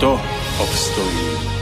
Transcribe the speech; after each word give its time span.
kto 0.00 0.20
obstojí? 0.58 1.59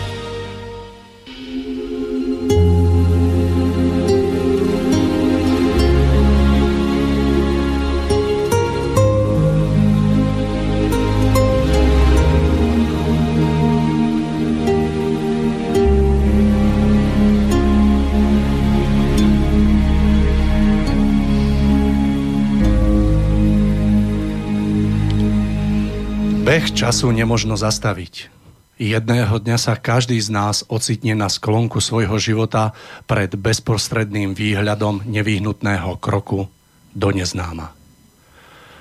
Beh 26.59 26.75
času 26.75 27.15
nemožno 27.15 27.55
zastaviť. 27.55 28.35
Jedného 28.83 29.31
dňa 29.39 29.63
sa 29.63 29.79
každý 29.79 30.19
z 30.19 30.35
nás 30.35 30.67
ocitne 30.67 31.15
na 31.15 31.31
sklonku 31.31 31.79
svojho 31.79 32.19
života 32.19 32.75
pred 33.07 33.31
bezprostredným 33.31 34.35
výhľadom 34.35 35.07
nevyhnutného 35.07 36.03
kroku 36.03 36.51
do 36.99 37.15
neznáma. 37.15 37.71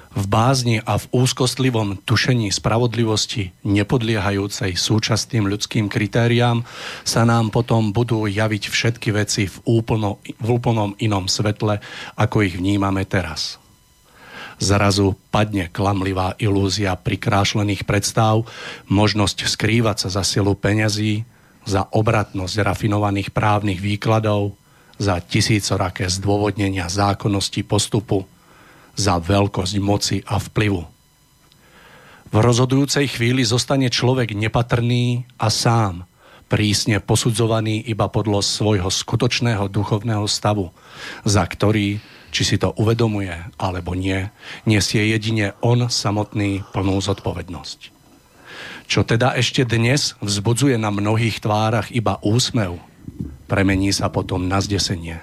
V 0.10 0.26
bázni 0.26 0.82
a 0.82 0.98
v 0.98 1.06
úzkostlivom 1.22 2.02
tušení 2.02 2.50
spravodlivosti 2.50 3.54
nepodliehajúcej 3.62 4.74
súčasným 4.74 5.46
ľudským 5.46 5.86
kritériám 5.86 6.66
sa 7.06 7.30
nám 7.30 7.54
potom 7.54 7.94
budú 7.94 8.26
javiť 8.26 8.74
všetky 8.74 9.14
veci 9.14 9.46
v, 9.46 9.58
úplno, 9.70 10.18
v 10.26 10.50
úplnom 10.50 10.98
inom 10.98 11.30
svetle, 11.30 11.78
ako 12.18 12.42
ich 12.42 12.58
vnímame 12.58 13.06
teraz. 13.06 13.62
Zrazu 14.58 15.14
padne 15.30 15.70
klamlivá 15.70 16.34
ilúzia 16.42 16.98
prikrášlených 16.98 17.86
predstav, 17.86 18.42
možnosť 18.90 19.46
skrývať 19.46 20.08
sa 20.08 20.22
za 20.22 20.24
silu 20.26 20.58
peňazí, 20.58 21.22
za 21.68 21.86
obratnosť 21.94 22.56
rafinovaných 22.66 23.30
právnych 23.30 23.78
výkladov, 23.78 24.58
za 24.98 25.22
tisícoraké 25.22 26.10
zdôvodnenia 26.10 26.90
zákonnosti 26.90 27.62
postupu, 27.62 28.26
za 28.98 29.22
veľkosť 29.22 29.76
moci 29.78 30.18
a 30.26 30.42
vplyvu. 30.42 30.82
V 32.28 32.36
rozhodujúcej 32.36 33.08
chvíli 33.08 33.46
zostane 33.46 33.94
človek 33.94 34.34
nepatrný 34.34 35.24
a 35.38 35.54
sám, 35.54 36.04
prísne 36.50 36.98
posudzovaný 36.98 37.84
iba 37.88 38.10
podľa 38.10 38.42
svojho 38.42 38.90
skutočného 38.90 39.70
duchovného 39.70 40.26
stavu, 40.26 40.74
za 41.24 41.44
ktorý 41.46 42.02
či 42.32 42.44
si 42.44 42.56
to 42.60 42.76
uvedomuje 42.76 43.34
alebo 43.58 43.96
nie, 43.96 44.28
nesie 44.68 45.08
jedine 45.08 45.56
on 45.64 45.88
samotný 45.88 46.64
plnú 46.76 47.00
zodpovednosť. 47.00 47.96
Čo 48.88 49.04
teda 49.04 49.36
ešte 49.36 49.68
dnes 49.68 50.16
vzbudzuje 50.24 50.80
na 50.80 50.92
mnohých 50.92 51.44
tvárach 51.44 51.92
iba 51.92 52.20
úsmev, 52.24 52.80
premení 53.52 53.92
sa 53.92 54.08
potom 54.08 54.48
na 54.48 54.64
zdesenie. 54.64 55.20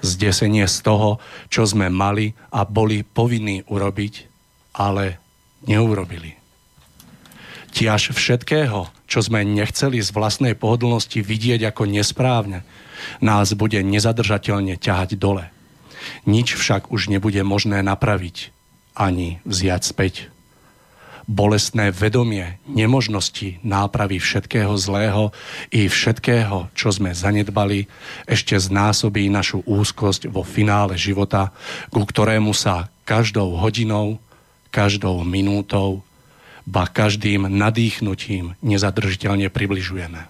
Zdesenie 0.00 0.64
z 0.64 0.76
toho, 0.80 1.20
čo 1.52 1.68
sme 1.68 1.92
mali 1.92 2.32
a 2.48 2.64
boli 2.64 3.04
povinní 3.04 3.66
urobiť, 3.68 4.30
ale 4.78 5.20
neurobili. 5.66 6.38
Tiaž 7.68 8.16
všetkého, 8.16 8.88
čo 9.04 9.20
sme 9.20 9.44
nechceli 9.44 10.00
z 10.00 10.08
vlastnej 10.16 10.56
pohodlnosti 10.56 11.20
vidieť 11.20 11.68
ako 11.68 11.84
nesprávne, 11.84 12.64
nás 13.20 13.52
bude 13.52 13.76
nezadržateľne 13.84 14.80
ťahať 14.80 15.20
dole– 15.20 15.52
nič 16.26 16.54
však 16.54 16.90
už 16.90 17.08
nebude 17.08 17.40
možné 17.42 17.80
napraviť 17.82 18.50
ani 18.98 19.38
vziať 19.46 19.82
späť. 19.86 20.14
Bolestné 21.28 21.92
vedomie 21.92 22.56
nemožnosti 22.64 23.60
nápravy 23.60 24.16
všetkého 24.16 24.72
zlého 24.80 25.28
i 25.68 25.84
všetkého, 25.84 26.72
čo 26.72 26.88
sme 26.88 27.12
zanedbali, 27.12 27.84
ešte 28.24 28.56
znásobí 28.56 29.28
našu 29.28 29.60
úzkosť 29.68 30.32
vo 30.32 30.40
finále 30.40 30.96
života, 30.96 31.52
ku 31.92 32.00
ktorému 32.00 32.56
sa 32.56 32.88
každou 33.04 33.60
hodinou, 33.60 34.16
každou 34.72 35.20
minútou, 35.20 36.00
ba 36.68 36.84
každým 36.84 37.48
nadýchnutím 37.48 38.56
nezadržiteľne 38.60 39.48
približujeme. 39.48 40.28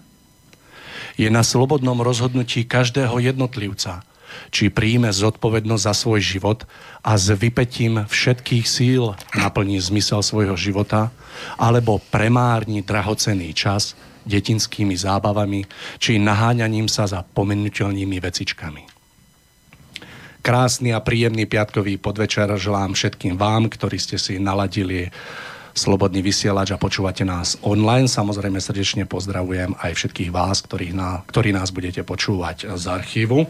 Je 1.19 1.27
na 1.27 1.43
slobodnom 1.43 1.99
rozhodnutí 1.99 2.63
každého 2.63 3.19
jednotlivca, 3.19 4.07
či 4.47 4.71
príjme 4.71 5.11
zodpovednosť 5.11 5.83
za 5.83 5.93
svoj 5.93 6.19
život 6.23 6.63
a 7.03 7.19
s 7.19 7.29
vypetím 7.35 8.07
všetkých 8.07 8.65
síl 8.65 9.13
naplní 9.35 9.77
zmysel 9.83 10.23
svojho 10.23 10.55
života, 10.55 11.11
alebo 11.59 11.99
premárni 12.11 12.83
drahocený 12.83 13.51
čas 13.51 13.93
detinskými 14.23 14.95
zábavami 14.95 15.67
či 15.99 16.19
naháňaním 16.19 16.87
sa 16.87 17.07
za 17.07 17.23
pomenuteľnými 17.23 18.17
vecičkami. 18.19 18.83
Krásny 20.39 20.95
a 20.95 21.03
príjemný 21.03 21.43
piatkový 21.47 21.99
podvečer 21.99 22.47
želám 22.55 22.95
všetkým 22.95 23.35
vám, 23.35 23.67
ktorí 23.67 23.99
ste 23.99 24.15
si 24.15 24.39
naladili 24.39 25.11
Slobodný 25.69 26.25
vysielač 26.25 26.73
a 26.75 26.81
počúvate 26.81 27.23
nás 27.23 27.55
online. 27.61 28.09
Samozrejme 28.09 28.57
srdečne 28.57 29.05
pozdravujem 29.05 29.77
aj 29.79 29.95
všetkých 29.95 30.33
vás, 30.33 30.65
ktorí 30.65 31.51
nás 31.53 31.69
budete 31.71 32.03
počúvať 32.03 32.73
z 32.73 32.83
archívu 32.89 33.47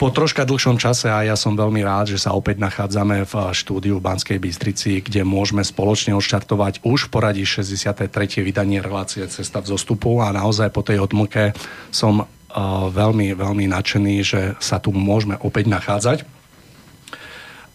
po 0.00 0.08
troška 0.08 0.48
dlhšom 0.48 0.80
čase 0.80 1.12
a 1.12 1.20
ja 1.28 1.36
som 1.36 1.52
veľmi 1.52 1.84
rád, 1.84 2.16
že 2.16 2.24
sa 2.24 2.32
opäť 2.32 2.56
nachádzame 2.56 3.28
v 3.28 3.52
štúdiu 3.52 4.00
v 4.00 4.06
Banskej 4.08 4.40
Bystrici, 4.40 5.04
kde 5.04 5.28
môžeme 5.28 5.60
spoločne 5.60 6.16
odštartovať 6.16 6.80
už 6.88 7.06
v 7.06 7.12
poradí 7.12 7.44
63. 7.44 8.08
vydanie 8.40 8.80
relácie 8.80 9.28
Cesta 9.28 9.60
v 9.60 9.76
zostupu 9.76 10.24
a 10.24 10.32
naozaj 10.32 10.72
po 10.72 10.80
tej 10.80 11.04
odmlke 11.04 11.52
som 11.92 12.24
uh, 12.24 12.26
veľmi, 12.88 13.36
veľmi 13.36 13.68
nadšený, 13.68 14.16
že 14.24 14.40
sa 14.56 14.80
tu 14.80 14.88
môžeme 14.88 15.36
opäť 15.36 15.68
nachádzať. 15.68 16.39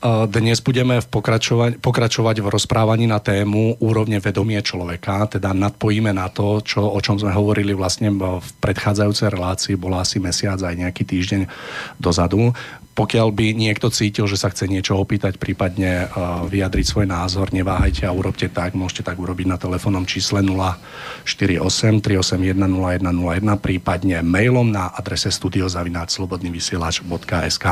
Dnes 0.06 0.62
budeme 0.62 1.02
pokračovať, 1.02 1.82
pokračovať 1.82 2.46
v 2.46 2.54
rozprávaní 2.54 3.10
na 3.10 3.18
tému 3.18 3.82
úrovne 3.82 4.22
vedomie 4.22 4.62
človeka, 4.62 5.26
teda 5.26 5.50
nadpojíme 5.50 6.14
na 6.14 6.30
to, 6.30 6.62
čo, 6.62 6.86
o 6.86 7.02
čom 7.02 7.18
sme 7.18 7.34
hovorili 7.34 7.74
vlastne 7.74 8.14
v 8.14 8.46
predchádzajúcej 8.62 9.34
relácii, 9.34 9.74
bola 9.74 10.06
asi 10.06 10.22
mesiac 10.22 10.62
aj 10.62 10.78
nejaký 10.78 11.10
týždeň 11.10 11.50
dozadu. 11.98 12.54
Pokiaľ 12.94 13.34
by 13.34 13.58
niekto 13.58 13.90
cítil, 13.90 14.30
že 14.30 14.38
sa 14.38 14.54
chce 14.54 14.70
niečo 14.70 14.94
opýtať, 14.94 15.42
prípadne 15.42 16.06
vyjadriť 16.54 16.86
svoj 16.86 17.10
názor, 17.10 17.50
neváhajte 17.50 18.06
a 18.06 18.14
urobte 18.14 18.46
tak. 18.46 18.78
Môžete 18.78 19.10
tak 19.10 19.18
urobiť 19.18 19.50
na 19.50 19.58
telefónnom 19.58 20.06
čísle 20.06 20.46
048 20.46 21.66
381 22.06 22.62
0101, 22.62 23.58
prípadne 23.58 24.22
mailom 24.22 24.70
na 24.70 24.94
adrese 24.94 25.34
studiozavináčslobodnyvysielač.sk. 25.34 27.66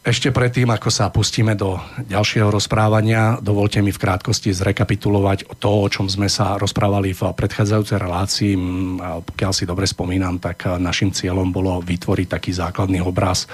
Ešte 0.00 0.32
predtým, 0.32 0.64
ako 0.72 0.88
sa 0.88 1.12
pustíme 1.12 1.52
do 1.52 1.76
ďalšieho 2.08 2.48
rozprávania, 2.48 3.36
dovolte 3.36 3.84
mi 3.84 3.92
v 3.92 4.00
krátkosti 4.00 4.48
zrekapitulovať 4.48 5.60
to, 5.60 5.68
o 5.68 5.84
čom 5.92 6.08
sme 6.08 6.24
sa 6.24 6.56
rozprávali 6.56 7.12
v 7.12 7.36
predchádzajúcej 7.36 8.00
relácii. 8.00 8.52
Pokiaľ 8.96 9.52
si 9.52 9.68
dobre 9.68 9.84
spomínam, 9.84 10.40
tak 10.40 10.64
našim 10.80 11.12
cieľom 11.12 11.52
bolo 11.52 11.84
vytvoriť 11.84 12.32
taký 12.32 12.48
základný 12.48 13.04
obraz 13.04 13.44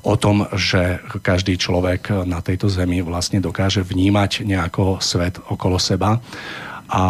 o 0.00 0.16
tom, 0.16 0.48
že 0.56 0.96
každý 1.20 1.60
človek 1.60 2.24
na 2.24 2.40
tejto 2.40 2.72
zemi 2.72 3.04
vlastne 3.04 3.44
dokáže 3.44 3.84
vnímať 3.84 4.48
nejako 4.48 4.96
svet 4.96 5.44
okolo 5.44 5.76
seba 5.76 6.24
a 6.92 7.04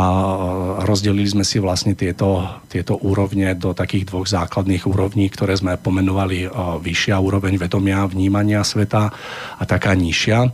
rozdelili 0.87 1.27
sme 1.27 1.43
si 1.43 1.59
vlastne 1.59 1.99
tieto, 1.99 2.39
tieto 2.71 3.03
úrovne 3.03 3.59
do 3.59 3.75
takých 3.75 4.07
dvoch 4.15 4.31
základných 4.31 4.87
úrovní, 4.87 5.27
ktoré 5.27 5.59
sme 5.59 5.75
pomenovali 5.75 6.47
vyššia 6.79 7.19
úroveň 7.19 7.59
vedomia, 7.59 8.07
vnímania 8.07 8.63
sveta 8.63 9.11
a 9.59 9.63
taká 9.67 9.99
nižšia. 9.99 10.47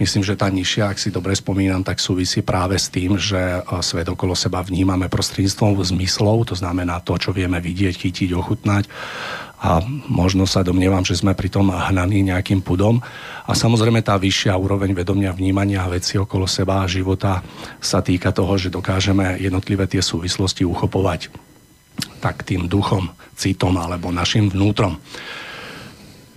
Myslím, 0.00 0.24
že 0.24 0.36
tá 0.36 0.48
nižšia, 0.48 0.92
ak 0.92 1.00
si 1.00 1.12
dobre 1.12 1.36
spomínam, 1.36 1.84
tak 1.84 2.00
súvisí 2.00 2.40
práve 2.40 2.80
s 2.80 2.88
tým, 2.88 3.20
že 3.20 3.60
svet 3.84 4.08
okolo 4.08 4.32
seba 4.32 4.64
vnímame 4.64 5.12
prostredníctvom 5.12 5.84
zmyslov, 5.84 6.52
to 6.52 6.54
znamená 6.56 7.04
to, 7.04 7.20
čo 7.20 7.36
vieme 7.36 7.60
vidieť, 7.60 8.00
chytiť, 8.00 8.32
ochutnať 8.32 8.84
a 9.56 9.80
možno 10.08 10.44
sa 10.44 10.60
domnievam, 10.60 11.00
že 11.00 11.16
sme 11.16 11.32
pri 11.32 11.48
tom 11.48 11.72
hnaní 11.72 12.20
nejakým 12.20 12.60
pudom. 12.60 13.00
A 13.48 13.52
samozrejme 13.56 14.04
tá 14.04 14.20
vyššia 14.20 14.52
úroveň 14.52 14.92
vedomia, 14.92 15.32
vnímania 15.32 15.88
veci 15.88 16.20
okolo 16.20 16.44
seba 16.44 16.84
a 16.84 16.90
života 16.90 17.40
sa 17.80 18.04
týka 18.04 18.36
toho, 18.36 18.60
že 18.60 18.68
dokážeme 18.68 19.40
jednotlivé 19.40 19.88
tie 19.88 20.04
súvislosti 20.04 20.68
uchopovať 20.68 21.32
tak 22.20 22.44
tým 22.44 22.68
duchom, 22.68 23.08
citom 23.32 23.76
alebo 23.80 24.12
našim 24.12 24.52
vnútrom. 24.52 25.00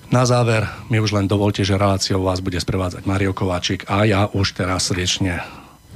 Na 0.09 0.25
záver 0.25 0.65
mi 0.89 0.97
už 0.97 1.13
len 1.13 1.29
dovolte, 1.29 1.61
že 1.61 1.77
reláciou 1.77 2.25
vás 2.25 2.41
bude 2.41 2.57
sprevádzať 2.57 3.05
Mario 3.05 3.35
Kováčik 3.35 3.85
a 3.85 4.09
ja 4.09 4.25
už 4.25 4.57
teraz 4.57 4.89
srdečne 4.89 5.45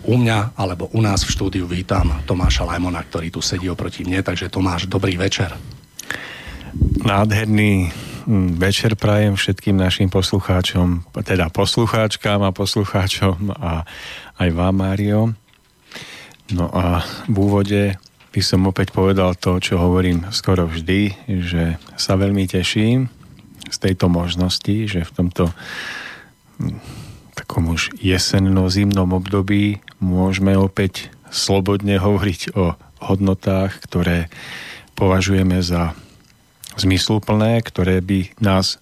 u 0.04 0.20
mňa 0.20 0.54
alebo 0.60 0.92
u 0.94 1.00
nás 1.02 1.24
v 1.24 1.34
štúdiu 1.34 1.66
vítam 1.66 2.22
Tomáša 2.28 2.68
Lajmona, 2.68 3.02
ktorý 3.08 3.32
tu 3.34 3.42
sedí 3.42 3.72
oproti 3.72 4.04
mne. 4.04 4.22
Takže 4.22 4.52
Tomáš, 4.52 4.86
dobrý 4.86 5.18
večer. 5.18 5.56
Nádherný 7.04 7.94
hm, 8.26 8.58
večer 8.58 8.98
prajem 8.98 9.38
všetkým 9.38 9.78
našim 9.78 10.10
poslucháčom, 10.10 11.06
teda 11.22 11.54
poslucháčkám 11.54 12.42
a 12.42 12.56
poslucháčom 12.56 13.54
a 13.54 13.86
aj 14.42 14.50
vám, 14.50 14.76
Mário. 14.82 15.22
No 16.50 16.74
a 16.74 17.06
v 17.30 17.36
úvode 17.38 17.94
by 18.34 18.42
som 18.42 18.66
opäť 18.66 18.90
povedal 18.90 19.38
to, 19.38 19.62
čo 19.62 19.78
hovorím 19.78 20.26
skoro 20.34 20.66
vždy, 20.66 21.14
že 21.46 21.78
sa 21.94 22.18
veľmi 22.18 22.50
teším 22.50 23.06
z 23.70 23.78
tejto 23.78 24.10
možnosti, 24.10 24.90
že 24.90 25.06
v 25.06 25.12
tomto 25.14 25.54
hm, 26.58 26.82
takom 27.38 27.70
už 27.70 27.94
jesenno-zimnom 28.02 29.14
období 29.14 29.78
môžeme 30.02 30.58
opäť 30.58 31.14
slobodne 31.30 32.02
hovoriť 32.02 32.58
o 32.58 32.74
hodnotách, 32.98 33.78
ktoré 33.86 34.34
považujeme 34.98 35.62
za 35.62 35.94
zmysluplné, 36.78 37.62
ktoré 37.62 38.02
by 38.02 38.34
nás, 38.42 38.82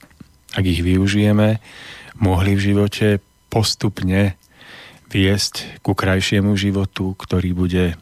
ak 0.56 0.64
ich 0.64 0.82
využijeme, 0.84 1.60
mohli 2.20 2.52
v 2.56 2.66
živote 2.72 3.08
postupne 3.52 4.36
viesť 5.12 5.84
ku 5.84 5.92
krajšiemu 5.92 6.56
životu, 6.56 7.18
ktorý 7.20 7.52
bude 7.52 8.00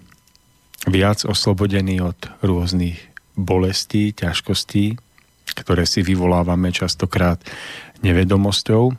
viac 0.85 1.25
oslobodený 1.25 2.05
od 2.05 2.19
rôznych 2.45 3.01
bolestí, 3.33 4.13
ťažkostí, 4.13 4.99
ktoré 5.57 5.83
si 5.89 6.05
vyvolávame 6.05 6.69
častokrát 6.69 7.41
nevedomosťou 8.05 8.93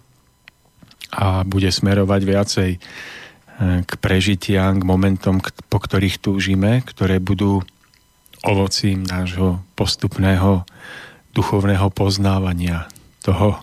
a 1.14 1.42
bude 1.46 1.70
smerovať 1.70 2.20
viacej 2.22 2.70
eh, 2.76 2.80
k 3.86 3.90
prežitiam, 4.02 4.76
k 4.76 4.84
momentom, 4.84 5.38
po 5.70 5.78
ktorých 5.78 6.18
túžime, 6.18 6.82
ktoré 6.82 7.22
budú 7.22 7.62
ovocím 8.44 9.04
nášho 9.04 9.60
postupného 9.76 10.64
duchovného 11.36 11.88
poznávania 11.92 12.88
toho, 13.22 13.60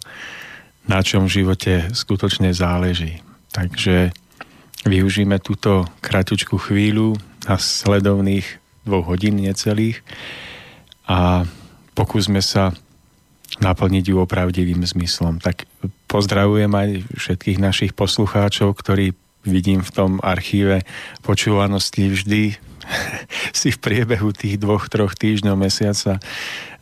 na 0.87 1.03
čom 1.03 1.27
v 1.27 1.43
živote 1.43 1.73
skutočne 1.91 2.53
záleží. 2.55 3.19
Takže 3.51 4.15
využíme 4.87 5.41
túto 5.43 5.83
kratučku 5.99 6.55
chvíľu 6.55 7.17
na 7.49 7.59
sledovných 7.59 8.45
dvoch 8.87 9.11
hodín 9.11 9.43
necelých 9.43 9.99
a 11.09 11.43
pokúsme 11.91 12.39
sa 12.39 12.71
naplniť 13.59 14.13
ju 14.13 14.15
opravdivým 14.21 14.85
zmyslom. 14.85 15.43
Tak 15.43 15.65
pozdravujem 16.07 16.71
aj 16.71 16.89
všetkých 17.17 17.59
našich 17.59 17.91
poslucháčov, 17.97 18.75
ktorí 18.77 19.11
vidím 19.47 19.81
v 19.81 19.91
tom 19.91 20.11
archíve 20.23 20.83
počúvanosti 21.23 22.11
vždy 22.11 22.43
si 23.59 23.73
v 23.73 23.81
priebehu 23.81 24.31
tých 24.33 24.57
dvoch, 24.59 24.87
troch 24.87 25.13
týždňov, 25.13 25.55
mesiaca 25.57 26.19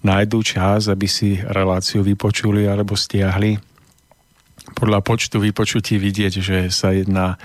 nájdú 0.05 0.45
čas, 0.45 0.85
aby 0.87 1.09
si 1.09 1.41
reláciu 1.41 2.05
vypočuli 2.05 2.69
alebo 2.69 2.93
stiahli. 2.93 3.57
Podľa 4.75 4.99
počtu 5.01 5.41
vypočutí 5.41 5.97
vidieť, 5.97 6.33
že 6.41 6.57
sa 6.69 6.93
jedná 6.93 7.37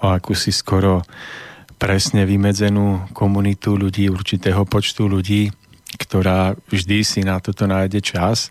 o 0.00 0.12
akúsi 0.12 0.52
skoro 0.52 1.04
presne 1.76 2.24
vymedzenú 2.24 3.12
komunitu 3.12 3.76
ľudí, 3.76 4.08
určitého 4.08 4.64
počtu 4.64 5.08
ľudí, 5.08 5.52
ktorá 5.96 6.56
vždy 6.72 6.98
si 7.04 7.20
na 7.24 7.40
toto 7.40 7.68
nájde 7.68 8.00
čas 8.00 8.48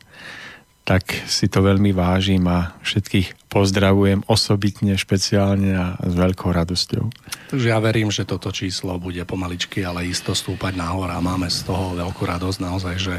tak 0.86 1.26
si 1.26 1.50
to 1.50 1.66
veľmi 1.66 1.90
vážim 1.98 2.46
a 2.46 2.78
všetkých 2.86 3.50
pozdravujem 3.50 4.22
osobitne, 4.30 4.94
špeciálne 4.94 5.74
a 5.74 5.88
s 5.98 6.14
veľkou 6.14 6.54
radosťou. 6.54 7.10
Takže 7.50 7.68
ja 7.74 7.82
verím, 7.82 8.14
že 8.14 8.22
toto 8.30 8.54
číslo 8.54 9.02
bude 9.02 9.26
pomaličky, 9.26 9.82
ale 9.82 10.06
isto 10.06 10.38
stúpať 10.38 10.78
nahor 10.78 11.10
a 11.10 11.18
máme 11.18 11.50
z 11.50 11.66
toho 11.66 11.98
veľkú 11.98 12.22
radosť 12.22 12.58
naozaj, 12.62 12.96
že, 13.02 13.16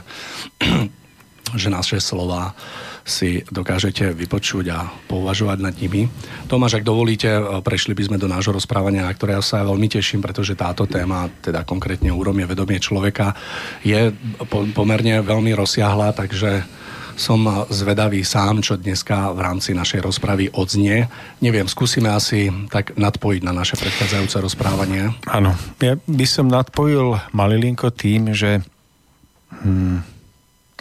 že 1.61 1.69
naše 1.69 1.99
slova 1.99 2.55
si 3.03 3.43
dokážete 3.51 4.15
vypočuť 4.15 4.67
a 4.71 4.87
pouvažovať 5.11 5.59
nad 5.63 5.75
nimi. 5.75 6.07
Tomáš, 6.47 6.79
ak 6.79 6.87
dovolíte, 6.87 7.31
prešli 7.67 7.99
by 7.99 8.03
sme 8.03 8.19
do 8.19 8.31
nášho 8.31 8.55
rozprávania, 8.55 9.07
na 9.07 9.15
ktoré 9.15 9.39
ja 9.39 9.43
sa 9.43 9.67
veľmi 9.67 9.91
teším, 9.91 10.23
pretože 10.23 10.59
táto 10.59 10.87
téma, 10.87 11.31
teda 11.43 11.67
konkrétne 11.67 12.11
úromie 12.11 12.47
vedomie 12.47 12.79
človeka, 12.79 13.35
je 13.87 14.11
pomerne 14.75 15.23
veľmi 15.23 15.55
rozsiahla, 15.55 16.19
takže 16.19 16.67
som 17.17 17.67
zvedavý 17.73 18.23
sám, 18.23 18.61
čo 18.61 18.77
dneska 18.77 19.33
v 19.33 19.41
rámci 19.41 19.73
našej 19.73 20.05
rozpravy 20.05 20.53
odznie. 20.53 21.09
Neviem, 21.41 21.65
skúsime 21.67 22.13
asi 22.13 22.53
tak 22.69 22.93
nadpojiť 22.95 23.43
na 23.43 23.57
naše 23.57 23.81
predchádzajúce 23.81 24.37
rozprávanie. 24.45 25.17
Áno, 25.27 25.57
ja 25.81 25.97
by 26.05 26.27
som 26.29 26.47
nadpojil 26.47 27.17
malilinko 27.33 27.89
tým, 27.91 28.37
že 28.37 28.61
hm, 29.65 30.05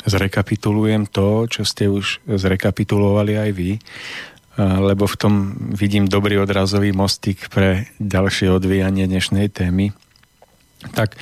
zrekapitulujem 0.04 1.08
to, 1.10 1.48
čo 1.48 1.64
ste 1.64 1.88
už 1.88 2.22
zrekapitulovali 2.28 3.40
aj 3.40 3.50
vy, 3.56 3.72
lebo 4.60 5.08
v 5.08 5.20
tom 5.20 5.34
vidím 5.76 6.08
dobrý 6.08 6.40
odrazový 6.40 6.96
mostík 6.96 7.52
pre 7.52 7.92
ďalšie 8.00 8.52
odvíjanie 8.52 9.08
dnešnej 9.08 9.52
témy. 9.52 9.92
Tak 10.96 11.16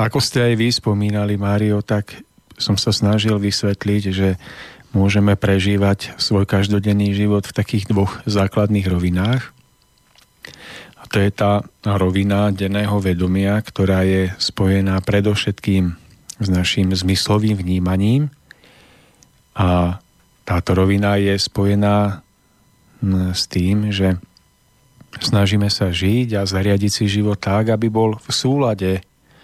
ako 0.00 0.18
ste 0.20 0.52
aj 0.52 0.54
vy 0.56 0.68
spomínali, 0.72 1.36
Mário, 1.36 1.84
tak 1.84 2.16
som 2.60 2.76
sa 2.76 2.92
snažil 2.92 3.40
vysvetliť, 3.40 4.02
že 4.12 4.36
môžeme 4.92 5.34
prežívať 5.34 6.14
svoj 6.20 6.44
každodenný 6.44 7.16
život 7.16 7.48
v 7.48 7.56
takých 7.56 7.88
dvoch 7.88 8.20
základných 8.28 8.86
rovinách. 8.86 9.50
A 11.00 11.02
to 11.08 11.18
je 11.18 11.30
tá 11.32 11.64
rovina 11.82 12.52
denného 12.52 13.00
vedomia, 13.00 13.58
ktorá 13.64 14.04
je 14.04 14.30
spojená 14.36 15.00
predovšetkým 15.00 15.96
s 16.40 16.46
našim 16.46 16.92
zmyslovým 16.92 17.56
vnímaním. 17.56 18.28
A 19.56 19.98
táto 20.44 20.76
rovina 20.76 21.16
je 21.16 21.34
spojená 21.40 22.20
s 23.32 23.42
tým, 23.48 23.88
že 23.88 24.20
snažíme 25.18 25.66
sa 25.72 25.90
žiť 25.90 26.38
a 26.38 26.46
zariadiť 26.46 26.90
si 26.92 27.04
život 27.10 27.40
tak, 27.40 27.72
aby 27.72 27.90
bol 27.90 28.20
v 28.20 28.30
súlade 28.30 28.92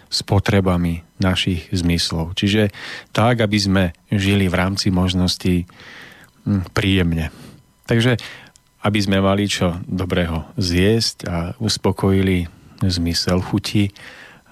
s 0.07 0.23
potrebami 0.23 1.03
našich 1.19 1.69
zmyslov. 1.73 2.37
Čiže 2.37 2.71
tak, 3.11 3.43
aby 3.43 3.59
sme 3.59 3.85
žili 4.13 4.47
v 4.47 4.59
rámci 4.59 4.93
možností 4.93 5.67
hm, 6.45 6.71
príjemne. 6.73 7.33
Takže 7.87 8.19
aby 8.87 8.99
sme 9.03 9.19
mali 9.19 9.51
čo 9.51 9.83
dobrého 9.83 10.47
zjesť 10.55 11.17
a 11.27 11.37
uspokojili 11.59 12.47
zmysel 12.85 13.43
chuti, 13.43 13.91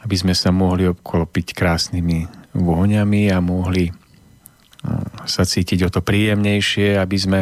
aby 0.03 0.17
sme 0.19 0.35
sa 0.35 0.51
mohli 0.51 0.91
obklopiť 0.91 1.55
krásnymi 1.55 2.51
vôňami 2.57 3.31
a 3.31 3.39
mohli 3.39 3.91
hm, 3.91 5.29
sa 5.29 5.47
cítiť 5.47 5.87
o 5.87 5.93
to 5.93 6.01
príjemnejšie, 6.03 6.99
aby 6.99 7.17
sme 7.17 7.41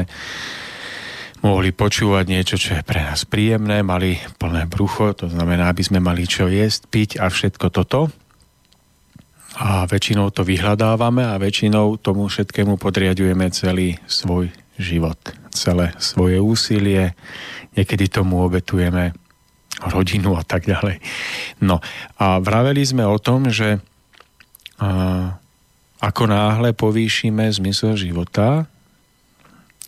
mohli 1.43 1.75
počúvať 1.75 2.25
niečo, 2.31 2.57
čo 2.57 2.79
je 2.79 2.87
pre 2.87 3.03
nás 3.03 3.27
príjemné, 3.27 3.83
mali 3.83 4.17
plné 4.39 4.71
brucho, 4.71 5.11
to 5.13 5.27
znamená, 5.27 5.69
aby 5.69 5.83
sme 5.83 5.99
mali 5.99 6.25
čo 6.25 6.47
jesť, 6.47 6.87
piť 6.89 7.11
a 7.19 7.27
všetko 7.27 7.67
toto. 7.75 8.09
A 9.59 9.85
väčšinou 9.85 10.33
to 10.33 10.47
vyhľadávame 10.47 11.29
a 11.29 11.37
väčšinou 11.37 12.01
tomu 12.01 12.31
všetkému 12.31 12.81
podriadujeme 12.81 13.53
celý 13.53 14.01
svoj 14.09 14.49
život, 14.81 15.19
celé 15.53 15.93
svoje 16.01 16.41
úsilie, 16.41 17.13
niekedy 17.77 18.09
tomu 18.09 18.41
obetujeme 18.41 19.13
rodinu 19.83 20.39
a 20.39 20.47
tak 20.47 20.65
ďalej. 20.65 21.03
No 21.61 21.83
a 22.17 22.39
vraveli 22.39 22.81
sme 22.87 23.05
o 23.05 23.19
tom, 23.19 23.51
že 23.51 23.83
a, 24.79 25.37
ako 26.01 26.23
náhle 26.31 26.71
povýšime 26.73 27.51
zmysel 27.51 27.99
života 27.99 28.71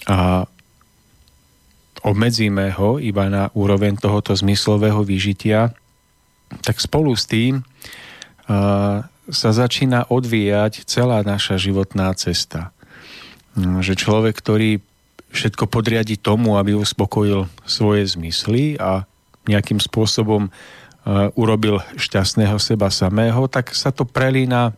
a 0.05 0.45
obmedzíme 2.05 2.69
ho 2.77 3.01
iba 3.01 3.27
na 3.33 3.49
úroveň 3.57 3.97
tohoto 3.97 4.37
zmyslového 4.37 5.01
vyžitia, 5.03 5.73
tak 6.61 6.77
spolu 6.79 7.17
s 7.17 7.25
tým 7.25 7.65
sa 9.25 9.51
začína 9.57 10.13
odvíjať 10.13 10.85
celá 10.85 11.25
naša 11.25 11.57
životná 11.57 12.13
cesta. 12.13 12.77
Že 13.57 13.97
človek, 13.97 14.37
ktorý 14.37 14.85
všetko 15.33 15.67
podriadi 15.67 16.21
tomu, 16.21 16.61
aby 16.61 16.77
uspokojil 16.77 17.49
svoje 17.65 18.05
zmysly 18.07 18.77
a 18.77 19.09
nejakým 19.49 19.81
spôsobom 19.81 20.53
urobil 21.35 21.81
šťastného 21.97 22.61
seba 22.61 22.93
samého, 22.93 23.49
tak 23.49 23.73
sa 23.73 23.89
to 23.91 24.05
prelína 24.05 24.77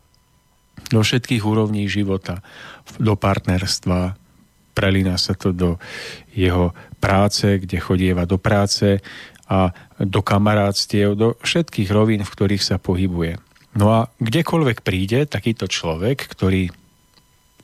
do 0.88 1.02
všetkých 1.02 1.42
úrovní 1.42 1.90
života. 1.90 2.40
Do 3.02 3.18
partnerstva, 3.18 4.14
prelína 4.78 5.18
sa 5.18 5.34
to 5.34 5.50
do 5.50 5.70
jeho 6.34 6.70
práce, 7.06 7.62
kde 7.62 7.78
chodieva 7.78 8.26
do 8.26 8.34
práce 8.34 8.98
a 9.46 9.70
do 10.02 10.26
kamarátstiev, 10.26 11.14
do 11.14 11.38
všetkých 11.38 11.86
rovín, 11.94 12.26
v 12.26 12.32
ktorých 12.34 12.66
sa 12.66 12.82
pohybuje. 12.82 13.38
No 13.78 13.94
a 13.94 14.10
kdekoľvek 14.18 14.82
príde 14.82 15.30
takýto 15.30 15.70
človek, 15.70 16.26
ktorý 16.26 16.74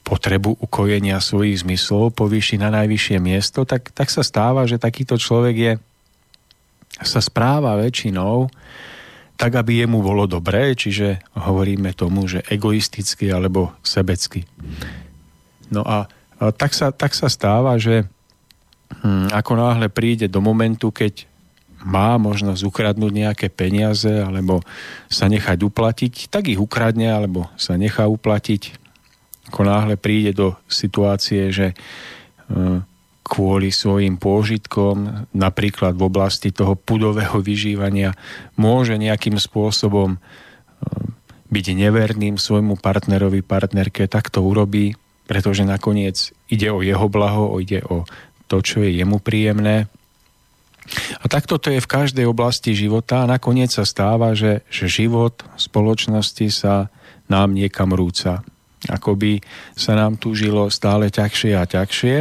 potrebu 0.07 0.63
ukojenia 0.63 1.19
svojich 1.19 1.67
zmyslov 1.67 2.15
povýši 2.15 2.63
na 2.63 2.71
najvyššie 2.71 3.19
miesto, 3.19 3.67
tak, 3.67 3.91
tak 3.91 4.15
sa 4.15 4.23
stáva, 4.23 4.63
že 4.71 4.79
takýto 4.79 5.19
človek 5.19 5.57
je, 5.59 5.73
sa 7.03 7.19
správa 7.19 7.75
väčšinou 7.83 8.47
tak, 9.35 9.59
aby 9.59 9.83
jemu 9.83 9.99
bolo 10.07 10.31
dobré, 10.31 10.79
čiže 10.79 11.19
hovoríme 11.35 11.91
tomu, 11.99 12.31
že 12.31 12.47
egoisticky 12.47 13.27
alebo 13.35 13.75
sebecky. 13.83 14.47
No 15.73 15.83
a, 15.83 16.07
a 16.39 16.53
tak, 16.55 16.77
sa, 16.79 16.95
tak 16.95 17.11
sa 17.17 17.27
stáva, 17.27 17.75
že 17.75 18.07
ako 19.33 19.53
náhle 19.57 19.89
príde 19.89 20.29
do 20.29 20.45
momentu, 20.45 20.93
keď 20.93 21.27
má 21.83 22.15
možnosť 22.19 22.63
ukradnúť 22.63 23.13
nejaké 23.13 23.47
peniaze 23.51 24.09
alebo 24.09 24.63
sa 25.11 25.27
nechať 25.27 25.59
uplatiť, 25.67 26.31
tak 26.31 26.51
ich 26.51 26.61
ukradne 26.61 27.11
alebo 27.11 27.51
sa 27.59 27.75
nechá 27.75 28.07
uplatiť. 28.07 28.79
Ako 29.51 29.67
náhle 29.67 29.99
príde 29.99 30.31
do 30.33 30.55
situácie, 30.71 31.51
že 31.51 31.75
e, 31.75 31.77
kvôli 33.27 33.75
svojim 33.75 34.17
pôžitkom, 34.17 35.27
napríklad 35.35 35.99
v 35.99 36.07
oblasti 36.07 36.55
toho 36.55 36.79
pudového 36.79 37.43
vyžívania, 37.43 38.15
môže 38.55 38.95
nejakým 38.95 39.35
spôsobom 39.37 40.15
e, 40.15 40.19
byť 41.53 41.67
neverným 41.77 42.39
svojmu 42.39 42.79
partnerovi, 42.79 43.43
partnerke, 43.43 44.07
tak 44.07 44.31
to 44.31 44.41
urobí, 44.41 44.95
pretože 45.27 45.67
nakoniec 45.67 46.33
ide 46.49 46.71
o 46.73 46.81
jeho 46.81 47.07
blaho, 47.11 47.59
ide 47.59 47.83
o 47.85 48.07
to, 48.53 48.61
čo 48.61 48.85
je 48.85 49.01
jemu 49.01 49.17
príjemné 49.25 49.89
a 51.23 51.25
takto 51.31 51.63
to 51.63 51.71
je 51.71 51.81
v 51.81 51.93
každej 51.93 52.27
oblasti 52.27 52.75
života 52.75 53.23
a 53.23 53.31
nakoniec 53.31 53.71
sa 53.71 53.87
stáva, 53.87 54.35
že, 54.35 54.67
že 54.67 54.91
život 54.91 55.39
spoločnosti 55.55 56.47
sa 56.51 56.91
nám 57.31 57.55
niekam 57.55 57.95
rúca. 57.95 58.43
Akoby 58.91 59.39
sa 59.79 59.95
nám 59.95 60.19
tu 60.19 60.35
žilo 60.35 60.67
stále 60.75 61.07
ťažšie 61.07 61.53
a 61.55 61.65
ťažšie. 61.71 62.17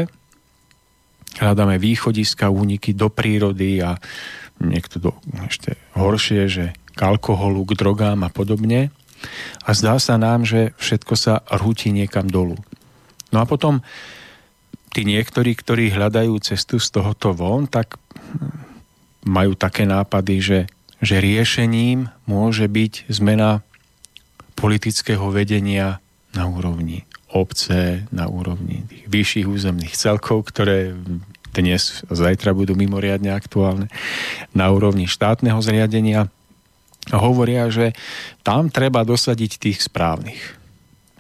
Hľadáme 1.42 1.82
východiska, 1.82 2.54
úniky 2.54 2.94
do 2.94 3.10
prírody 3.10 3.82
a 3.82 3.98
niekto 4.62 5.02
do, 5.02 5.12
ešte 5.50 5.74
horšie, 5.98 6.42
že 6.46 6.66
k 6.94 7.00
alkoholu, 7.02 7.66
k 7.66 7.82
drogám 7.82 8.22
a 8.22 8.30
podobne. 8.30 8.94
A 9.66 9.74
zdá 9.74 9.98
sa 9.98 10.22
nám, 10.22 10.46
že 10.46 10.78
všetko 10.78 11.14
sa 11.18 11.42
rúti 11.50 11.90
niekam 11.90 12.30
dolu. 12.30 12.62
No 13.34 13.42
a 13.42 13.46
potom 13.50 13.82
tí 14.92 15.08
niektorí, 15.08 15.56
ktorí 15.56 15.92
hľadajú 15.96 16.36
cestu 16.44 16.78
z 16.78 16.92
tohoto 16.92 17.32
von, 17.32 17.66
tak 17.66 17.96
majú 19.24 19.56
také 19.56 19.88
nápady, 19.88 20.36
že, 20.44 20.60
že 21.00 21.24
riešením 21.24 22.12
môže 22.28 22.68
byť 22.68 23.08
zmena 23.08 23.64
politického 24.60 25.32
vedenia 25.32 26.04
na 26.36 26.46
úrovni 26.48 27.08
obce, 27.32 28.04
na 28.12 28.28
úrovni 28.28 28.84
tých 28.92 29.08
vyšších 29.08 29.48
územných 29.48 29.96
celkov, 29.96 30.52
ktoré 30.52 30.92
dnes 31.52 32.04
a 32.08 32.16
zajtra 32.16 32.56
budú 32.56 32.76
mimoriadne 32.76 33.32
aktuálne, 33.32 33.92
na 34.56 34.72
úrovni 34.72 35.08
štátneho 35.08 35.60
zriadenia. 35.60 36.32
Hovoria, 37.12 37.68
že 37.72 37.96
tam 38.44 38.72
treba 38.72 39.04
dosadiť 39.04 39.52
tých 39.60 39.80
správnych 39.84 40.61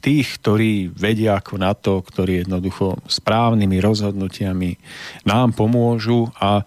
tých, 0.01 0.41
ktorí 0.41 0.89
vedia 0.89 1.38
ako 1.38 1.62
na 1.62 1.77
to, 1.77 2.01
ktorí 2.01 2.43
jednoducho 2.43 2.98
správnymi 3.05 3.77
rozhodnutiami 3.77 4.81
nám 5.29 5.53
pomôžu 5.53 6.34
a 6.41 6.65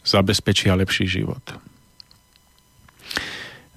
zabezpečia 0.00 0.72
lepší 0.74 1.06
život. 1.06 1.44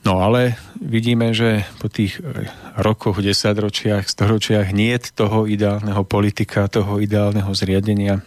No 0.04 0.20
ale 0.20 0.60
vidíme, 0.84 1.32
že 1.32 1.64
po 1.80 1.88
tých 1.88 2.20
rokoch, 2.76 3.24
desaťročiach, 3.24 4.04
storočiach 4.04 4.76
nie 4.76 4.92
je 5.00 5.16
toho 5.16 5.48
ideálneho 5.48 6.04
politika, 6.04 6.68
toho 6.68 7.00
ideálneho 7.00 7.48
zriadenia, 7.56 8.20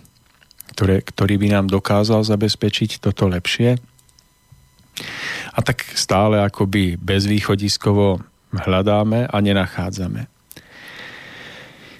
ktoré, 0.72 1.04
ktorý 1.04 1.36
by 1.36 1.48
nám 1.52 1.66
dokázal 1.68 2.24
zabezpečiť 2.24 3.00
toto 3.00 3.28
lepšie. 3.28 3.76
A 5.52 5.58
tak 5.60 5.84
stále 5.92 6.40
akoby 6.40 6.96
bezvýchodiskovo 6.96 8.24
hľadáme 8.56 9.28
a 9.28 9.36
nenachádzame. 9.36 10.35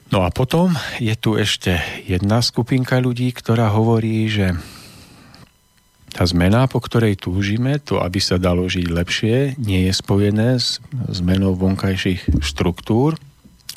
No 0.06 0.22
a 0.22 0.30
potom 0.30 0.70
je 1.02 1.14
tu 1.18 1.34
ešte 1.34 1.82
jedna 2.06 2.38
skupinka 2.38 3.02
ľudí, 3.02 3.34
ktorá 3.34 3.74
hovorí, 3.74 4.30
že 4.30 4.54
tá 6.14 6.22
zmena, 6.24 6.64
po 6.70 6.78
ktorej 6.78 7.18
túžime, 7.18 7.82
to, 7.82 8.00
aby 8.00 8.22
sa 8.22 8.38
dalo 8.38 8.64
žiť 8.70 8.86
lepšie, 8.88 9.36
nie 9.60 9.90
je 9.90 9.92
spojené 9.92 10.56
s 10.56 10.80
zmenou 11.10 11.58
vonkajších 11.58 12.40
štruktúr, 12.40 13.18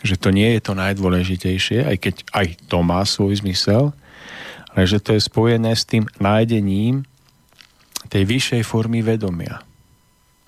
že 0.06 0.16
to 0.16 0.32
nie 0.32 0.56
je 0.56 0.62
to 0.64 0.78
najdôležitejšie, 0.78 1.84
aj 1.84 1.98
keď 2.00 2.16
aj 2.32 2.48
to 2.72 2.78
má 2.80 3.04
svoj 3.04 3.44
zmysel, 3.44 3.92
ale 4.72 4.88
že 4.88 5.04
to 5.04 5.18
je 5.18 5.22
spojené 5.26 5.76
s 5.76 5.84
tým 5.84 6.08
nájdením 6.22 7.04
tej 8.08 8.24
vyššej 8.24 8.64
formy 8.64 9.04
vedomia. 9.04 9.60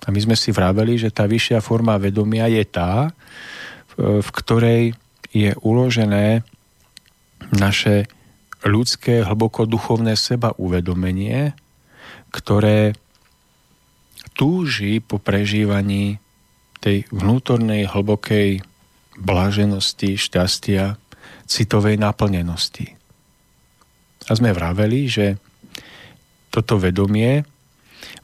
A 0.02 0.08
my 0.08 0.18
sme 0.18 0.36
si 0.38 0.54
vraveli, 0.54 0.96
že 0.96 1.12
tá 1.12 1.28
vyššia 1.28 1.60
forma 1.60 1.98
vedomia 2.00 2.48
je 2.48 2.64
tá, 2.64 3.12
v 3.98 4.28
ktorej 4.32 4.96
je 5.32 5.56
uložené 5.64 6.44
naše 7.56 8.06
ľudské 8.62 9.26
hlboko 9.26 9.66
duchovné 9.66 10.14
seba 10.14 10.54
uvedomenie, 10.54 11.56
ktoré 12.30 12.94
túži 14.32 15.02
po 15.02 15.18
prežívaní 15.18 16.22
tej 16.78 17.04
vnútornej 17.10 17.90
hlbokej 17.90 18.62
blaženosti, 19.18 20.16
šťastia, 20.16 20.96
citovej 21.44 22.00
naplnenosti. 22.00 22.96
A 24.30 24.32
sme 24.38 24.54
vraveli, 24.54 25.10
že 25.10 25.26
toto 26.48 26.78
vedomie 26.78 27.44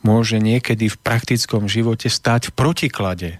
môže 0.03 0.39
niekedy 0.39 0.87
v 0.89 1.01
praktickom 1.01 1.67
živote 1.67 2.07
stať 2.07 2.51
v 2.51 2.57
protiklade 2.57 3.31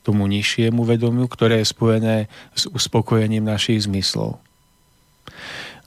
tomu 0.00 0.24
nižšiemu 0.26 0.80
vedomiu, 0.84 1.28
ktoré 1.28 1.60
je 1.60 1.72
spojené 1.72 2.16
s 2.56 2.64
uspokojením 2.70 3.44
našich 3.44 3.84
zmyslov. 3.84 4.40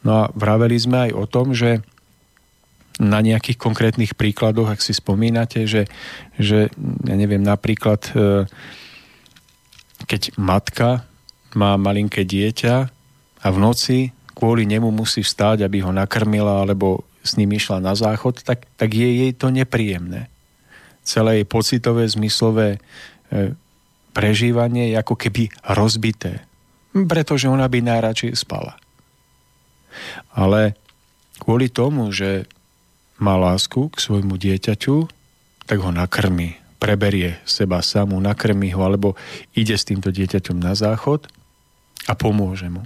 No 0.03 0.11
a 0.11 0.23
vraveli 0.35 0.77
sme 0.77 1.09
aj 1.09 1.11
o 1.15 1.25
tom, 1.25 1.55
že 1.55 1.81
na 3.01 3.25
nejakých 3.25 3.57
konkrétnych 3.57 4.13
príkladoch, 4.13 4.69
ak 4.69 4.81
si 4.83 4.93
spomínate, 4.93 5.65
že, 5.65 5.89
že 6.37 6.69
ja 7.03 7.15
neviem, 7.17 7.41
napríklad 7.41 8.05
e, 8.13 8.45
keď 10.05 10.37
matka 10.37 10.89
má 11.57 11.73
malinké 11.73 12.21
dieťa 12.21 12.75
a 13.41 13.47
v 13.49 13.57
noci 13.57 13.97
kvôli 14.37 14.69
nemu 14.69 14.93
musí 14.93 15.25
vstáť, 15.25 15.65
aby 15.65 15.81
ho 15.81 15.89
nakrmila 15.89 16.61
alebo 16.61 17.01
s 17.23 17.39
ním 17.39 17.55
išla 17.55 17.81
na 17.81 17.97
záchod, 17.97 18.43
tak, 18.45 18.67
tak 18.77 18.89
je 18.93 19.09
jej 19.25 19.31
to 19.33 19.49
nepríjemné. 19.49 20.27
Celé 21.01 21.41
jej 21.41 21.47
pocitové, 21.47 22.05
zmyslové 22.05 22.77
e, 22.77 23.57
prežívanie 24.13 24.93
je 24.93 24.95
ako 25.01 25.17
keby 25.17 25.49
rozbité, 25.73 26.45
pretože 26.93 27.49
ona 27.49 27.65
by 27.65 27.81
najradšej 27.81 28.37
spala. 28.37 28.77
Ale 30.33 30.77
kvôli 31.41 31.69
tomu, 31.69 32.13
že 32.13 32.45
má 33.17 33.37
lásku 33.37 33.89
k 33.89 33.97
svojmu 33.97 34.37
dieťaťu, 34.37 35.09
tak 35.65 35.77
ho 35.81 35.91
nakrmi, 35.93 36.57
preberie 36.81 37.39
seba 37.47 37.79
samú, 37.81 38.19
nakrmi 38.19 38.73
ho, 38.75 38.81
alebo 38.85 39.15
ide 39.55 39.73
s 39.73 39.87
týmto 39.87 40.11
dieťaťom 40.11 40.57
na 40.59 40.75
záchod 40.75 41.29
a 42.09 42.13
pomôže 42.13 42.67
mu. 42.67 42.83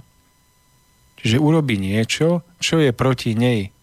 Čiže 1.18 1.42
urobí 1.42 1.82
niečo, 1.82 2.46
čo 2.62 2.78
je 2.78 2.94
proti 2.94 3.34
nej 3.34 3.74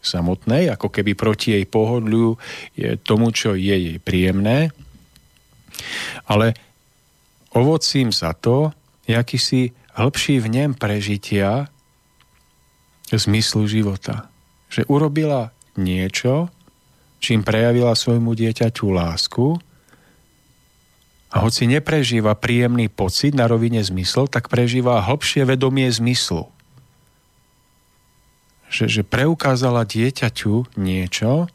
samotnej, 0.00 0.72
ako 0.72 0.88
keby 0.88 1.12
proti 1.12 1.52
jej 1.52 1.68
pohodliu, 1.68 2.40
je 2.72 2.96
tomu, 2.96 3.28
čo 3.34 3.52
je 3.52 3.76
jej 3.76 3.98
príjemné, 4.00 4.72
ale 6.24 6.56
ovocím 7.58 8.14
za 8.14 8.32
to 8.32 8.70
akýsi 9.08 9.72
hĺbší 9.96 10.44
vnem 10.44 10.76
prežitia 10.76 11.66
zmyslu 13.08 13.64
života. 13.64 14.28
Že 14.68 14.84
urobila 14.92 15.50
niečo, 15.80 16.52
čím 17.18 17.40
prejavila 17.40 17.96
svojmu 17.96 18.36
dieťaťu 18.36 18.86
lásku 18.92 19.56
a 21.32 21.36
hoci 21.40 21.64
neprežíva 21.64 22.36
príjemný 22.36 22.92
pocit 22.92 23.32
na 23.32 23.48
rovine 23.48 23.80
zmysl, 23.80 24.28
tak 24.28 24.52
prežíva 24.52 25.00
hlbšie 25.00 25.48
vedomie 25.48 25.88
zmyslu. 25.88 26.52
Že, 28.68 29.00
že 29.00 29.02
preukázala 29.08 29.88
dieťaťu 29.88 30.76
niečo, 30.76 31.48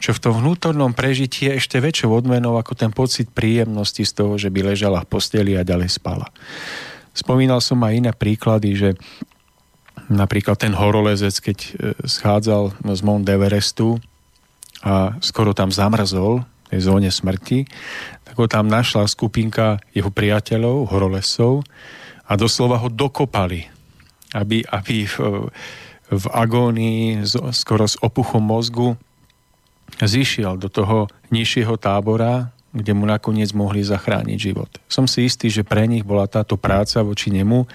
čo 0.00 0.16
v 0.16 0.22
tom 0.24 0.34
vnútornom 0.40 0.96
prežití 0.96 1.46
je 1.46 1.60
ešte 1.60 1.76
väčšou 1.76 2.24
odmenou 2.24 2.56
ako 2.56 2.72
ten 2.72 2.88
pocit 2.88 3.28
príjemnosti 3.28 4.00
z 4.00 4.12
toho, 4.16 4.40
že 4.40 4.48
by 4.48 4.72
ležala 4.72 5.04
v 5.04 5.10
posteli 5.12 5.52
a 5.60 5.62
ďalej 5.62 5.92
spala. 5.92 6.32
Spomínal 7.12 7.60
som 7.60 7.76
aj 7.84 7.92
iné 8.00 8.12
príklady, 8.16 8.80
že 8.80 8.88
napríklad 10.08 10.56
ten 10.56 10.72
horolezec, 10.72 11.36
keď 11.52 11.58
e, 11.60 11.70
schádzal 12.08 12.80
z 12.80 13.00
Mount 13.04 13.28
Everestu 13.28 14.00
a 14.80 15.20
skoro 15.20 15.52
tam 15.52 15.68
zamrzol 15.68 16.48
tej 16.72 16.80
zóne 16.80 17.12
smrti, 17.12 17.68
tak 18.24 18.34
ho 18.40 18.48
tam 18.48 18.72
našla 18.72 19.04
skupinka 19.04 19.84
jeho 19.92 20.08
priateľov, 20.08 20.88
horolesov 20.88 21.66
a 22.24 22.32
doslova 22.40 22.80
ho 22.80 22.88
dokopali, 22.88 23.68
aby, 24.32 24.64
aby 24.64 25.04
v, 25.04 25.14
v 26.08 26.24
agónii 26.30 27.26
skoro 27.52 27.84
s 27.84 28.00
opuchom 28.00 28.40
mozgu 28.40 28.96
zišiel 29.98 30.60
do 30.60 30.70
toho 30.70 31.10
nižšieho 31.34 31.74
tábora, 31.80 32.54
kde 32.70 32.94
mu 32.94 33.02
nakoniec 33.02 33.50
mohli 33.50 33.82
zachrániť 33.82 34.38
život. 34.38 34.70
Som 34.86 35.10
si 35.10 35.26
istý, 35.26 35.50
že 35.50 35.66
pre 35.66 35.90
nich 35.90 36.06
bola 36.06 36.30
táto 36.30 36.54
práca 36.54 37.02
voči 37.02 37.34
nemu 37.34 37.66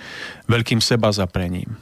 veľkým 0.47 0.79
seba 0.79 1.11
zaprením. 1.11 1.75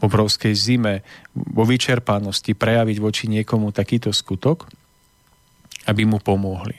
V 0.00 0.08
obrovskej 0.08 0.56
zime, 0.56 1.04
vo 1.36 1.68
vyčerpanosti 1.68 2.56
prejaviť 2.56 2.96
voči 2.98 3.28
niekomu 3.28 3.70
takýto 3.70 4.08
skutok– 4.08 4.64
aby 5.86 6.06
mu 6.06 6.22
pomohli. 6.22 6.78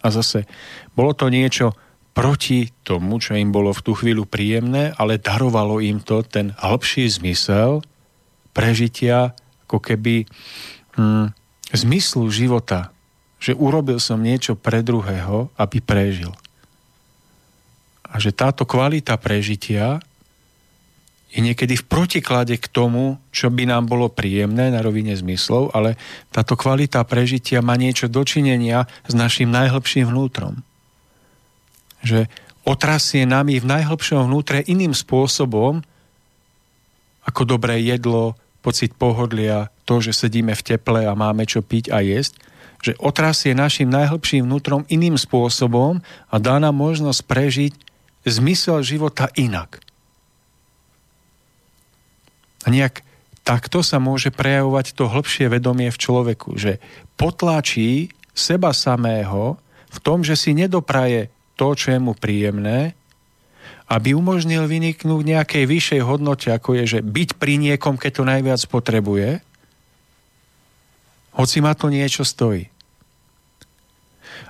A 0.00 0.08
zase, 0.14 0.46
bolo 0.94 1.12
to 1.12 1.28
niečo 1.28 1.74
proti 2.14 2.70
tomu, 2.82 3.18
čo 3.22 3.34
im 3.34 3.50
bolo 3.50 3.74
v 3.74 3.84
tú 3.84 3.92
chvíľu 3.94 4.26
príjemné, 4.26 4.94
ale 4.96 5.20
darovalo 5.20 5.82
im 5.82 6.02
to 6.02 6.22
ten 6.26 6.54
hĺbší 6.54 7.06
zmysel 7.10 7.82
prežitia 8.54 9.36
ako 9.68 9.78
keby 9.78 10.26
hm, 10.96 11.30
zmyslu 11.72 12.28
života, 12.32 12.92
že 13.38 13.54
urobil 13.54 14.02
som 14.02 14.18
niečo 14.18 14.58
pre 14.58 14.82
druhého, 14.82 15.52
aby 15.54 15.78
prežil. 15.78 16.32
A 18.08 18.16
že 18.16 18.32
táto 18.32 18.64
kvalita 18.64 19.14
prežitia 19.20 20.00
je 21.28 21.44
niekedy 21.44 21.76
v 21.76 21.84
protiklade 21.84 22.56
k 22.56 22.66
tomu, 22.72 23.20
čo 23.28 23.52
by 23.52 23.68
nám 23.68 23.84
bolo 23.84 24.08
príjemné 24.08 24.72
na 24.72 24.80
rovine 24.80 25.12
zmyslov, 25.12 25.76
ale 25.76 26.00
táto 26.32 26.56
kvalita 26.56 27.04
prežitia 27.04 27.60
má 27.60 27.76
niečo 27.76 28.08
dočinenia 28.08 28.88
s 29.04 29.12
našim 29.12 29.52
najhlbším 29.52 30.08
vnútrom. 30.08 30.64
Že 32.00 32.32
otrasie 32.64 33.28
nami 33.28 33.60
v 33.60 33.68
najhlbšom 33.68 34.24
vnútre 34.24 34.64
iným 34.64 34.96
spôsobom, 34.96 35.84
ako 37.28 37.42
dobré 37.44 37.84
jedlo, 37.84 38.32
pocit 38.60 38.94
pohodlia, 38.94 39.70
to, 39.86 40.02
že 40.02 40.12
sedíme 40.12 40.52
v 40.52 40.66
teple 40.74 41.06
a 41.06 41.12
máme 41.14 41.46
čo 41.46 41.62
piť 41.62 41.94
a 41.94 42.02
jesť, 42.02 42.36
že 42.78 42.98
otrasie 43.02 43.58
našim 43.58 43.90
najhlbším 43.90 44.46
vnútrom 44.46 44.86
iným 44.86 45.18
spôsobom 45.18 45.98
a 46.30 46.34
dá 46.38 46.62
nám 46.62 46.78
možnosť 46.78 47.20
prežiť 47.26 47.72
zmysel 48.26 48.82
života 48.86 49.30
inak. 49.34 49.82
A 52.66 52.70
nejak 52.70 53.02
takto 53.46 53.80
sa 53.80 53.96
môže 53.96 54.28
prejavovať 54.28 54.92
to 54.92 55.08
hĺbšie 55.08 55.48
vedomie 55.48 55.88
v 55.88 55.98
človeku, 55.98 56.58
že 56.58 56.82
potlačí 57.16 58.12
seba 58.36 58.76
samého 58.76 59.56
v 59.88 59.98
tom, 60.04 60.20
že 60.20 60.36
si 60.36 60.52
nedopraje 60.52 61.32
to, 61.56 61.74
čo 61.74 61.96
je 61.96 61.98
mu 61.98 62.12
príjemné, 62.14 62.97
aby 63.88 64.12
umožnil 64.12 64.68
vyniknúť 64.68 65.22
nejakej 65.24 65.64
vyššej 65.64 66.00
hodnote, 66.04 66.52
ako 66.52 66.76
je, 66.76 66.98
že 66.98 67.00
byť 67.00 67.40
pri 67.40 67.56
niekom, 67.56 67.96
keď 67.96 68.20
to 68.20 68.24
najviac 68.28 68.60
potrebuje, 68.68 69.40
hoci 71.32 71.56
ma 71.64 71.72
to 71.72 71.88
niečo 71.88 72.26
stojí. 72.26 72.68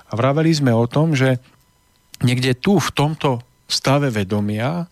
A 0.09 0.11
vraveli 0.17 0.51
sme 0.51 0.75
o 0.75 0.89
tom, 0.89 1.15
že 1.15 1.39
niekde 2.19 2.51
tu, 2.57 2.81
v 2.81 2.89
tomto 2.91 3.39
stave 3.69 4.11
vedomia, 4.11 4.91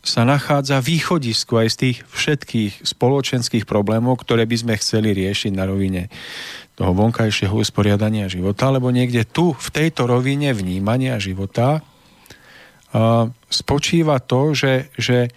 sa 0.00 0.24
nachádza 0.24 0.80
východisko 0.80 1.60
aj 1.60 1.68
z 1.68 1.76
tých 1.76 1.98
všetkých 2.08 2.72
spoločenských 2.88 3.68
problémov, 3.68 4.24
ktoré 4.24 4.48
by 4.48 4.56
sme 4.56 4.74
chceli 4.80 5.12
riešiť 5.12 5.52
na 5.52 5.68
rovine 5.68 6.08
toho 6.72 6.96
vonkajšieho 6.96 7.52
usporiadania 7.52 8.24
života, 8.32 8.72
alebo 8.72 8.88
niekde 8.88 9.28
tu, 9.28 9.52
v 9.52 9.68
tejto 9.68 10.08
rovine 10.08 10.56
vnímania 10.56 11.20
života, 11.20 11.84
spočíva 13.46 14.18
to, 14.18 14.54
že, 14.54 14.90
že 14.98 15.30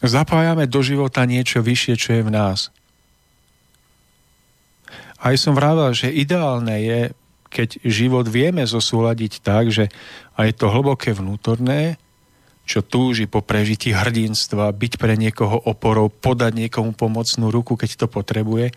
zapájame 0.00 0.64
do 0.64 0.80
života 0.80 1.28
niečo 1.28 1.60
vyššie, 1.60 1.94
čo 1.96 2.10
je 2.16 2.22
v 2.24 2.32
nás. 2.32 2.72
Aj 5.20 5.36
som 5.36 5.52
vravel, 5.52 5.92
že 5.92 6.08
ideálne 6.08 6.76
je 6.80 7.00
keď 7.50 7.82
život 7.82 8.30
vieme 8.30 8.62
zosúľadiť 8.62 9.42
tak, 9.42 9.74
že 9.74 9.90
aj 10.38 10.54
to 10.54 10.70
hlboké 10.70 11.10
vnútorné, 11.10 11.98
čo 12.62 12.86
túži 12.86 13.26
po 13.26 13.42
prežití 13.42 13.90
hrdinstva, 13.90 14.70
byť 14.70 14.92
pre 14.94 15.18
niekoho 15.18 15.58
oporou, 15.66 16.06
podať 16.06 16.54
niekomu 16.54 16.94
pomocnú 16.94 17.50
ruku, 17.50 17.74
keď 17.74 17.98
to 17.98 18.06
potrebuje, 18.06 18.70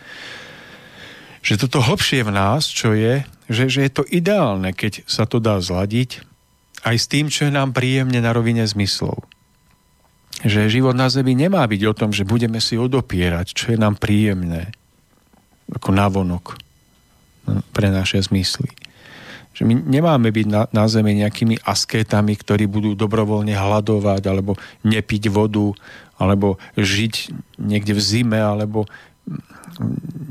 že 1.45 1.61
toto 1.61 1.85
hlbšie 1.85 2.25
v 2.25 2.33
nás, 2.33 2.65
čo 2.65 2.97
je, 2.97 3.21
že, 3.47 3.67
že 3.67 3.85
je 3.87 3.91
to 3.91 4.03
ideálne, 4.07 4.71
keď 4.71 5.03
sa 5.07 5.27
to 5.27 5.39
dá 5.39 5.59
zladiť 5.59 6.23
aj 6.83 6.95
s 6.99 7.05
tým, 7.07 7.31
čo 7.31 7.47
je 7.47 7.53
nám 7.55 7.71
príjemne 7.71 8.19
na 8.19 8.35
rovine 8.35 8.63
zmyslov. 8.67 9.23
Že 10.43 10.67
život 10.67 10.95
na 10.97 11.07
Zemi 11.07 11.31
nemá 11.31 11.63
byť 11.63 11.81
o 11.87 11.93
tom, 11.95 12.11
že 12.11 12.27
budeme 12.27 12.59
si 12.59 12.75
odopierať, 12.75 13.55
čo 13.55 13.71
je 13.71 13.77
nám 13.79 13.95
príjemné, 13.95 14.75
ako 15.71 15.95
navonok 15.95 16.59
pre 17.71 17.87
naše 17.87 18.19
zmysly. 18.19 18.71
Že 19.53 19.69
my 19.69 19.73
nemáme 19.85 20.33
byť 20.33 20.47
na, 20.49 20.65
na 20.73 20.89
zemi 20.89 21.13
nejakými 21.13 21.61
askétami, 21.61 22.33
ktorí 22.33 22.65
budú 22.65 22.97
dobrovoľne 22.97 23.53
hľadovať, 23.53 24.23
alebo 24.25 24.57
nepiť 24.81 25.29
vodu, 25.29 25.77
alebo 26.17 26.57
žiť 26.73 27.29
niekde 27.61 27.93
v 27.93 28.01
zime, 28.01 28.39
alebo 28.41 28.89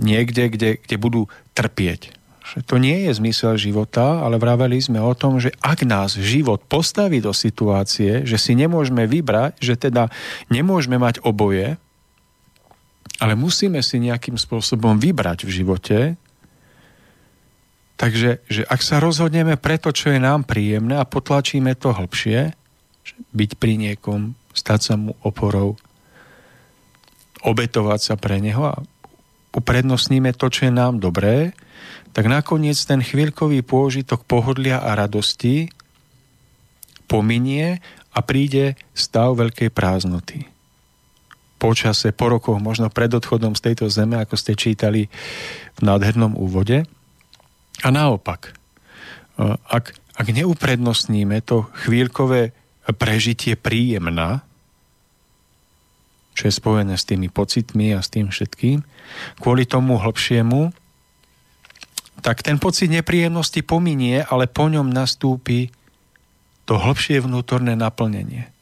niekde, 0.03 0.51
kde, 0.51 0.70
kde 0.83 0.96
budú 0.98 1.31
trpieť. 1.55 2.21
Že 2.42 2.59
to 2.66 2.76
nie 2.83 3.07
je 3.07 3.12
zmysel 3.14 3.55
života, 3.55 4.20
ale 4.22 4.37
vraveli 4.37 4.83
sme 4.83 4.98
o 4.98 5.14
tom, 5.14 5.38
že 5.38 5.55
ak 5.62 5.87
nás 5.87 6.18
život 6.18 6.66
postaví 6.66 7.22
do 7.22 7.31
situácie, 7.31 8.26
že 8.26 8.35
si 8.35 8.59
nemôžeme 8.59 9.07
vybrať, 9.07 9.62
že 9.62 9.78
teda 9.78 10.11
nemôžeme 10.50 10.98
mať 10.98 11.22
oboje, 11.22 11.78
ale 13.22 13.38
musíme 13.38 13.78
si 13.87 14.02
nejakým 14.02 14.35
spôsobom 14.35 14.98
vybrať 14.98 15.46
v 15.46 15.50
živote, 15.62 15.98
Takže 18.02 18.42
že 18.50 18.66
ak 18.66 18.83
sa 18.83 18.98
rozhodneme 18.98 19.55
pre 19.55 19.78
to, 19.78 19.94
čo 19.94 20.11
je 20.11 20.18
nám 20.18 20.42
príjemné 20.42 20.98
a 20.98 21.07
potlačíme 21.07 21.70
to 21.78 21.94
hlbšie, 21.94 22.50
byť 23.31 23.50
pri 23.62 23.78
niekom, 23.78 24.35
stať 24.50 24.81
sa 24.83 24.94
mu 24.98 25.14
oporou, 25.22 25.78
obetovať 27.46 28.00
sa 28.02 28.14
pre 28.18 28.42
neho 28.42 28.74
a 28.74 28.83
uprednostníme 29.55 30.35
to, 30.35 30.50
čo 30.50 30.66
je 30.66 30.74
nám 30.74 30.98
dobré, 30.98 31.55
tak 32.12 32.29
nakoniec 32.29 32.77
ten 32.85 33.01
chvíľkový 33.01 33.64
pôžitok 33.64 34.25
pohodlia 34.29 34.81
a 34.81 34.96
radosti 34.96 35.72
pominie 37.09 37.81
a 38.12 38.18
príde 38.20 38.77
stav 38.92 39.37
veľkej 39.37 39.72
prázdnoty. 39.72 40.48
Po 41.57 41.72
čase, 41.72 42.11
po 42.11 42.29
rokoch, 42.29 42.59
možno 42.59 42.90
pred 42.90 43.12
odchodom 43.12 43.55
z 43.57 43.70
tejto 43.70 43.87
zeme, 43.88 44.18
ako 44.18 44.35
ste 44.35 44.59
čítali 44.59 45.09
v 45.77 45.81
nádhernom 45.81 46.37
úvode– 46.37 46.85
a 47.83 47.88
naopak, 47.88 48.53
e, 49.40 49.57
ak, 49.57 49.96
ak 50.14 50.27
neuprednostníme 50.29 51.40
to 51.40 51.66
chvíľkové 51.88 52.53
prežitie 53.01 53.57
príjemná, 53.57 54.44
čo 56.37 56.48
je 56.48 56.55
spojené 56.55 56.96
s 56.96 57.09
tými 57.09 57.33
pocitmi 57.33 57.96
a 57.96 58.01
s 58.01 58.09
tým 58.09 58.29
všetkým, 58.29 58.85
kvôli 59.40 59.64
tomu 59.64 59.96
hlbšiemu, 59.96 60.72
tak 62.20 62.44
ten 62.44 62.61
pocit 62.61 62.92
nepríjemnosti 62.92 63.64
pominie, 63.64 64.20
ale 64.29 64.44
po 64.44 64.68
ňom 64.68 64.92
nastúpi 64.92 65.72
to 66.68 66.77
hlbšie 66.79 67.25
vnútorné 67.25 67.75
naplnenie. 67.75 68.53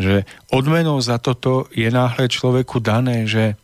Že 0.00 0.24
odmenou 0.48 0.96
za 1.04 1.20
toto 1.20 1.68
je 1.70 1.86
náhle 1.92 2.26
človeku 2.26 2.80
dané, 2.80 3.28
že 3.28 3.60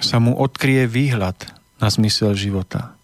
sa 0.00 0.16
mu 0.16 0.32
odkrie 0.36 0.88
výhľad 0.88 1.36
na 1.76 1.88
zmysel 1.92 2.32
života. 2.32 2.96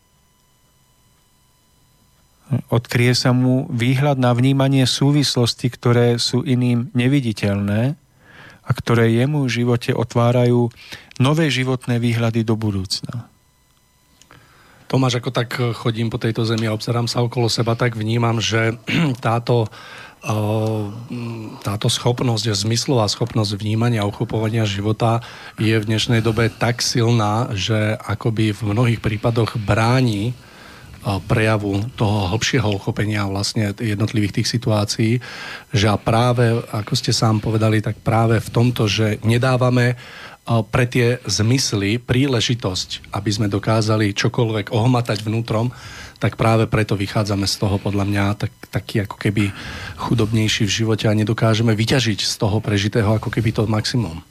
Odkrie 2.69 3.17
sa 3.17 3.33
mu 3.33 3.65
výhľad 3.73 4.21
na 4.21 4.37
vnímanie 4.37 4.85
súvislosti, 4.85 5.73
ktoré 5.73 6.21
sú 6.21 6.45
iným 6.45 6.93
neviditeľné 6.93 7.97
a 8.63 8.71
ktoré 8.77 9.09
jemu 9.09 9.49
v 9.49 9.55
živote 9.65 9.97
otvárajú 9.97 10.69
nové 11.17 11.49
životné 11.49 11.97
výhľady 11.97 12.45
do 12.45 12.53
budúcna. 12.53 13.32
Tomáš, 14.93 15.25
ako 15.25 15.33
tak 15.33 15.57
chodím 15.57 16.13
po 16.13 16.21
tejto 16.21 16.45
zemi 16.45 16.69
a 16.69 16.77
obzerám 16.77 17.09
sa 17.09 17.25
okolo 17.25 17.49
seba, 17.49 17.73
tak 17.73 17.97
vnímam, 17.97 18.45
že 18.45 18.77
táto 19.25 19.73
táto 21.67 21.91
schopnosť, 21.91 22.55
zmyslová 22.55 23.11
schopnosť 23.11 23.59
vnímania 23.59 24.07
a 24.07 24.11
uchopovania 24.11 24.63
života 24.63 25.19
je 25.59 25.75
v 25.75 25.83
dnešnej 25.83 26.23
dobe 26.23 26.47
tak 26.47 26.79
silná, 26.79 27.51
že 27.59 27.99
akoby 27.99 28.55
v 28.55 28.71
mnohých 28.71 29.03
prípadoch 29.03 29.59
bráni 29.59 30.31
prejavu 31.27 31.83
toho 31.99 32.31
hlbšieho 32.31 32.71
uchopenia 32.71 33.27
vlastne 33.27 33.75
jednotlivých 33.75 34.39
tých 34.39 34.49
situácií, 34.55 35.13
že 35.75 35.87
a 35.91 35.99
práve, 35.99 36.55
ako 36.71 36.95
ste 36.95 37.11
sám 37.11 37.43
povedali, 37.43 37.83
tak 37.83 37.99
práve 37.99 38.39
v 38.39 38.49
tomto, 38.55 38.87
že 38.87 39.19
nedávame 39.27 39.99
pre 40.45 40.85
tie 40.91 41.23
zmysly 41.23 42.03
príležitosť, 42.03 43.15
aby 43.15 43.31
sme 43.31 43.47
dokázali 43.47 44.11
čokoľvek 44.11 44.75
ohmatať 44.75 45.23
vnútrom, 45.23 45.71
tak 46.19 46.39
práve 46.39 46.71
preto 46.71 46.95
vychádzame 46.95 47.47
z 47.51 47.55
toho 47.59 47.83
podľa 47.83 48.07
mňa 48.07 48.25
tak, 48.39 48.53
taký 48.71 49.03
ako 49.03 49.19
keby 49.19 49.51
chudobnejší 49.99 50.67
v 50.67 50.77
živote 50.83 51.11
a 51.11 51.19
nedokážeme 51.19 51.75
vyťažiť 51.75 52.23
z 52.23 52.35
toho 52.39 52.63
prežitého 52.63 53.11
ako 53.19 53.31
keby 53.31 53.51
to 53.51 53.67
maximum. 53.67 54.23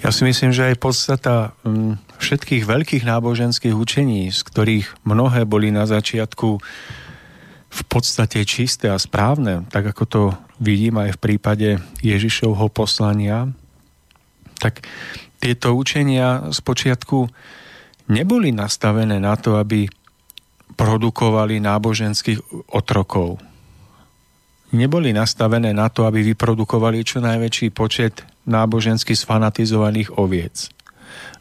Ja 0.00 0.14
si 0.14 0.22
myslím, 0.22 0.54
že 0.54 0.72
aj 0.72 0.80
podstata 0.80 1.52
mm, 1.66 1.98
všetkých 2.16 2.64
veľkých 2.64 3.04
náboženských 3.04 3.74
učení, 3.74 4.30
z 4.30 4.40
ktorých 4.46 4.86
mnohé 5.02 5.44
boli 5.44 5.74
na 5.74 5.84
začiatku 5.84 6.48
v 7.68 7.82
podstate 7.84 8.40
čisté 8.48 8.88
a 8.88 8.96
správne, 8.96 9.68
tak 9.68 9.92
ako 9.92 10.04
to 10.08 10.22
vidím 10.62 10.96
aj 10.96 11.18
v 11.18 11.22
prípade 11.22 11.68
Ježišovho 12.00 12.72
poslania, 12.72 13.52
tak 14.58 14.86
tieto 15.38 15.74
učenia 15.74 16.50
z 16.50 16.58
počiatku 16.62 17.30
neboli 18.10 18.50
nastavené 18.50 19.22
na 19.22 19.38
to, 19.38 19.56
aby 19.58 19.86
produkovali 20.74 21.58
náboženských 21.62 22.70
otrokov. 22.70 23.40
Neboli 24.68 25.16
nastavené 25.16 25.72
na 25.72 25.88
to, 25.88 26.04
aby 26.04 26.20
vyprodukovali 26.20 27.00
čo 27.00 27.24
najväčší 27.24 27.72
počet 27.72 28.20
nábožensky 28.44 29.16
sfanatizovaných 29.16 30.20
oviec. 30.20 30.68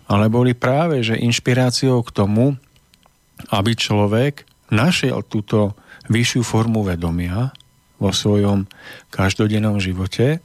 Ale 0.08 0.32
boli 0.32 0.56
práve, 0.56 1.04
že 1.04 1.20
inšpiráciou 1.20 2.00
k 2.08 2.14
tomu, 2.16 2.56
aby 3.52 3.76
človek 3.76 4.48
našiel 4.72 5.20
túto 5.28 5.76
vyššiu 6.08 6.42
formu 6.48 6.88
vedomia 6.88 7.52
vo 8.00 8.16
svojom 8.16 8.64
každodennom 9.12 9.82
živote, 9.84 10.40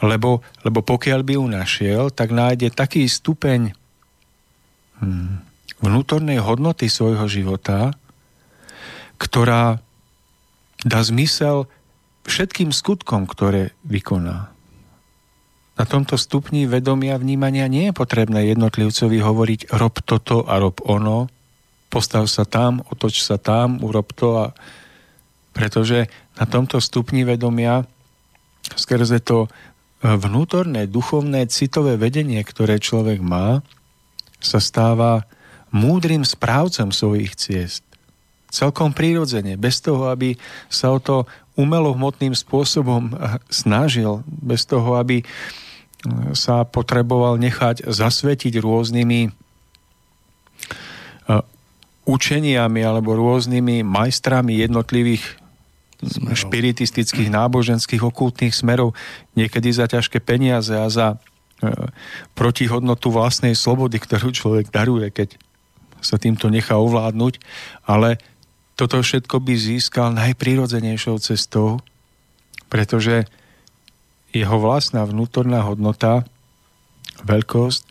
lebo, 0.00 0.40
lebo 0.64 0.80
pokiaľ 0.80 1.20
by 1.22 1.32
ju 1.36 1.44
našiel, 1.46 2.02
tak 2.10 2.32
nájde 2.32 2.72
taký 2.72 3.06
stupeň 3.06 3.72
hmm, 5.00 5.34
vnútornej 5.80 6.40
hodnoty 6.40 6.88
svojho 6.88 7.26
života, 7.26 7.96
ktorá 9.20 9.80
dá 10.84 11.00
zmysel 11.04 11.68
všetkým 12.24 12.72
skutkom, 12.72 13.28
ktoré 13.28 13.76
vykoná. 13.84 14.52
Na 15.80 15.84
tomto 15.88 16.20
stupni 16.20 16.68
vedomia 16.68 17.16
vnímania 17.16 17.64
nie 17.64 17.88
je 17.88 17.96
potrebné 17.96 18.52
jednotlivcovi 18.52 19.16
hovoriť 19.16 19.60
rob 19.80 19.96
toto 20.04 20.44
a 20.44 20.60
rob 20.60 20.76
ono, 20.84 21.32
postav 21.88 22.28
sa 22.28 22.44
tam, 22.44 22.84
otoč 22.92 23.24
sa 23.24 23.40
tam, 23.40 23.80
urob 23.80 24.12
to 24.12 24.28
a 24.44 24.46
pretože 25.50 26.06
na 26.38 26.46
tomto 26.46 26.78
stupni 26.78 27.26
vedomia 27.26 27.82
skrze 28.80 29.20
to 29.20 29.52
vnútorné, 30.00 30.88
duchovné, 30.88 31.44
citové 31.52 32.00
vedenie, 32.00 32.40
ktoré 32.40 32.80
človek 32.80 33.20
má, 33.20 33.60
sa 34.40 34.56
stáva 34.56 35.28
múdrym 35.68 36.24
správcom 36.24 36.88
svojich 36.88 37.36
ciest. 37.36 37.84
Celkom 38.50 38.96
prirodzene, 38.96 39.54
bez 39.60 39.78
toho, 39.84 40.10
aby 40.10 40.34
sa 40.72 40.90
o 40.90 40.98
to 40.98 41.28
umelohmotným 41.54 42.32
spôsobom 42.32 43.12
eh, 43.12 43.36
snažil, 43.52 44.24
bez 44.26 44.64
toho, 44.64 44.96
aby 44.96 45.20
eh, 45.20 45.26
sa 46.32 46.64
potreboval 46.64 47.36
nechať 47.36 47.84
zasvetiť 47.84 48.56
rôznymi 48.58 49.50
učeniami 52.10 52.80
alebo 52.82 53.14
rôznymi 53.14 53.86
majstrami 53.86 54.58
jednotlivých 54.58 55.39
smerov. 56.00 56.36
špiritistických, 56.36 57.28
náboženských, 57.28 58.00
okultných 58.00 58.54
smerov, 58.56 58.96
niekedy 59.36 59.68
za 59.72 59.84
ťažké 59.84 60.20
peniaze 60.24 60.72
a 60.72 60.88
za 60.88 61.20
protihodnotu 62.32 63.12
vlastnej 63.12 63.52
slobody, 63.52 64.00
ktorú 64.00 64.32
človek 64.32 64.72
daruje, 64.72 65.12
keď 65.12 65.36
sa 66.00 66.16
týmto 66.16 66.48
nechá 66.48 66.80
ovládnuť, 66.80 67.36
ale 67.84 68.16
toto 68.80 68.96
všetko 69.04 69.44
by 69.44 69.54
získal 69.60 70.16
najprirodzenejšou 70.16 71.20
cestou, 71.20 71.84
pretože 72.72 73.28
jeho 74.32 74.56
vlastná 74.56 75.04
vnútorná 75.04 75.60
hodnota, 75.60 76.24
veľkosť, 77.20 77.84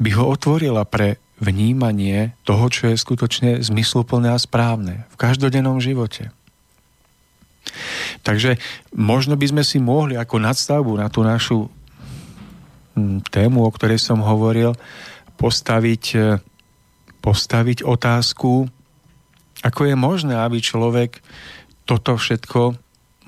by 0.00 0.10
ho 0.16 0.32
otvorila 0.32 0.88
pre 0.88 1.20
vnímanie 1.36 2.32
toho, 2.48 2.72
čo 2.72 2.88
je 2.88 2.96
skutočne 2.96 3.60
zmysluplné 3.60 4.32
a 4.32 4.40
správne 4.40 5.04
v 5.12 5.16
každodennom 5.20 5.84
živote. 5.84 6.32
Takže 8.26 8.60
možno 8.96 9.36
by 9.36 9.46
sme 9.48 9.62
si 9.64 9.78
mohli 9.80 10.16
ako 10.16 10.42
nadstavbu 10.42 10.92
na 10.98 11.08
tú 11.08 11.24
našu 11.24 11.66
hm, 12.96 13.24
tému, 13.28 13.64
o 13.64 13.70
ktorej 13.70 14.00
som 14.00 14.20
hovoril, 14.20 14.76
postaviť, 15.40 16.36
postaviť 17.24 17.88
otázku, 17.88 18.68
ako 19.60 19.80
je 19.88 19.96
možné, 19.96 20.36
aby 20.36 20.60
človek 20.60 21.20
toto 21.84 22.16
všetko 22.16 22.76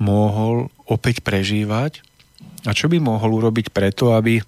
mohol 0.01 0.69
opäť 0.89 1.21
prežívať? 1.21 2.01
A 2.65 2.73
čo 2.73 2.89
by 2.89 2.97
mohol 2.97 3.37
urobiť 3.37 3.69
preto, 3.69 4.15
aby 4.17 4.41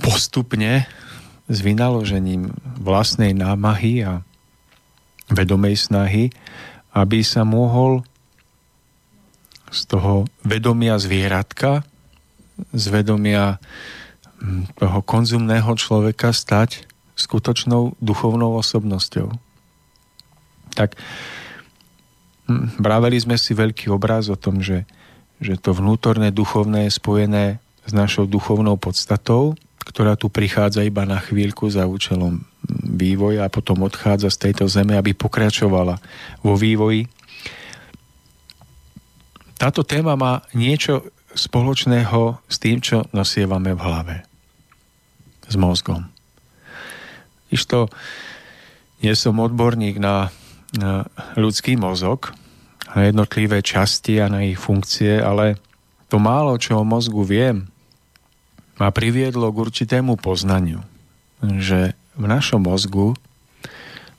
postupne 0.00 0.84
s 1.48 1.58
vynaložením 1.60 2.52
vlastnej 2.80 3.32
námahy 3.36 4.04
a 4.04 4.20
vedomej 5.32 5.76
snahy, 5.78 6.32
aby 6.94 7.26
sa 7.26 7.42
mohol 7.42 8.06
z 9.74 9.90
toho 9.90 10.30
vedomia 10.46 10.94
zvieratka, 11.02 11.82
z 12.70 12.84
vedomia 12.94 13.58
hm, 14.38 14.78
toho 14.78 15.02
konzumného 15.02 15.74
človeka 15.74 16.30
stať 16.30 16.86
skutočnou 17.18 17.98
duchovnou 17.98 18.54
osobnosťou. 18.58 19.34
Tak 20.74 20.94
brávali 22.78 23.18
sme 23.18 23.34
si 23.38 23.54
veľký 23.54 23.90
obraz 23.90 24.30
o 24.30 24.38
tom, 24.38 24.62
že, 24.62 24.86
že 25.42 25.58
to 25.58 25.74
vnútorné 25.74 26.30
duchovné 26.30 26.86
je 26.86 26.98
spojené 26.98 27.44
s 27.84 27.92
našou 27.92 28.30
duchovnou 28.30 28.78
podstatou, 28.78 29.58
ktorá 29.84 30.16
tu 30.16 30.32
prichádza 30.32 30.80
iba 30.80 31.04
na 31.04 31.20
chvíľku 31.20 31.68
za 31.68 31.84
účelom 31.84 32.40
vývoja 32.84 33.44
a 33.44 33.52
potom 33.52 33.84
odchádza 33.84 34.32
z 34.32 34.50
tejto 34.50 34.64
zeme, 34.66 34.96
aby 34.96 35.12
pokračovala 35.12 36.00
vo 36.40 36.54
vývoji. 36.56 37.06
Táto 39.60 39.84
téma 39.84 40.16
má 40.16 40.42
niečo 40.56 41.04
spoločného 41.36 42.40
s 42.48 42.56
tým, 42.56 42.80
čo 42.80 43.04
nosievame 43.12 43.76
v 43.76 43.80
hlave. 43.84 44.16
S 45.44 45.54
mozgom. 45.60 46.08
Išto 47.52 47.92
nie 49.04 49.12
som 49.12 49.36
odborník 49.36 50.00
na, 50.00 50.32
na 50.72 51.04
ľudský 51.36 51.76
mozog, 51.76 52.32
na 52.96 53.04
jednotlivé 53.10 53.60
časti 53.60 54.22
a 54.22 54.32
na 54.32 54.46
ich 54.46 54.56
funkcie, 54.56 55.20
ale 55.20 55.60
to 56.08 56.16
málo, 56.16 56.56
čo 56.56 56.80
o 56.80 56.86
mozgu 56.86 57.26
viem, 57.26 57.68
ma 58.78 58.90
priviedlo 58.90 59.50
k 59.54 59.60
určitému 59.70 60.18
poznaniu, 60.18 60.82
že 61.42 61.94
v 62.14 62.24
našom 62.26 62.66
mozgu 62.66 63.14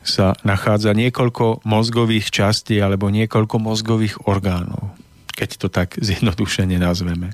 sa 0.05 0.37
nachádza 0.45 0.93
niekoľko 0.93 1.65
mozgových 1.65 2.29
častí 2.29 2.77
alebo 2.77 3.09
niekoľko 3.09 3.57
mozgových 3.57 4.29
orgánov, 4.29 4.93
keď 5.33 5.49
to 5.57 5.67
tak 5.67 5.97
zjednodušene 5.97 6.77
nazveme. 6.77 7.33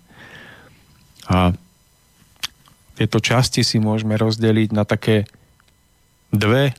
A 1.27 1.51
tieto 2.95 3.19
časti 3.19 3.61
si 3.65 3.77
môžeme 3.77 4.15
rozdeliť 4.15 4.69
na 4.71 4.87
také 4.87 5.27
dve, 6.31 6.71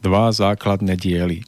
dva 0.00 0.32
základné 0.32 0.96
diely. 0.96 1.44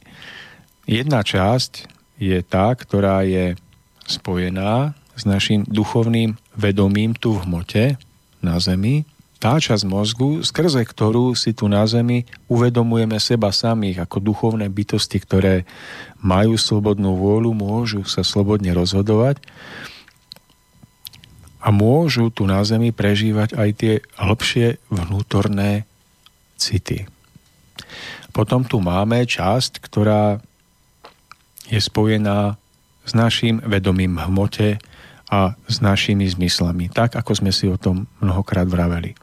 Jedna 0.85 1.25
časť 1.25 1.89
je 2.21 2.37
tá, 2.45 2.73
ktorá 2.75 3.25
je 3.25 3.57
spojená 4.05 4.93
s 5.17 5.23
našim 5.23 5.65
duchovným 5.65 6.37
vedomím 6.57 7.15
tu 7.15 7.37
v 7.37 7.43
hmote, 7.45 7.85
na 8.39 8.59
Zemi, 8.59 9.07
tá 9.39 9.55
časť 9.55 9.87
mozgu, 9.87 10.43
skrze 10.43 10.83
ktorú 10.83 11.31
si 11.31 11.55
tu 11.55 11.71
na 11.71 11.87
Zemi 11.87 12.27
uvedomujeme 12.51 13.15
seba 13.23 13.55
samých 13.55 14.03
ako 14.03 14.19
duchovné 14.19 14.67
bytosti, 14.67 15.15
ktoré 15.23 15.63
majú 16.19 16.59
slobodnú 16.59 17.15
vôľu, 17.15 17.55
môžu 17.55 18.03
sa 18.03 18.27
slobodne 18.27 18.75
rozhodovať. 18.75 19.39
A 21.63 21.71
môžu 21.71 22.27
tu 22.35 22.43
na 22.43 22.59
Zemi 22.67 22.91
prežívať 22.91 23.55
aj 23.55 23.69
tie 23.79 23.93
hĺbšie 24.19 24.79
vnútorné 24.91 25.87
city. 26.59 27.07
Potom 28.35 28.67
tu 28.67 28.83
máme 28.83 29.23
časť, 29.23 29.79
ktorá 29.79 30.43
je 31.71 31.79
spojená 31.79 32.59
s 33.07 33.11
našim 33.15 33.63
vedomím 33.63 34.19
hmote 34.19 34.83
a 35.29 35.53
s 35.69 35.77
našimi 35.79 36.25
zmyslami, 36.25 36.89
tak 36.89 37.13
ako 37.13 37.37
sme 37.37 37.53
si 37.53 37.69
o 37.69 37.77
tom 37.77 38.09
mnohokrát 38.17 38.65
vraveli. 38.65 39.13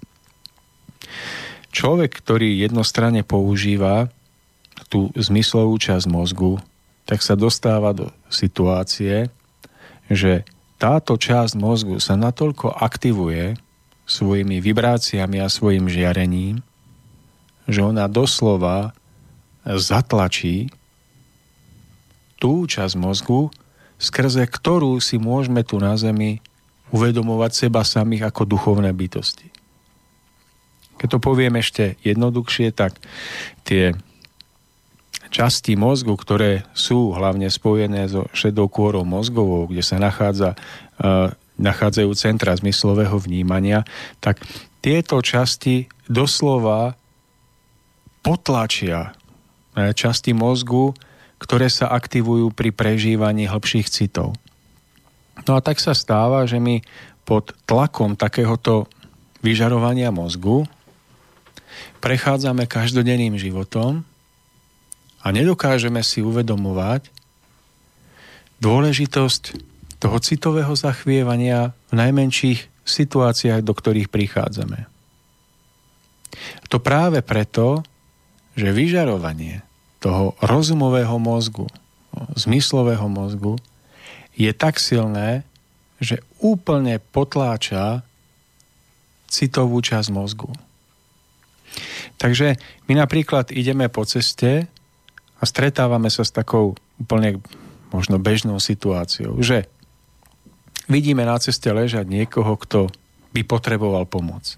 Človek, 1.74 2.22
ktorý 2.22 2.62
jednostranne 2.62 3.26
používa 3.26 4.08
tú 4.86 5.10
zmyslovú 5.18 5.76
časť 5.76 6.06
mozgu, 6.06 6.62
tak 7.04 7.20
sa 7.20 7.34
dostáva 7.34 7.90
do 7.90 8.08
situácie, 8.30 9.28
že 10.06 10.46
táto 10.78 11.18
časť 11.18 11.58
mozgu 11.58 11.98
sa 11.98 12.14
natoľko 12.14 12.70
aktivuje 12.70 13.58
svojimi 14.06 14.62
vibráciami 14.62 15.42
a 15.42 15.50
svojim 15.50 15.90
žiarením, 15.90 16.62
že 17.66 17.82
ona 17.82 18.06
doslova 18.06 18.94
zatlačí 19.66 20.70
tú 22.38 22.70
časť 22.70 22.94
mozgu, 22.94 23.50
skrze 23.96 24.44
ktorú 24.44 25.00
si 25.00 25.16
môžeme 25.16 25.64
tu 25.64 25.80
na 25.80 25.96
Zemi 25.96 26.44
uvedomovať 26.94 27.66
seba 27.66 27.82
samých 27.82 28.30
ako 28.30 28.46
duchovné 28.46 28.92
bytosti. 28.94 29.50
Keď 30.96 31.08
to 31.12 31.18
poviem 31.20 31.60
ešte 31.60 32.00
jednoduchšie, 32.00 32.72
tak 32.72 32.96
tie 33.68 33.92
časti 35.28 35.74
mozgu, 35.76 36.14
ktoré 36.16 36.64
sú 36.72 37.12
hlavne 37.12 37.50
spojené 37.50 38.08
so 38.08 38.30
šedou 38.32 38.70
kôrou 38.70 39.04
mozgovou, 39.04 39.68
kde 39.68 39.82
sa 39.84 40.00
nachádza, 40.00 40.54
uh, 41.02 41.34
nachádzajú 41.60 42.10
centra 42.16 42.56
zmyslového 42.56 43.18
vnímania, 43.20 43.84
tak 44.22 44.40
tieto 44.80 45.18
časti 45.20 45.90
doslova 46.06 46.94
potlačia 48.22 49.14
e, 49.74 49.90
časti 49.94 50.30
mozgu, 50.34 50.94
ktoré 51.36 51.68
sa 51.68 51.92
aktivujú 51.92 52.52
pri 52.52 52.72
prežívaní 52.72 53.48
hĺbších 53.48 53.88
citov. 53.92 54.36
No 55.44 55.56
a 55.56 55.60
tak 55.60 55.78
sa 55.78 55.92
stáva, 55.92 56.48
že 56.48 56.56
my 56.56 56.80
pod 57.28 57.52
tlakom 57.68 58.16
takéhoto 58.16 58.88
vyžarovania 59.44 60.08
mozgu 60.08 60.64
prechádzame 62.00 62.64
každodenným 62.64 63.36
životom 63.36 64.06
a 65.20 65.26
nedokážeme 65.34 66.00
si 66.00 66.24
uvedomovať 66.24 67.12
dôležitosť 68.62 69.42
toho 70.00 70.16
citového 70.22 70.72
zachvievania 70.72 71.76
v 71.92 71.94
najmenších 72.00 72.60
situáciách, 72.86 73.60
do 73.60 73.72
ktorých 73.74 74.08
prichádzame. 74.08 74.86
To 76.70 76.78
práve 76.78 77.20
preto, 77.20 77.82
že 78.56 78.72
vyžarovanie 78.72 79.66
toho 80.00 80.36
rozumového 80.44 81.16
mozgu, 81.16 81.66
zmyslového 82.36 83.08
mozgu 83.08 83.56
je 84.36 84.52
tak 84.52 84.76
silné, 84.76 85.44
že 85.96 86.20
úplne 86.44 87.00
potláča 87.00 88.04
citovú 89.26 89.80
časť 89.80 90.08
mozgu. 90.12 90.52
Takže 92.16 92.56
my 92.88 92.94
napríklad 92.96 93.52
ideme 93.52 93.88
po 93.92 94.04
ceste 94.08 94.68
a 95.36 95.42
stretávame 95.44 96.08
sa 96.08 96.24
s 96.24 96.32
takou 96.32 96.76
úplne 96.96 97.40
možno 97.92 98.16
bežnou 98.16 98.56
situáciou, 98.60 99.40
že 99.44 99.68
vidíme 100.88 101.24
na 101.24 101.36
ceste 101.36 101.68
ležať 101.68 102.08
niekoho, 102.08 102.56
kto 102.56 102.88
by 103.36 103.44
potreboval 103.44 104.08
pomoc. 104.08 104.56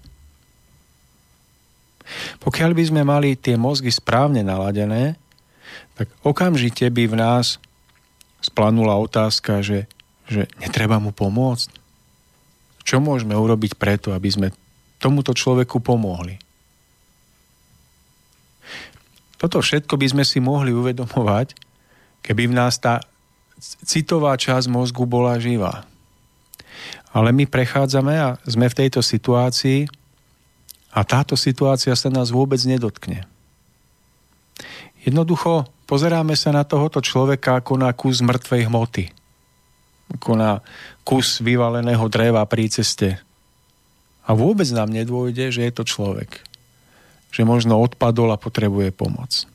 Pokiaľ 2.41 2.71
by 2.73 2.83
sme 2.87 3.01
mali 3.05 3.37
tie 3.37 3.59
mozgy 3.59 3.91
správne 3.93 4.41
naladené, 4.41 5.19
tak 5.99 6.07
okamžite 6.23 6.87
by 6.87 7.11
v 7.11 7.15
nás 7.19 7.59
splanula 8.39 8.95
otázka, 8.95 9.59
že, 9.59 9.83
že 10.31 10.47
netreba 10.63 10.95
mu 10.95 11.11
pomôcť. 11.11 11.75
Čo 12.87 13.03
môžeme 13.03 13.35
urobiť 13.35 13.75
preto, 13.75 14.15
aby 14.15 14.31
sme 14.31 14.47
tomuto 15.03 15.35
človeku 15.35 15.83
pomohli? 15.83 16.39
Toto 19.35 19.59
všetko 19.59 19.99
by 19.99 20.07
sme 20.07 20.23
si 20.23 20.39
mohli 20.39 20.71
uvedomovať, 20.71 21.59
keby 22.23 22.47
v 22.47 22.55
nás 22.55 22.79
tá 22.79 23.03
citová 23.83 24.39
časť 24.39 24.71
mozgu 24.71 25.03
bola 25.03 25.35
živá. 25.35 25.83
Ale 27.11 27.35
my 27.35 27.43
prechádzame 27.43 28.15
a 28.15 28.39
sme 28.47 28.71
v 28.71 28.77
tejto 28.87 29.03
situácii 29.03 29.91
a 30.95 31.03
táto 31.03 31.35
situácia 31.35 31.91
sa 31.91 32.07
nás 32.07 32.31
vôbec 32.31 32.63
nedotkne. 32.63 33.27
Jednoducho 35.03 35.67
pozeráme 35.89 36.37
sa 36.37 36.53
na 36.53 36.61
tohoto 36.61 37.01
človeka 37.01 37.57
ako 37.57 37.81
na 37.81 37.89
kus 37.97 38.21
mŕtvej 38.21 38.69
hmoty. 38.69 39.09
Ako 40.13 40.37
na 40.37 40.61
kus 41.01 41.41
vyvaleného 41.41 42.05
dreva 42.05 42.45
pri 42.45 42.69
ceste. 42.69 43.17
A 44.29 44.37
vôbec 44.37 44.69
nám 44.69 44.93
nedôjde, 44.93 45.49
že 45.49 45.65
je 45.65 45.73
to 45.73 45.81
človek 45.81 46.45
že 47.29 47.45
možno 47.45 47.77
odpadol 47.77 48.33
a 48.33 48.41
potrebuje 48.41 48.89
pomoc. 48.93 49.45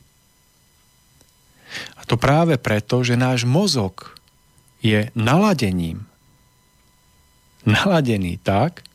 A 1.99 2.07
to 2.07 2.15
práve 2.15 2.55
preto, 2.55 3.03
že 3.03 3.19
náš 3.19 3.43
mozog 3.43 4.15
je 4.79 5.11
naladením. 5.11 6.07
Naladený 7.67 8.39
tak, 8.39 8.85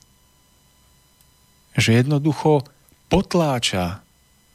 že 1.76 2.00
jednoducho 2.00 2.64
potláča 3.12 4.00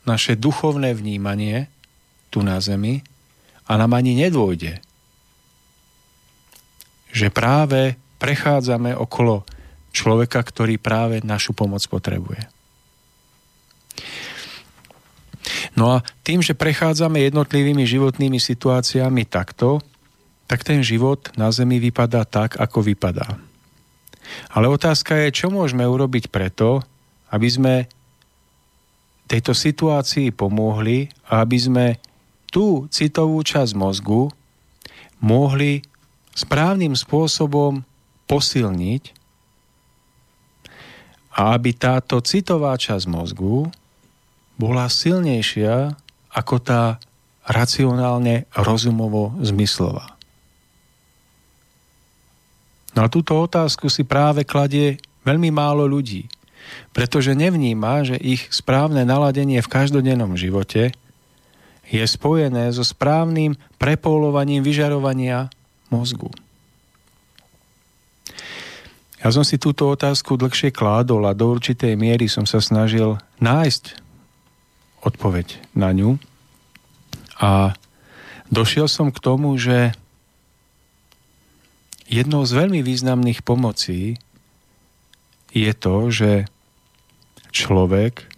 naše 0.08 0.38
duchovné 0.38 0.96
vnímanie 0.96 1.70
tu 2.36 2.44
na 2.44 2.60
Zemi 2.60 3.00
a 3.64 3.80
nám 3.80 3.96
ani 3.96 4.20
nedôjde, 4.20 4.84
že 7.16 7.32
práve 7.32 7.96
prechádzame 8.20 8.92
okolo 8.92 9.48
človeka, 9.96 10.44
ktorý 10.44 10.76
práve 10.76 11.24
našu 11.24 11.56
pomoc 11.56 11.80
potrebuje. 11.88 12.52
No 15.80 15.96
a 15.96 16.04
tým, 16.28 16.44
že 16.44 16.60
prechádzame 16.60 17.24
jednotlivými 17.24 17.88
životnými 17.88 18.36
situáciami 18.36 19.24
takto, 19.24 19.80
tak 20.52 20.68
ten 20.68 20.84
život 20.84 21.32
na 21.40 21.48
Zemi 21.56 21.80
vypadá 21.80 22.28
tak, 22.28 22.60
ako 22.60 22.84
vypadá. 22.84 23.40
Ale 24.52 24.68
otázka 24.68 25.16
je, 25.24 25.32
čo 25.32 25.48
môžeme 25.48 25.88
urobiť 25.88 26.28
preto, 26.28 26.84
aby 27.32 27.48
sme 27.48 27.74
tejto 29.26 29.56
situácii 29.56 30.36
pomohli 30.36 31.10
a 31.32 31.42
aby 31.42 31.58
sme 31.58 31.86
tú 32.56 32.88
citovú 32.88 33.44
časť 33.44 33.76
mozgu 33.76 34.32
mohli 35.20 35.84
správnym 36.32 36.96
spôsobom 36.96 37.84
posilniť 38.32 39.04
a 41.36 41.52
aby 41.52 41.76
táto 41.76 42.24
citová 42.24 42.80
časť 42.80 43.12
mozgu 43.12 43.68
bola 44.56 44.88
silnejšia 44.88 46.00
ako 46.32 46.56
tá 46.64 46.96
racionálne 47.44 48.48
rozumovo 48.56 49.36
zmyslová. 49.44 50.16
No 52.96 53.04
a 53.04 53.12
túto 53.12 53.36
otázku 53.36 53.92
si 53.92 54.08
práve 54.08 54.48
kladie 54.48 54.96
veľmi 55.28 55.52
málo 55.52 55.84
ľudí, 55.84 56.32
pretože 56.96 57.36
nevníma, 57.36 58.08
že 58.08 58.16
ich 58.16 58.48
správne 58.48 59.04
naladenie 59.04 59.60
v 59.60 59.68
každodennom 59.68 60.40
živote 60.40 60.96
je 61.90 62.02
spojené 62.06 62.74
so 62.74 62.82
správnym 62.82 63.58
prepolovaním 63.78 64.66
vyžarovania 64.66 65.54
mozgu. 65.94 66.34
Ja 69.26 69.34
som 69.34 69.42
si 69.42 69.58
túto 69.58 69.90
otázku 69.90 70.38
dlhšie 70.38 70.70
kládol 70.70 71.26
a 71.26 71.34
do 71.34 71.50
určitej 71.50 71.98
miery 71.98 72.30
som 72.30 72.46
sa 72.46 72.62
snažil 72.62 73.18
nájsť 73.42 73.98
odpoveď 75.02 75.74
na 75.74 75.90
ňu. 75.90 76.22
A 77.42 77.74
došiel 78.54 78.86
som 78.86 79.10
k 79.10 79.18
tomu, 79.18 79.58
že 79.58 79.98
jednou 82.06 82.46
z 82.46 82.52
veľmi 82.54 82.86
významných 82.86 83.42
pomocí 83.42 84.22
je 85.50 85.74
to, 85.74 86.14
že 86.14 86.32
človek 87.50 88.30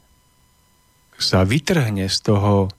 sa 1.19 1.43
vytrhne 1.43 2.07
z 2.07 2.17
toho 2.21 2.71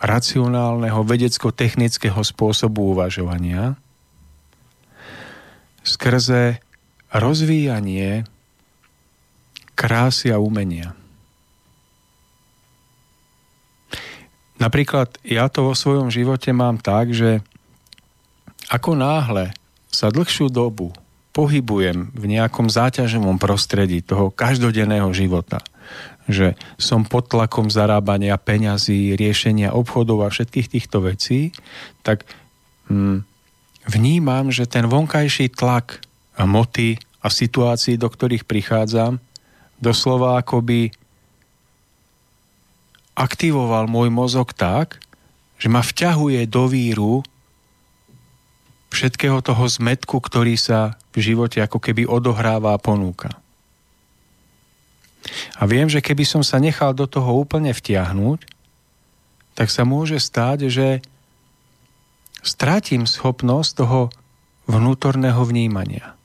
racionálneho 0.00 1.04
vedecko-technického 1.04 2.20
spôsobu 2.24 2.96
uvažovania 2.96 3.76
skrze 5.84 6.60
rozvíjanie 7.12 8.24
krásy 9.76 10.28
a 10.32 10.40
umenia. 10.40 10.92
Napríklad 14.60 15.16
ja 15.24 15.48
to 15.48 15.72
vo 15.72 15.74
svojom 15.76 16.12
živote 16.12 16.52
mám 16.52 16.76
tak, 16.76 17.16
že 17.16 17.40
ako 18.68 18.92
náhle 18.92 19.56
sa 19.88 20.12
dlhšiu 20.12 20.52
dobu 20.52 20.92
pohybujem 21.32 22.12
v 22.12 22.24
nejakom 22.36 22.68
záťažovom 22.68 23.40
prostredí 23.40 24.04
toho 24.04 24.28
každodenného 24.28 25.08
života, 25.16 25.64
že 26.30 26.54
som 26.78 27.04
pod 27.04 27.28
tlakom 27.28 27.68
zarábania 27.68 28.38
peňazí, 28.38 29.18
riešenia 29.18 29.74
obchodov 29.74 30.24
a 30.26 30.32
všetkých 30.32 30.70
týchto 30.70 31.04
vecí, 31.04 31.54
tak 32.06 32.24
hm, 32.88 33.22
vnímam, 33.90 34.48
že 34.54 34.70
ten 34.70 34.86
vonkajší 34.86 35.52
tlak 35.52 36.00
a 36.38 36.46
moty 36.46 36.96
a 37.20 37.28
situácií, 37.28 38.00
do 38.00 38.08
ktorých 38.08 38.48
prichádzam, 38.48 39.20
doslova 39.76 40.40
akoby 40.40 40.94
aktivoval 43.18 43.84
môj 43.90 44.08
mozog 44.08 44.56
tak, 44.56 45.02
že 45.60 45.68
ma 45.68 45.84
vťahuje 45.84 46.48
do 46.48 46.64
víru 46.72 47.14
všetkého 48.88 49.44
toho 49.44 49.64
zmetku, 49.68 50.16
ktorý 50.18 50.56
sa 50.56 50.96
v 51.12 51.32
živote 51.32 51.60
ako 51.60 51.78
keby 51.78 52.08
odohráva 52.08 52.72
a 52.74 52.80
ponúka. 52.80 53.36
A 55.60 55.68
viem, 55.68 55.92
že 55.92 56.00
keby 56.00 56.24
som 56.24 56.40
sa 56.40 56.56
nechal 56.56 56.96
do 56.96 57.04
toho 57.04 57.36
úplne 57.36 57.76
vtiahnuť, 57.76 58.48
tak 59.52 59.68
sa 59.68 59.84
môže 59.84 60.16
stáť, 60.16 60.72
že 60.72 61.04
strátim 62.40 63.04
schopnosť 63.04 63.70
toho 63.76 64.08
vnútorného 64.64 65.44
vnímania. 65.44 66.16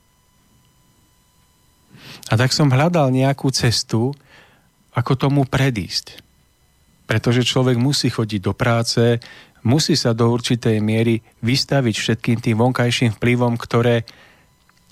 A 2.32 2.40
tak 2.40 2.56
som 2.56 2.72
hľadal 2.72 3.12
nejakú 3.12 3.52
cestu, 3.52 4.16
ako 4.96 5.12
tomu 5.20 5.44
predísť. 5.44 6.24
Pretože 7.04 7.44
človek 7.44 7.76
musí 7.76 8.08
chodiť 8.08 8.40
do 8.40 8.56
práce, 8.56 9.20
musí 9.62 9.94
sa 9.94 10.16
do 10.16 10.32
určitej 10.32 10.80
miery 10.80 11.20
vystaviť 11.44 11.94
všetkým 11.94 12.38
tým 12.40 12.56
vonkajším 12.56 13.14
vplyvom, 13.20 13.60
ktoré, 13.60 14.08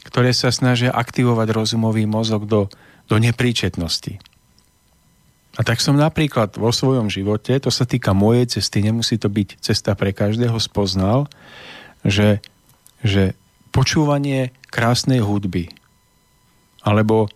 ktoré 0.05 0.37
sa 0.37 0.53
snažia 0.53 0.93
aktivovať 0.93 1.49
rozumový 1.51 2.05
mozog 2.05 2.45
do, 2.45 2.69
do 3.09 3.17
nepríčetnosti. 3.17 4.34
A 5.55 5.63
tak 5.63 5.79
som 5.79 5.95
napríklad 5.95 6.59
vo 6.59 6.75
svojom 6.75 7.07
živote, 7.07 7.55
to 7.63 7.71
sa 7.71 7.87
týka 7.87 8.11
mojej 8.11 8.59
cesty, 8.59 8.83
nemusí 8.83 9.15
to 9.23 9.31
byť 9.31 9.63
cesta 9.63 9.95
pre 9.95 10.11
každého, 10.11 10.59
spoznal, 10.59 11.31
že, 12.03 12.43
že 13.07 13.39
počúvanie 13.71 14.51
krásnej 14.71 15.23
hudby 15.23 15.71
alebo 16.85 17.31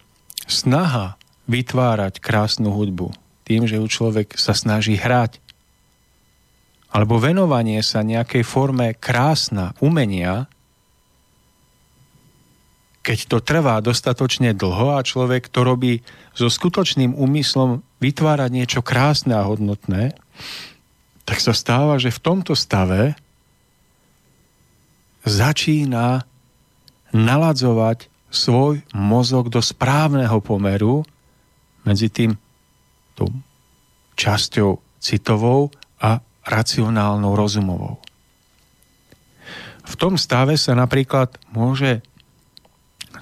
snaha 0.51 1.17
vytvárať 1.47 2.21
krásnu 2.21 2.75
hudbu 2.75 3.15
tým, 3.49 3.65
že 3.65 3.81
ju 3.81 3.87
človek 3.89 4.37
sa 4.37 4.53
snaží 4.53 4.99
hrať 4.99 5.41
alebo 6.93 7.21
venovanie 7.21 7.81
sa 7.85 8.05
nejakej 8.05 8.45
forme 8.45 8.97
krásna 8.97 9.77
umenia, 9.81 10.49
keď 13.05 13.19
to 13.29 13.39
trvá 13.41 13.81
dostatočne 13.81 14.53
dlho 14.53 14.97
a 14.97 15.05
človek 15.05 15.49
to 15.49 15.65
robí 15.65 16.05
so 16.37 16.49
skutočným 16.53 17.17
úmyslom 17.17 17.81
vytvárať 17.99 18.51
niečo 18.51 18.81
krásne 18.83 19.35
a 19.35 19.47
hodnotné, 19.47 20.15
tak 21.27 21.39
sa 21.43 21.53
stáva, 21.53 22.01
že 22.01 22.15
v 22.15 22.23
tomto 22.23 22.55
stave 22.57 23.19
začína 25.27 26.25
naladzovať 27.13 28.09
svoj 28.29 28.81
mozog 28.93 29.53
do 29.53 29.61
správneho 29.61 30.41
pomeru 30.41 31.05
medzi 31.85 32.13
tým 32.13 32.37
tou 33.17 33.33
časťou 34.17 34.81
citovou 35.01 35.73
a 36.01 36.21
racionálnou, 36.45 37.37
rozumovou. 37.37 38.01
V 39.89 39.95
tom 39.97 40.21
stave 40.21 40.61
sa 40.61 40.77
napríklad 40.77 41.41
môže 41.49 42.05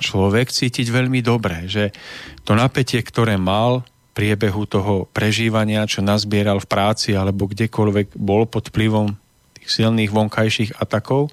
človek 0.02 0.50
cítiť 0.50 0.86
veľmi 0.90 1.22
dobre, 1.22 1.70
že 1.70 1.94
to 2.42 2.58
napätie, 2.58 3.00
ktoré 3.00 3.38
mal 3.38 3.86
priebehu 4.16 4.64
toho 4.64 5.04
prežívania, 5.12 5.84
čo 5.84 6.00
nazbieral 6.00 6.56
v 6.64 6.70
práci 6.70 7.12
alebo 7.12 7.44
kdekoľvek 7.44 8.16
bol 8.16 8.48
pod 8.48 8.72
vplyvom 8.72 9.12
tých 9.60 9.68
silných 9.68 10.08
vonkajších 10.08 10.80
atakov, 10.80 11.28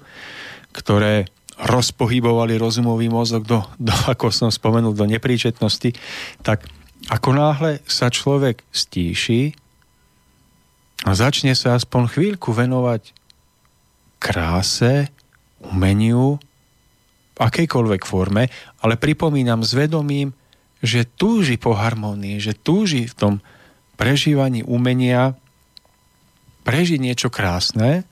ktoré 0.76 1.32
rozpohybovali 1.56 2.60
rozumový 2.60 3.08
mozog 3.08 3.48
do, 3.48 3.64
do, 3.80 3.94
ako 4.12 4.28
som 4.28 4.52
spomenul, 4.52 4.92
do 4.92 5.08
nepríčetnosti, 5.08 5.96
tak 6.44 6.68
ako 7.08 7.32
náhle 7.32 7.80
sa 7.88 8.12
človek 8.12 8.60
stíši, 8.68 9.64
a 11.04 11.10
začne 11.12 11.52
sa 11.52 11.76
aspoň 11.76 12.08
chvíľku 12.08 12.56
venovať 12.56 13.12
kráse, 14.16 15.12
umeniu, 15.60 16.40
akejkoľvek 17.36 18.02
forme, 18.08 18.48
ale 18.80 18.94
pripomínam 18.96 19.60
s 19.60 19.76
vedomím, 19.76 20.32
že 20.84 21.08
túži 21.08 21.56
po 21.56 21.72
harmonii, 21.72 22.36
že 22.36 22.52
túži 22.52 23.08
v 23.08 23.16
tom 23.16 23.34
prežívaní 23.96 24.60
umenia 24.60 25.32
prežiť 26.68 27.00
niečo 27.00 27.28
krásne, 27.32 28.04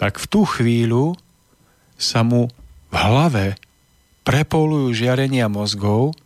tak 0.00 0.16
v 0.16 0.26
tú 0.26 0.48
chvíľu 0.48 1.14
sa 2.00 2.24
mu 2.24 2.48
v 2.88 2.94
hlave 2.96 3.46
prepolujú 4.24 4.96
žiarenia 4.96 5.52
mozgov, 5.52 6.16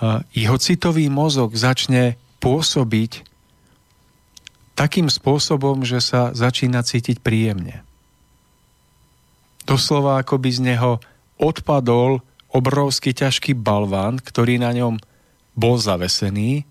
a 0.00 0.24
jeho 0.32 0.56
citový 0.56 1.12
mozog 1.12 1.52
začne 1.52 2.16
pôsobiť 2.40 3.20
takým 4.72 5.12
spôsobom, 5.12 5.84
že 5.84 6.00
sa 6.00 6.32
začína 6.32 6.80
cítiť 6.80 7.20
príjemne. 7.20 7.84
Doslova 9.68 10.16
ako 10.24 10.40
by 10.40 10.50
z 10.56 10.60
neho 10.72 11.04
odpadol 11.36 12.24
obrovský 12.50 13.14
ťažký 13.14 13.54
balván, 13.54 14.18
ktorý 14.18 14.58
na 14.58 14.74
ňom 14.74 14.98
bol 15.54 15.78
zavesený 15.78 16.66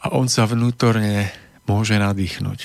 a 0.00 0.12
on 0.12 0.28
sa 0.28 0.48
vnútorne 0.48 1.32
môže 1.66 1.96
nadýchnuť. 1.98 2.60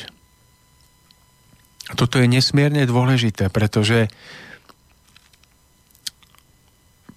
A 1.89 1.97
toto 1.97 2.21
je 2.21 2.27
nesmierne 2.29 2.87
dôležité, 2.87 3.51
pretože 3.51 4.07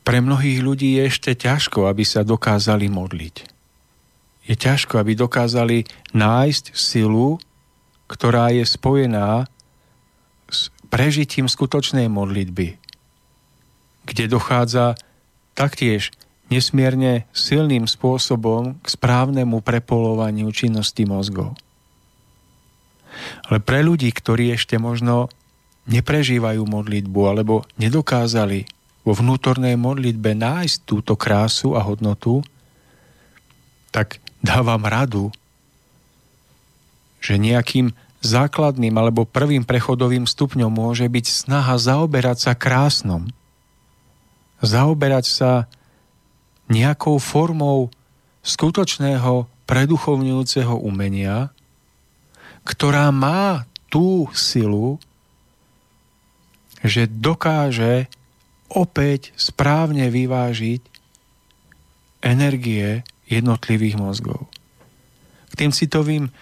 pre 0.02 0.18
mnohých 0.18 0.60
ľudí 0.60 0.98
je 0.98 1.08
ešte 1.08 1.32
ťažko, 1.38 1.86
aby 1.86 2.02
sa 2.02 2.26
dokázali 2.26 2.90
modliť 2.90 3.54
je 4.44 4.54
ťažko, 4.54 5.00
aby 5.00 5.16
dokázali 5.16 5.88
nájsť 6.12 6.76
silu, 6.76 7.40
ktorá 8.06 8.52
je 8.52 8.64
spojená 8.68 9.48
s 10.52 10.68
prežitím 10.92 11.48
skutočnej 11.48 12.12
modlitby, 12.12 12.76
kde 14.04 14.24
dochádza 14.28 14.94
taktiež 15.56 16.12
nesmierne 16.52 17.24
silným 17.32 17.88
spôsobom 17.88 18.76
k 18.84 18.86
správnemu 18.86 19.64
prepolovaniu 19.64 20.52
činnosti 20.52 21.08
mozgov. 21.08 21.56
Ale 23.48 23.62
pre 23.62 23.80
ľudí, 23.80 24.10
ktorí 24.10 24.52
ešte 24.52 24.76
možno 24.76 25.30
neprežívajú 25.88 26.64
modlitbu 26.64 27.20
alebo 27.24 27.64
nedokázali 27.80 28.66
vo 29.04 29.12
vnútornej 29.12 29.76
modlitbe 29.76 30.32
nájsť 30.32 30.76
túto 30.88 31.14
krásu 31.14 31.76
a 31.76 31.84
hodnotu, 31.84 32.40
tak 33.92 34.18
dávam 34.40 34.82
radu, 34.82 35.30
že 37.20 37.40
nejakým 37.40 37.92
základným 38.24 38.96
alebo 38.96 39.28
prvým 39.28 39.62
prechodovým 39.68 40.24
stupňom 40.24 40.72
môže 40.72 41.04
byť 41.04 41.26
snaha 41.28 41.76
zaoberať 41.76 42.50
sa 42.50 42.52
krásnom. 42.56 43.28
Zaoberať 44.62 45.24
sa 45.26 45.52
nejakou 46.68 47.18
formou 47.18 47.90
skutočného 48.44 49.48
preduchovňujúceho 49.64 50.76
umenia, 50.76 51.52
ktorá 52.64 53.08
má 53.12 53.68
tú 53.88 54.28
silu, 54.36 55.00
že 56.84 57.08
dokáže 57.08 58.08
opäť 58.68 59.32
správne 59.36 60.12
vyvážiť 60.12 60.80
energie 62.24 63.04
jednotlivých 63.28 63.96
mozgov. 63.96 64.48
K 65.52 65.64
tým 65.64 65.72
citovým 65.72 66.24
e, 66.28 66.32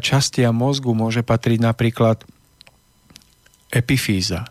častiam 0.00 0.56
mozgu 0.56 0.92
môže 0.92 1.24
patriť 1.24 1.58
napríklad 1.60 2.24
epifíza. 3.72 4.48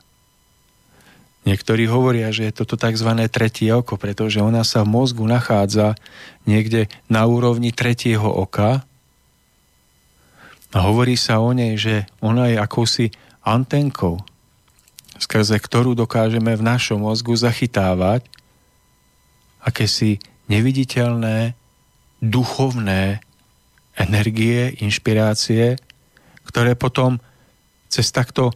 Niektorí 1.45 1.85
hovoria, 1.85 2.33
že 2.33 2.49
je 2.49 2.57
toto 2.57 2.73
tzv. 2.73 3.09
tretie 3.29 3.69
oko, 3.69 4.01
pretože 4.01 4.41
ona 4.41 4.65
sa 4.65 4.81
v 4.81 4.97
mozgu 4.97 5.29
nachádza 5.29 5.93
niekde 6.49 6.89
na 7.05 7.29
úrovni 7.29 7.69
tretieho 7.69 8.25
oka 8.25 8.81
a 10.75 10.77
hovorí 10.83 11.15
sa 11.15 11.39
o 11.39 11.53
nej, 11.55 11.77
že 11.77 12.09
ona 12.19 12.51
je 12.51 12.57
akousi 12.57 13.05
antenkou, 13.45 14.19
skrze 15.21 15.61
ktorú 15.61 15.93
dokážeme 15.93 16.51
v 16.57 16.65
našom 16.65 17.05
mozgu 17.05 17.37
zachytávať 17.37 18.25
akési 19.61 20.17
neviditeľné 20.49 21.53
duchovné 22.25 23.21
energie, 23.95 24.75
inšpirácie, 24.81 25.77
ktoré 26.43 26.73
potom 26.75 27.23
cez 27.87 28.11
takto 28.11 28.51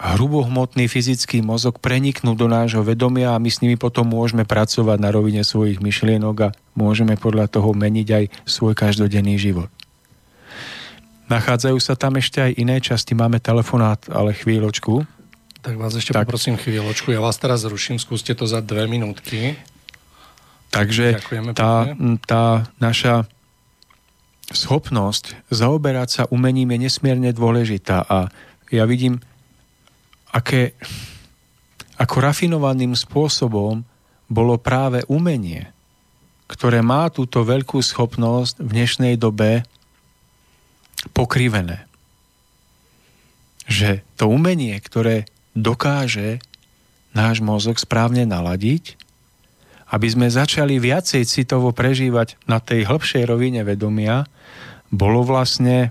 hrubohmotný 0.00 0.88
fyzický 0.88 1.44
mozog 1.44 1.76
preniknú 1.76 2.32
do 2.32 2.48
nášho 2.48 2.80
vedomia 2.80 3.36
a 3.36 3.42
my 3.42 3.52
s 3.52 3.60
nimi 3.60 3.76
potom 3.76 4.08
môžeme 4.08 4.48
pracovať 4.48 4.96
na 4.96 5.12
rovine 5.12 5.44
svojich 5.44 5.84
myšlienok 5.84 6.36
a 6.40 6.52
môžeme 6.72 7.20
podľa 7.20 7.52
toho 7.52 7.76
meniť 7.76 8.08
aj 8.08 8.24
svoj 8.48 8.72
každodenný 8.72 9.36
život. 9.36 9.68
Nachádzajú 11.28 11.78
sa 11.78 11.94
tam 11.94 12.16
ešte 12.16 12.42
aj 12.42 12.52
iné 12.58 12.80
časti, 12.80 13.12
máme 13.14 13.38
telefonát, 13.38 14.00
ale 14.10 14.34
chvíľočku. 14.34 15.04
Tak 15.60 15.76
vás 15.76 15.92
ešte 15.92 16.16
tak. 16.16 16.24
poprosím 16.24 16.56
chvíľočku, 16.56 17.12
ja 17.12 17.20
vás 17.20 17.36
teraz 17.36 17.68
zruším, 17.68 18.00
skúste 18.00 18.32
to 18.32 18.48
za 18.48 18.64
dve 18.64 18.88
minútky. 18.88 19.60
Takže 20.72 21.20
tá, 21.52 21.92
tá 22.24 22.44
naša 22.80 23.28
schopnosť 24.50 25.38
zaoberať 25.52 26.08
sa 26.08 26.22
umením 26.32 26.74
je 26.74 26.88
nesmierne 26.88 27.30
dôležitá 27.30 28.02
a 28.02 28.32
ja 28.70 28.86
vidím 28.86 29.22
aké, 30.30 30.74
ako 31.98 32.16
rafinovaným 32.22 32.94
spôsobom 32.94 33.82
bolo 34.30 34.54
práve 34.56 35.02
umenie, 35.10 35.68
ktoré 36.46 36.82
má 36.82 37.10
túto 37.10 37.42
veľkú 37.46 37.82
schopnosť 37.82 38.62
v 38.62 38.70
dnešnej 38.70 39.14
dobe 39.18 39.66
pokrivené. 41.14 41.86
Že 43.70 44.02
to 44.18 44.26
umenie, 44.30 44.74
ktoré 44.82 45.30
dokáže 45.54 46.42
náš 47.14 47.42
mozog 47.42 47.78
správne 47.78 48.26
naladiť, 48.26 48.98
aby 49.90 50.06
sme 50.06 50.30
začali 50.30 50.78
viacej 50.78 51.26
citovo 51.26 51.74
prežívať 51.74 52.38
na 52.46 52.62
tej 52.62 52.86
hĺbšej 52.86 53.26
rovine 53.26 53.66
vedomia, 53.66 54.30
bolo 54.90 55.26
vlastne 55.26 55.90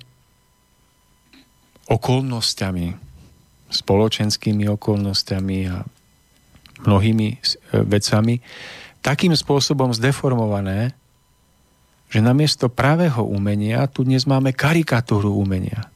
okolnostiami, 1.91 3.08
spoločenskými 3.69 4.65
okolnostiami 4.69 5.59
a 5.69 5.85
mnohými 6.85 7.27
e, 7.29 7.37
vecami 7.85 8.41
takým 8.99 9.31
spôsobom 9.31 9.95
zdeformované, 9.95 10.91
že 12.09 12.19
namiesto 12.19 12.67
pravého 12.67 13.21
umenia 13.21 13.85
tu 13.85 14.03
dnes 14.03 14.25
máme 14.25 14.51
karikatúru 14.51 15.29
umenia. 15.37 15.87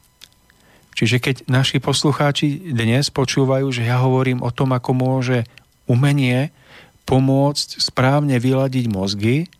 Čiže 0.94 1.18
keď 1.18 1.36
naši 1.50 1.82
poslucháči 1.82 2.70
dnes 2.70 3.10
počúvajú, 3.10 3.66
že 3.74 3.82
ja 3.82 3.98
hovorím 3.98 4.46
o 4.46 4.54
tom, 4.54 4.70
ako 4.70 4.94
môže 4.94 5.42
umenie 5.90 6.54
pomôcť 7.04 7.82
správne 7.82 8.38
vyladiť 8.38 8.86
mozgy 8.88 9.50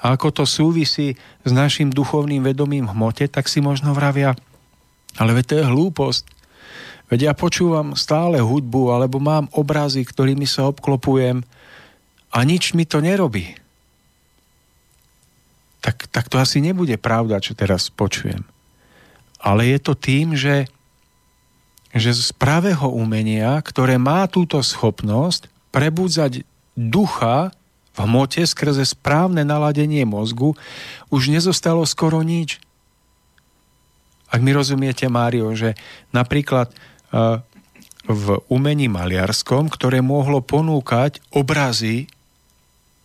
a 0.00 0.16
ako 0.16 0.42
to 0.42 0.44
súvisí 0.48 1.20
s 1.44 1.50
našim 1.52 1.92
duchovným 1.92 2.42
vedomím 2.42 2.88
hmote, 2.88 3.28
tak 3.28 3.46
si 3.46 3.60
možno 3.60 3.92
vravia, 3.92 4.32
ale 5.20 5.44
to 5.44 5.60
je 5.60 5.68
hlúposť. 5.68 6.33
Veď 7.12 7.30
ja 7.30 7.32
počúvam 7.36 7.92
stále 7.92 8.40
hudbu, 8.40 8.90
alebo 8.90 9.20
mám 9.20 9.46
obrazy, 9.52 10.00
ktorými 10.02 10.48
sa 10.48 10.68
obklopujem 10.72 11.44
a 12.32 12.38
nič 12.42 12.72
mi 12.72 12.88
to 12.88 13.04
nerobí. 13.04 13.54
Tak, 15.84 16.08
tak 16.08 16.32
to 16.32 16.40
asi 16.40 16.64
nebude 16.64 16.96
pravda, 16.96 17.44
čo 17.44 17.52
teraz 17.52 17.92
počujem. 17.92 18.40
Ale 19.36 19.68
je 19.68 19.78
to 19.84 19.92
tým, 19.92 20.32
že, 20.32 20.64
že 21.92 22.16
z 22.16 22.32
pravého 22.32 22.88
umenia, 22.88 23.60
ktoré 23.60 24.00
má 24.00 24.24
túto 24.24 24.56
schopnosť 24.64 25.52
prebudzať 25.68 26.48
ducha 26.72 27.52
v 27.94 27.98
hmote 28.00 28.42
skrze 28.42 28.82
správne 28.82 29.44
naladenie 29.46 30.02
mozgu, 30.08 30.56
už 31.12 31.30
nezostalo 31.30 31.84
skoro 31.84 32.24
nič. 32.24 32.58
Ak 34.32 34.42
mi 34.42 34.50
rozumiete, 34.50 35.06
Mário, 35.06 35.54
že 35.54 35.78
napríklad 36.10 36.74
v 38.04 38.26
umení 38.52 38.90
maliarskom, 38.90 39.72
ktoré 39.72 40.04
mohlo 40.04 40.44
ponúkať 40.44 41.24
obrazy 41.32 42.10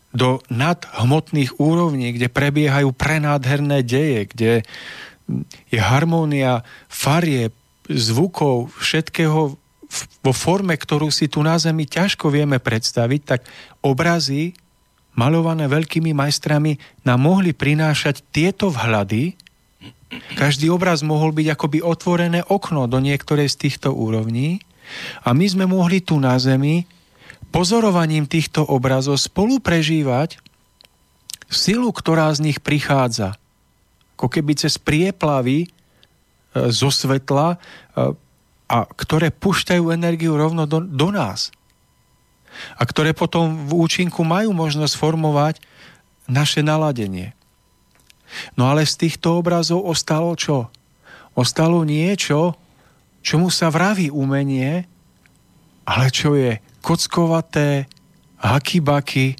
do 0.09 0.41
nadhmotných 0.49 1.61
úrovní, 1.61 2.17
kde 2.17 2.27
prebiehajú 2.33 2.89
prenádherné 2.91 3.85
deje, 3.85 4.19
kde 4.33 4.51
je 5.69 5.79
harmónia 5.79 6.65
farie, 6.89 7.53
zvukov, 7.89 8.73
všetkého 8.77 9.57
vo 10.21 10.33
forme, 10.33 10.77
ktorú 10.77 11.09
si 11.09 11.25
tu 11.25 11.41
na 11.41 11.57
Zemi 11.57 11.89
ťažko 11.89 12.29
vieme 12.29 12.61
predstaviť, 12.61 13.21
tak 13.25 13.41
obrazy 13.81 14.53
malované 15.17 15.65
veľkými 15.65 16.13
majstrami 16.13 16.77
nám 17.01 17.19
mohli 17.25 17.57
prinášať 17.57 18.21
tieto 18.29 18.69
vhľady, 18.69 19.33
každý 20.33 20.73
obraz 20.73 21.05
mohol 21.05 21.29
byť 21.31 21.47
akoby 21.53 21.79
otvorené 21.85 22.41
okno 22.45 22.89
do 22.89 22.97
niektorej 22.97 23.49
z 23.53 23.69
týchto 23.69 23.93
úrovní 23.93 24.61
a 25.21 25.37
my 25.37 25.45
sme 25.45 25.65
mohli 25.69 26.01
tu 26.01 26.17
na 26.17 26.33
Zemi 26.41 26.89
pozorovaním 27.53 28.25
týchto 28.25 28.65
obrazov 28.65 29.21
spolu 29.21 29.61
prežívať 29.61 30.41
silu, 31.49 31.89
ktorá 31.89 32.29
z 32.33 32.45
nich 32.49 32.59
prichádza. 32.61 33.37
Ako 34.17 34.29
keby 34.29 34.53
cez 34.57 34.77
prieplavy 34.77 35.65
e, 35.65 35.67
zo 36.69 36.93
svetla, 36.93 37.57
e, 37.57 38.13
a 38.69 38.85
ktoré 38.85 39.33
pušťajú 39.33 39.89
energiu 39.89 40.37
rovno 40.37 40.69
do, 40.69 40.85
do 40.85 41.09
nás. 41.09 41.49
A 42.77 42.85
ktoré 42.85 43.17
potom 43.17 43.65
v 43.65 43.81
účinku 43.81 44.21
majú 44.21 44.53
možnosť 44.53 44.93
formovať 44.93 45.55
naše 46.29 46.61
naladenie. 46.61 47.33
No 48.55 48.69
ale 48.69 48.85
z 48.85 49.07
týchto 49.07 49.39
obrazov 49.39 49.85
ostalo 49.85 50.33
čo? 50.37 50.69
Ostalo 51.33 51.81
niečo, 51.87 52.57
čomu 53.21 53.49
sa 53.49 53.69
vraví 53.69 54.09
umenie, 54.11 54.85
ale 55.85 56.07
čo 56.13 56.37
je 56.37 56.61
kockovaté, 56.83 57.89
hakybaky, 58.39 59.35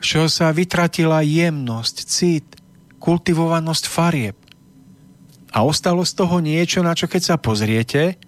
čo 0.00 0.28
sa 0.28 0.52
vytratila 0.52 1.24
jemnosť, 1.24 1.96
cit, 2.04 2.46
kultivovanosť 3.00 3.84
farieb. 3.88 4.36
A 5.54 5.62
ostalo 5.62 6.02
z 6.02 6.12
toho 6.18 6.42
niečo, 6.42 6.82
na 6.82 6.92
čo 6.98 7.06
keď 7.06 7.22
sa 7.22 7.36
pozriete, 7.38 8.18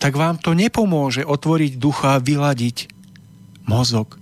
tak 0.00 0.16
vám 0.16 0.40
to 0.40 0.56
nepomôže 0.56 1.26
otvoriť 1.26 1.76
ducha 1.76 2.16
a 2.16 2.22
vyladiť 2.22 2.88
mozog. 3.68 4.16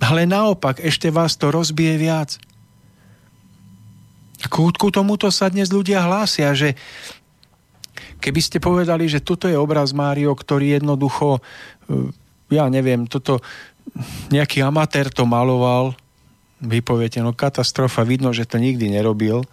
Ale 0.00 0.24
naopak, 0.24 0.80
ešte 0.80 1.12
vás 1.12 1.36
to 1.36 1.52
rozbije 1.52 2.00
viac. 2.00 2.40
Ku, 4.48 4.72
ku 4.72 4.88
tomuto 4.88 5.28
sa 5.28 5.52
dnes 5.52 5.68
ľudia 5.68 6.00
hlásia, 6.00 6.56
že 6.56 6.72
keby 8.24 8.40
ste 8.40 8.56
povedali, 8.62 9.04
že 9.04 9.20
toto 9.20 9.44
je 9.50 9.56
obraz 9.58 9.92
Mário, 9.92 10.32
ktorý 10.32 10.80
jednoducho, 10.80 11.40
e, 11.88 12.14
ja 12.54 12.68
neviem, 12.72 13.04
toto 13.04 13.44
nejaký 14.32 14.64
amatér 14.64 15.12
to 15.12 15.28
maloval, 15.28 15.92
vy 16.60 16.84
poviete, 16.84 17.24
no 17.24 17.32
katastrofa, 17.32 18.04
vidno, 18.04 18.32
že 18.36 18.44
to 18.44 18.60
nikdy 18.60 18.92
nerobil. 18.92 19.44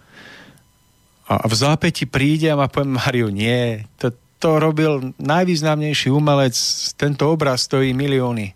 A 1.28 1.44
v 1.44 1.54
zápäti 1.56 2.08
príde 2.08 2.52
a 2.52 2.68
poviem, 2.68 3.00
Mário, 3.00 3.28
nie, 3.28 3.84
to, 4.00 4.16
to 4.40 4.60
robil 4.60 5.16
najvýznamnejší 5.20 6.12
umelec, 6.12 6.56
tento 6.96 7.28
obraz 7.32 7.68
stojí 7.68 7.92
milióny. 7.92 8.56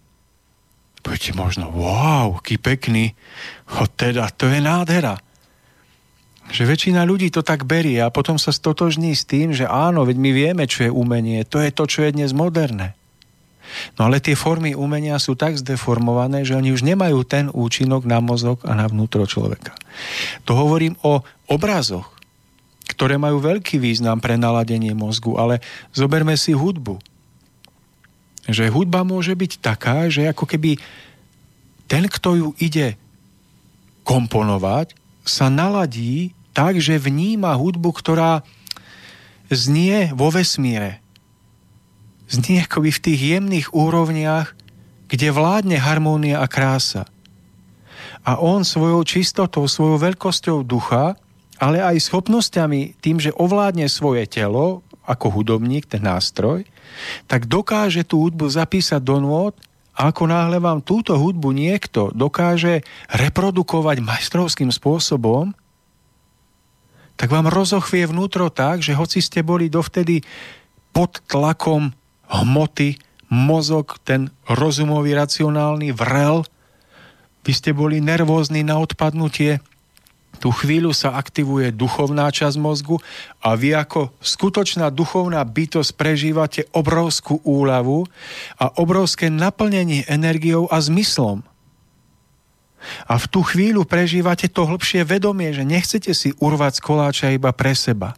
Poviete 1.02 1.34
možno, 1.34 1.74
wow, 1.74 2.38
aký 2.38 2.62
pekný, 2.62 3.18
o 3.82 3.90
teda, 3.90 4.30
to 4.32 4.48
je 4.48 4.62
nádhera. 4.62 5.18
Že 6.52 6.64
väčšina 6.68 7.08
ľudí 7.08 7.32
to 7.32 7.42
tak 7.42 7.64
berie 7.64 8.04
a 8.04 8.12
potom 8.12 8.36
sa 8.36 8.52
stotožní 8.52 9.16
s 9.16 9.24
tým, 9.24 9.56
že 9.56 9.64
áno, 9.64 10.04
veď 10.04 10.18
my 10.20 10.32
vieme, 10.36 10.64
čo 10.68 10.88
je 10.88 10.92
umenie, 10.92 11.48
to 11.48 11.64
je 11.64 11.72
to, 11.72 11.88
čo 11.88 12.04
je 12.04 12.12
dnes 12.12 12.36
moderné. 12.36 12.94
No 13.96 14.12
ale 14.12 14.20
tie 14.20 14.36
formy 14.36 14.76
umenia 14.76 15.16
sú 15.16 15.40
tak 15.40 15.56
zdeformované, 15.56 16.44
že 16.44 16.60
oni 16.60 16.76
už 16.76 16.84
nemajú 16.84 17.24
ten 17.24 17.48
účinok 17.48 18.04
na 18.04 18.20
mozog 18.20 18.60
a 18.68 18.76
na 18.76 18.84
vnútro 18.84 19.24
človeka. 19.24 19.72
To 20.44 20.60
hovorím 20.60 21.00
o 21.08 21.24
obrazoch, 21.48 22.12
ktoré 22.92 23.16
majú 23.16 23.40
veľký 23.40 23.80
význam 23.80 24.20
pre 24.20 24.36
naladenie 24.36 24.92
mozgu, 24.92 25.40
ale 25.40 25.64
zoberme 25.96 26.36
si 26.36 26.52
hudbu. 26.52 27.00
Že 28.52 28.68
hudba 28.76 29.08
môže 29.08 29.32
byť 29.32 29.64
taká, 29.64 30.12
že 30.12 30.28
ako 30.28 30.44
keby 30.44 30.76
ten, 31.88 32.12
kto 32.12 32.30
ju 32.36 32.50
ide 32.60 33.00
komponovať, 34.04 35.00
sa 35.24 35.48
naladí 35.48 36.34
tak, 36.52 36.80
že 36.80 37.00
vníma 37.00 37.56
hudbu, 37.56 37.92
ktorá 37.96 38.44
znie 39.52 40.16
vo 40.16 40.32
vesmíre. 40.32 41.04
Znie 42.32 42.64
akoby 42.64 42.96
v 42.96 43.04
tých 43.04 43.22
jemných 43.36 43.68
úrovniach, 43.76 44.56
kde 45.12 45.28
vládne 45.36 45.76
harmónia 45.76 46.40
a 46.40 46.48
krása. 46.48 47.04
A 48.24 48.40
on 48.40 48.64
svojou 48.64 49.04
čistotou, 49.04 49.68
svojou 49.68 50.00
veľkosťou 50.00 50.64
ducha, 50.64 51.20
ale 51.60 51.84
aj 51.84 52.00
schopnosťami 52.08 52.98
tým, 53.04 53.20
že 53.20 53.36
ovládne 53.36 53.92
svoje 53.92 54.24
telo, 54.26 54.82
ako 55.04 55.42
hudobník, 55.42 55.90
ten 55.90 56.02
nástroj, 56.02 56.64
tak 57.28 57.52
dokáže 57.52 58.08
tú 58.08 58.24
hudbu 58.24 58.48
zapísať 58.48 59.02
do 59.04 59.20
nôd 59.20 59.54
a 59.92 60.10
ako 60.10 60.32
náhle 60.32 60.58
vám 60.64 60.80
túto 60.80 61.18
hudbu 61.20 61.52
niekto 61.52 62.16
dokáže 62.16 62.86
reprodukovať 63.12 64.00
majstrovským 64.00 64.72
spôsobom, 64.72 65.52
tak 67.16 67.30
vám 67.30 67.52
rozochvie 67.52 68.10
vnútro 68.10 68.50
tak, 68.50 68.82
že 68.82 68.98
hoci 68.98 69.22
ste 69.22 69.46
boli 69.46 69.70
dovtedy 69.70 70.26
pod 70.92 71.24
tlakom 71.28 71.96
hmoty, 72.28 73.00
mozog, 73.32 74.00
ten 74.04 74.28
rozumový, 74.48 75.16
racionálny 75.16 75.96
vrel. 75.96 76.44
Vy 77.48 77.52
ste 77.56 77.72
boli 77.72 78.04
nervózni 78.04 78.62
na 78.62 78.78
odpadnutie, 78.78 79.64
tú 80.42 80.50
chvíľu 80.50 80.90
sa 80.96 81.14
aktivuje 81.22 81.70
duchovná 81.70 82.32
časť 82.34 82.58
mozgu 82.58 82.98
a 83.46 83.54
vy 83.54 83.78
ako 83.78 84.10
skutočná 84.24 84.90
duchovná 84.90 85.46
bytosť 85.46 85.92
prežívate 85.94 86.62
obrovskú 86.74 87.38
úľavu 87.46 88.10
a 88.58 88.66
obrovské 88.82 89.30
naplnenie 89.30 90.08
energiou 90.10 90.66
a 90.72 90.82
zmyslom. 90.82 91.46
A 93.06 93.18
v 93.18 93.26
tú 93.30 93.42
chvíľu 93.46 93.86
prežívate 93.86 94.50
to 94.50 94.66
hlbšie 94.66 95.06
vedomie, 95.06 95.54
že 95.54 95.68
nechcete 95.68 96.12
si 96.12 96.34
urvať 96.42 96.80
z 96.80 96.82
koláča 96.82 97.28
iba 97.34 97.54
pre 97.54 97.78
seba. 97.78 98.18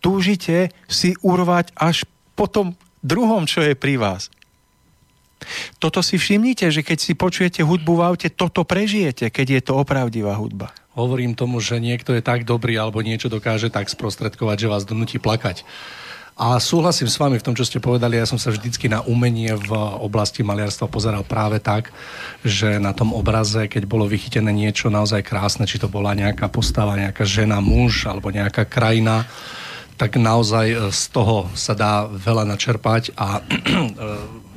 Túžite 0.00 0.72
si 0.88 1.14
urvať 1.20 1.74
až 1.76 2.08
po 2.38 2.48
tom 2.48 2.78
druhom, 3.04 3.44
čo 3.44 3.60
je 3.60 3.76
pri 3.76 4.00
vás. 4.00 4.32
Toto 5.80 6.04
si 6.04 6.20
všimnite, 6.20 6.68
že 6.68 6.84
keď 6.84 6.98
si 7.00 7.12
počujete 7.16 7.64
hudbu 7.64 7.92
v 7.96 8.04
aute, 8.12 8.28
toto 8.28 8.64
prežijete, 8.64 9.32
keď 9.32 9.46
je 9.56 9.60
to 9.64 9.72
opravdivá 9.80 10.36
hudba 10.36 10.72
hovorím 11.00 11.38
tomu, 11.38 11.62
že 11.62 11.78
niekto 11.78 12.12
je 12.12 12.22
tak 12.22 12.44
dobrý 12.44 12.76
alebo 12.76 13.00
niečo 13.00 13.30
dokáže 13.30 13.70
tak 13.70 13.88
sprostredkovať, 13.88 14.56
že 14.66 14.70
vás 14.70 14.84
donúti 14.84 15.16
plakať. 15.16 15.62
A 16.38 16.56
súhlasím 16.58 17.08
s 17.10 17.20
vami 17.20 17.36
v 17.36 17.44
tom, 17.44 17.54
čo 17.54 17.66
ste 17.66 17.82
povedali. 17.82 18.16
Ja 18.16 18.28
som 18.28 18.40
sa 18.40 18.50
vždycky 18.50 18.88
na 18.88 19.04
umenie 19.04 19.52
v 19.54 19.70
oblasti 20.00 20.40
maliarstva 20.40 20.88
pozeral 20.88 21.26
práve 21.26 21.60
tak, 21.60 21.92
že 22.42 22.80
na 22.80 22.96
tom 22.96 23.12
obraze, 23.12 23.68
keď 23.68 23.84
bolo 23.84 24.08
vychytené 24.08 24.50
niečo 24.50 24.88
naozaj 24.88 25.26
krásne, 25.26 25.68
či 25.68 25.76
to 25.76 25.90
bola 25.90 26.16
nejaká 26.16 26.48
postava, 26.48 26.96
nejaká 26.96 27.28
žena, 27.28 27.60
muž 27.60 28.08
alebo 28.08 28.32
nejaká 28.32 28.64
krajina, 28.64 29.28
tak 30.00 30.16
naozaj 30.16 30.92
z 30.96 31.02
toho 31.12 31.52
sa 31.52 31.76
dá 31.76 32.08
veľa 32.08 32.48
načerpať 32.48 33.12
a 33.20 33.44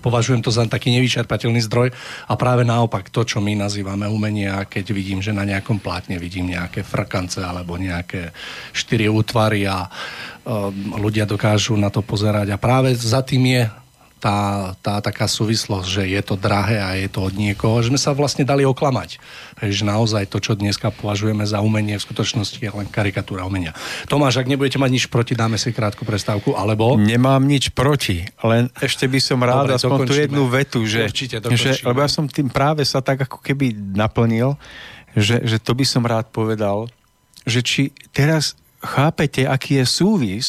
považujem 0.00 0.40
to 0.40 0.50
za 0.50 0.64
taký 0.66 0.90
nevyčerpateľný 0.96 1.60
zdroj 1.68 1.92
a 2.26 2.32
práve 2.34 2.64
naopak 2.64 3.12
to, 3.12 3.24
čo 3.24 3.38
my 3.38 3.54
nazývame 3.56 4.08
umenie 4.08 4.48
keď 4.64 4.84
vidím, 4.90 5.20
že 5.20 5.36
na 5.36 5.44
nejakom 5.44 5.78
plátne 5.78 6.16
vidím 6.16 6.50
nejaké 6.50 6.82
frkance 6.82 7.40
alebo 7.40 7.76
nejaké 7.76 8.32
štyri 8.72 9.06
útvary 9.06 9.68
a 9.68 9.86
um, 9.86 10.98
ľudia 10.98 11.28
dokážu 11.28 11.76
na 11.76 11.92
to 11.92 12.00
pozerať 12.00 12.50
a 12.50 12.60
práve 12.60 12.96
za 12.96 13.20
tým 13.20 13.44
je 13.46 13.62
tá, 14.20 14.72
tá 14.84 15.00
taká 15.00 15.24
súvislosť, 15.24 15.88
že 15.88 16.02
je 16.12 16.20
to 16.20 16.36
drahé 16.36 16.76
a 16.76 16.92
je 17.00 17.08
to 17.08 17.24
od 17.24 17.34
niekoho, 17.34 17.80
že 17.80 17.88
sme 17.88 17.96
sa 17.96 18.12
vlastne 18.12 18.44
dali 18.44 18.68
oklamať. 18.68 19.16
Že 19.64 19.88
naozaj 19.88 20.28
to, 20.28 20.38
čo 20.44 20.52
dneska 20.52 20.92
považujeme 20.92 21.42
za 21.48 21.64
umenie, 21.64 21.96
v 21.96 22.04
skutočnosti 22.04 22.60
je 22.60 22.68
len 22.68 22.84
karikatúra 22.84 23.48
umenia. 23.48 23.72
Tomáš, 24.12 24.44
ak 24.44 24.52
nebudete 24.52 24.76
mať 24.76 24.90
nič 24.92 25.04
proti, 25.08 25.32
dáme 25.32 25.56
si 25.56 25.72
krátku 25.72 26.04
prestávku, 26.04 26.52
alebo... 26.52 27.00
Nemám 27.00 27.40
nič 27.40 27.72
proti, 27.72 28.28
len 28.44 28.68
ešte 28.84 29.08
by 29.08 29.20
som 29.24 29.40
rád 29.40 29.72
Dobre, 29.72 29.80
aspoň 29.80 29.98
tú 30.04 30.14
jednu 30.14 30.44
vetu, 30.52 30.80
že, 30.84 31.08
Určite, 31.08 31.40
že, 31.56 31.80
lebo 31.80 32.04
ja 32.04 32.10
som 32.12 32.28
tým 32.28 32.52
práve 32.52 32.84
sa 32.84 33.00
tak 33.00 33.24
ako 33.24 33.40
keby 33.40 33.72
naplnil, 33.96 34.60
že, 35.16 35.40
že 35.42 35.56
to 35.56 35.72
by 35.72 35.88
som 35.88 36.04
rád 36.04 36.28
povedal, 36.28 36.86
že 37.48 37.64
či 37.64 37.82
teraz 38.12 38.52
chápete, 38.84 39.48
aký 39.48 39.80
je 39.80 39.86
súvis 39.88 40.46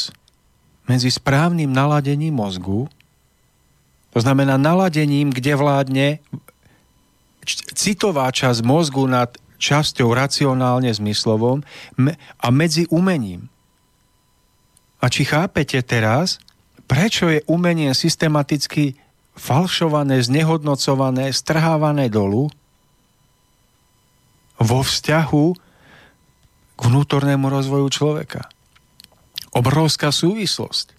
medzi 0.88 1.07
správnym 1.07 1.72
naladením 1.72 2.36
mozgu 2.36 2.91
to 4.12 4.20
znamená 4.20 4.59
naladením, 4.59 5.32
kde 5.32 5.55
vládne 5.55 6.07
citová 7.74 8.30
časť 8.30 8.62
mozgu 8.62 9.07
nad 9.07 9.34
časťou 9.62 10.12
racionálne 10.12 10.89
zmyslovom 10.91 11.62
a 12.38 12.47
medzi 12.49 12.89
umením. 12.89 13.47
A 15.01 15.09
či 15.09 15.26
chápete 15.26 15.82
teraz, 15.82 16.38
prečo 16.86 17.30
je 17.30 17.41
umenie 17.49 17.93
systematicky 17.97 18.97
falšované, 19.34 20.22
znehodnocované, 20.22 21.34
strhávané 21.34 22.12
dolu 22.12 22.51
vo 24.62 24.80
vzťahu 24.86 25.45
k 26.78 26.80
vnútornému 26.82 27.47
rozvoju 27.49 27.88
človeka. 27.89 28.49
Obrovská 29.53 30.14
súvislosť. 30.14 30.93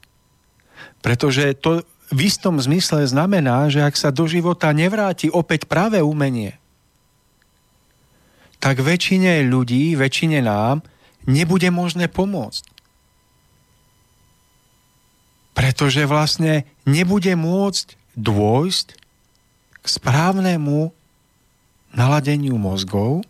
Pretože 1.03 1.55
to 1.59 1.87
v 2.13 2.29
istom 2.29 2.61
zmysle 2.61 3.09
znamená, 3.09 3.73
že 3.73 3.81
ak 3.81 3.97
sa 3.97 4.13
do 4.13 4.29
života 4.29 4.69
nevráti 4.77 5.33
opäť 5.33 5.65
práve 5.65 6.05
umenie, 6.05 6.61
tak 8.61 8.79
väčšine 8.85 9.43
ľudí, 9.49 9.97
väčšine 9.97 10.45
nám 10.45 10.85
nebude 11.27 11.67
možné 11.73 12.07
pomôcť. 12.07 12.69
Pretože 15.57 16.05
vlastne 16.07 16.69
nebude 16.85 17.33
môcť 17.33 17.97
dôjsť 18.15 18.87
k 19.83 19.87
správnemu 19.89 20.93
naladeniu 21.97 22.55
mozgov 22.61 23.25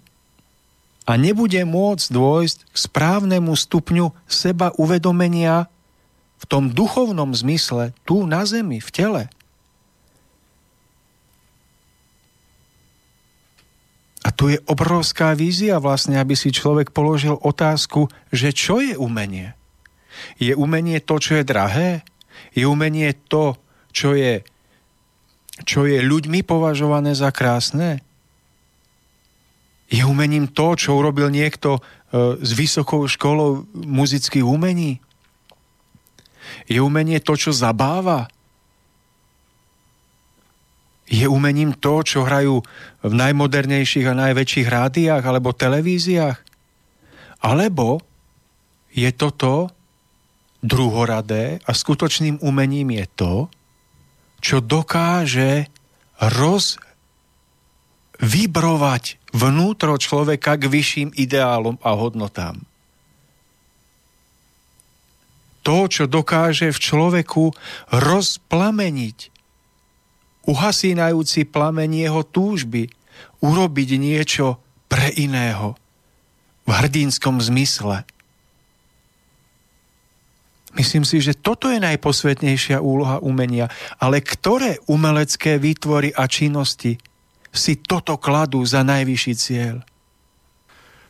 a 1.06 1.18
nebude 1.18 1.58
môcť 1.64 2.06
dôjsť 2.12 2.58
k 2.70 2.76
správnemu 2.76 3.52
stupňu 3.56 4.14
seba 4.28 4.70
uvedomenia 4.78 5.66
v 6.42 6.44
tom 6.50 6.74
duchovnom 6.74 7.30
zmysle, 7.30 7.94
tu 8.02 8.26
na 8.26 8.42
zemi, 8.42 8.82
v 8.82 8.90
tele. 8.90 9.22
A 14.26 14.34
tu 14.34 14.50
je 14.50 14.58
obrovská 14.66 15.34
vízia 15.38 15.78
vlastne, 15.78 16.18
aby 16.18 16.34
si 16.34 16.50
človek 16.50 16.90
položil 16.90 17.38
otázku, 17.38 18.10
že 18.34 18.50
čo 18.50 18.82
je 18.82 18.98
umenie? 18.98 19.54
Je 20.38 20.54
umenie 20.54 20.98
to, 20.98 21.22
čo 21.22 21.38
je 21.38 21.46
drahé? 21.46 22.06
Je 22.54 22.66
umenie 22.66 23.14
to, 23.30 23.58
čo 23.94 24.14
je, 24.14 24.42
čo 25.62 25.86
je 25.86 25.98
ľuďmi 26.02 26.42
považované 26.42 27.14
za 27.14 27.30
krásne? 27.30 28.02
Je 29.92 30.02
umením 30.08 30.48
to, 30.48 30.72
čo 30.72 30.96
urobil 30.96 31.28
niekto 31.28 31.76
e, 31.76 31.80
s 32.40 32.50
vysokou 32.56 33.04
školou 33.04 33.68
muzických 33.76 34.40
umení? 34.40 35.04
Je 36.66 36.78
umenie 36.80 37.18
to, 37.20 37.36
čo 37.36 37.50
zabáva? 37.52 38.30
Je 41.12 41.28
umením 41.28 41.76
to, 41.76 42.00
čo 42.00 42.24
hrajú 42.24 42.64
v 43.04 43.12
najmodernejších 43.12 44.06
a 44.08 44.16
najväčších 44.16 44.68
rádiách 44.68 45.22
alebo 45.22 45.52
televíziách? 45.52 46.38
Alebo 47.44 48.00
je 48.94 49.10
toto 49.12 49.68
druhoradé 50.62 51.60
a 51.66 51.70
skutočným 51.74 52.40
umením 52.40 52.96
je 52.96 53.06
to, 53.12 53.34
čo 54.40 54.64
dokáže 54.64 55.68
roz 56.32 56.78
vnútro 59.34 59.98
človeka 59.98 60.54
k 60.54 60.70
vyšším 60.70 61.08
ideálom 61.18 61.76
a 61.82 61.90
hodnotám 61.98 62.71
to, 65.62 65.86
čo 65.86 66.04
dokáže 66.10 66.74
v 66.74 66.78
človeku 66.78 67.54
rozplameniť 67.94 69.18
uhasínajúci 70.42 71.46
plameň 71.46 71.90
jeho 72.10 72.22
túžby, 72.26 72.90
urobiť 73.42 73.90
niečo 73.98 74.58
pre 74.90 75.14
iného 75.14 75.78
v 76.66 76.70
hrdinskom 76.70 77.38
zmysle. 77.38 78.06
Myslím 80.72 81.04
si, 81.04 81.20
že 81.20 81.36
toto 81.36 81.68
je 81.68 81.76
najposvetnejšia 81.78 82.80
úloha 82.80 83.20
umenia, 83.20 83.68
ale 84.00 84.24
ktoré 84.24 84.80
umelecké 84.88 85.60
výtvory 85.60 86.16
a 86.16 86.24
činnosti 86.24 86.96
si 87.52 87.76
toto 87.76 88.16
kladú 88.16 88.64
za 88.64 88.80
najvyšší 88.80 89.34
cieľ? 89.36 89.84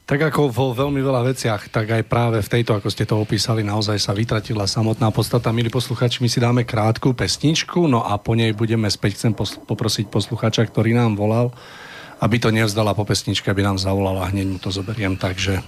Tak 0.02 0.18
ako 0.18 0.50
vo 0.50 0.74
veľmi 0.74 0.98
veľa 0.98 1.30
veciach, 1.30 1.70
tak 1.70 1.86
aj 1.94 2.02
práve 2.10 2.42
v 2.42 2.50
tejto, 2.50 2.74
ako 2.74 2.90
ste 2.90 3.06
to 3.06 3.22
opísali, 3.22 3.62
naozaj 3.62 4.02
sa 4.02 4.10
vytratila 4.10 4.66
samotná 4.66 5.14
podstata. 5.14 5.54
Milí 5.54 5.70
posluchači, 5.70 6.18
my 6.18 6.28
si 6.28 6.42
dáme 6.42 6.66
krátku 6.66 7.14
pesničku, 7.14 7.86
no 7.86 8.02
a 8.02 8.18
po 8.18 8.34
nej 8.34 8.50
budeme 8.50 8.90
späť. 8.90 9.14
Chcem 9.14 9.32
poprosiť 9.38 10.10
posluchača, 10.10 10.66
ktorý 10.66 10.98
nám 10.98 11.14
volal, 11.14 11.54
aby 12.18 12.36
to 12.42 12.50
nevzdala 12.50 12.98
po 12.98 13.06
pesničke, 13.06 13.46
aby 13.46 13.62
nám 13.62 13.78
zavolala 13.78 14.26
hneď 14.26 14.46
mu 14.50 14.58
to 14.58 14.74
zoberiem. 14.74 15.14
Takže 15.14 15.62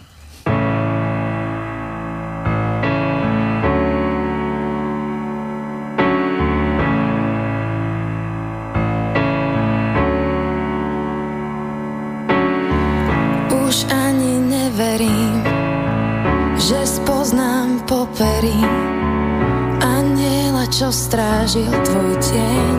strážil 20.95 21.71
tvoj 21.71 22.13
tieň. 22.23 22.77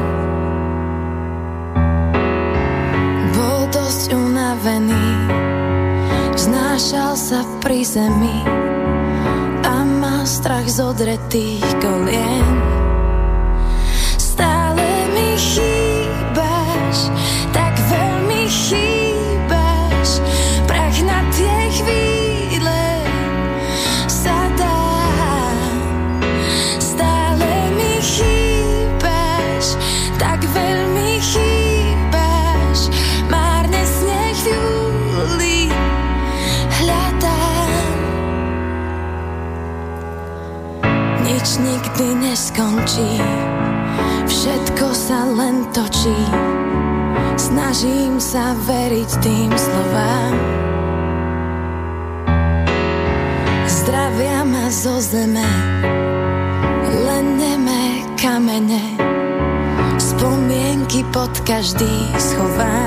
Bol 3.31 3.61
dosť 3.71 4.09
unavený, 4.15 5.07
znášal 6.35 7.15
sa 7.19 7.43
pri 7.63 7.83
zemi 7.83 8.43
a 9.63 9.75
mal 9.83 10.23
strach 10.23 10.67
z 10.67 10.79
odretých 10.83 11.63
kolien. 11.83 12.74
Nikdy 41.95 42.27
neskončí, 42.27 43.23
všetko 44.27 44.91
sa 44.91 45.31
len 45.31 45.63
točí. 45.71 46.19
Snažím 47.39 48.19
sa 48.19 48.51
veriť 48.67 49.09
tým 49.23 49.51
slovám. 49.55 50.35
Zdravia 53.63 54.43
ma 54.43 54.67
zo 54.67 54.99
zeme, 54.99 55.47
len 57.07 57.39
nemé 57.39 58.03
kamene. 58.19 58.99
Spomienky 59.95 60.99
pod 61.15 61.31
každý 61.47 62.11
schovám. 62.19 62.84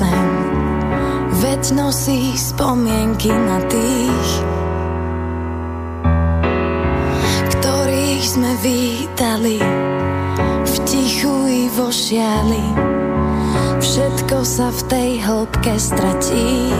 Sem. 0.00 0.28
Veď 1.44 1.62
nosí 1.76 2.32
spomienky 2.36 3.28
na 3.28 3.60
tých, 3.68 4.30
ktorých 7.60 8.24
sme 8.24 8.52
vítali 8.64 9.60
v 10.64 10.74
tichu 10.88 11.34
i 11.48 11.62
vo 11.76 11.92
šiali. 11.92 12.64
Všetko 13.80 14.38
sa 14.44 14.72
v 14.72 14.80
tej 14.88 15.10
hĺbke 15.20 15.74
stratí. 15.76 16.72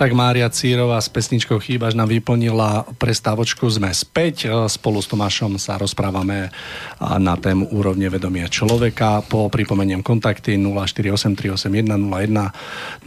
Tak 0.00 0.16
Mária 0.16 0.48
Círová 0.48 0.96
s 0.96 1.12
pesničkou 1.12 1.60
Chýbaš 1.60 1.92
nám 1.92 2.08
vyplnila 2.08 2.88
prestávočku 2.96 3.68
Sme 3.68 3.92
späť. 3.92 4.48
Spolu 4.48 4.96
s 4.96 5.12
Tomášom 5.12 5.60
sa 5.60 5.76
rozprávame 5.76 6.48
na 7.20 7.36
tému 7.36 7.68
úrovne 7.68 8.08
vedomia 8.08 8.48
človeka. 8.48 9.20
Po 9.28 9.52
pripomeniem 9.52 10.00
kontakty 10.00 10.56
0483810101, 10.56 13.04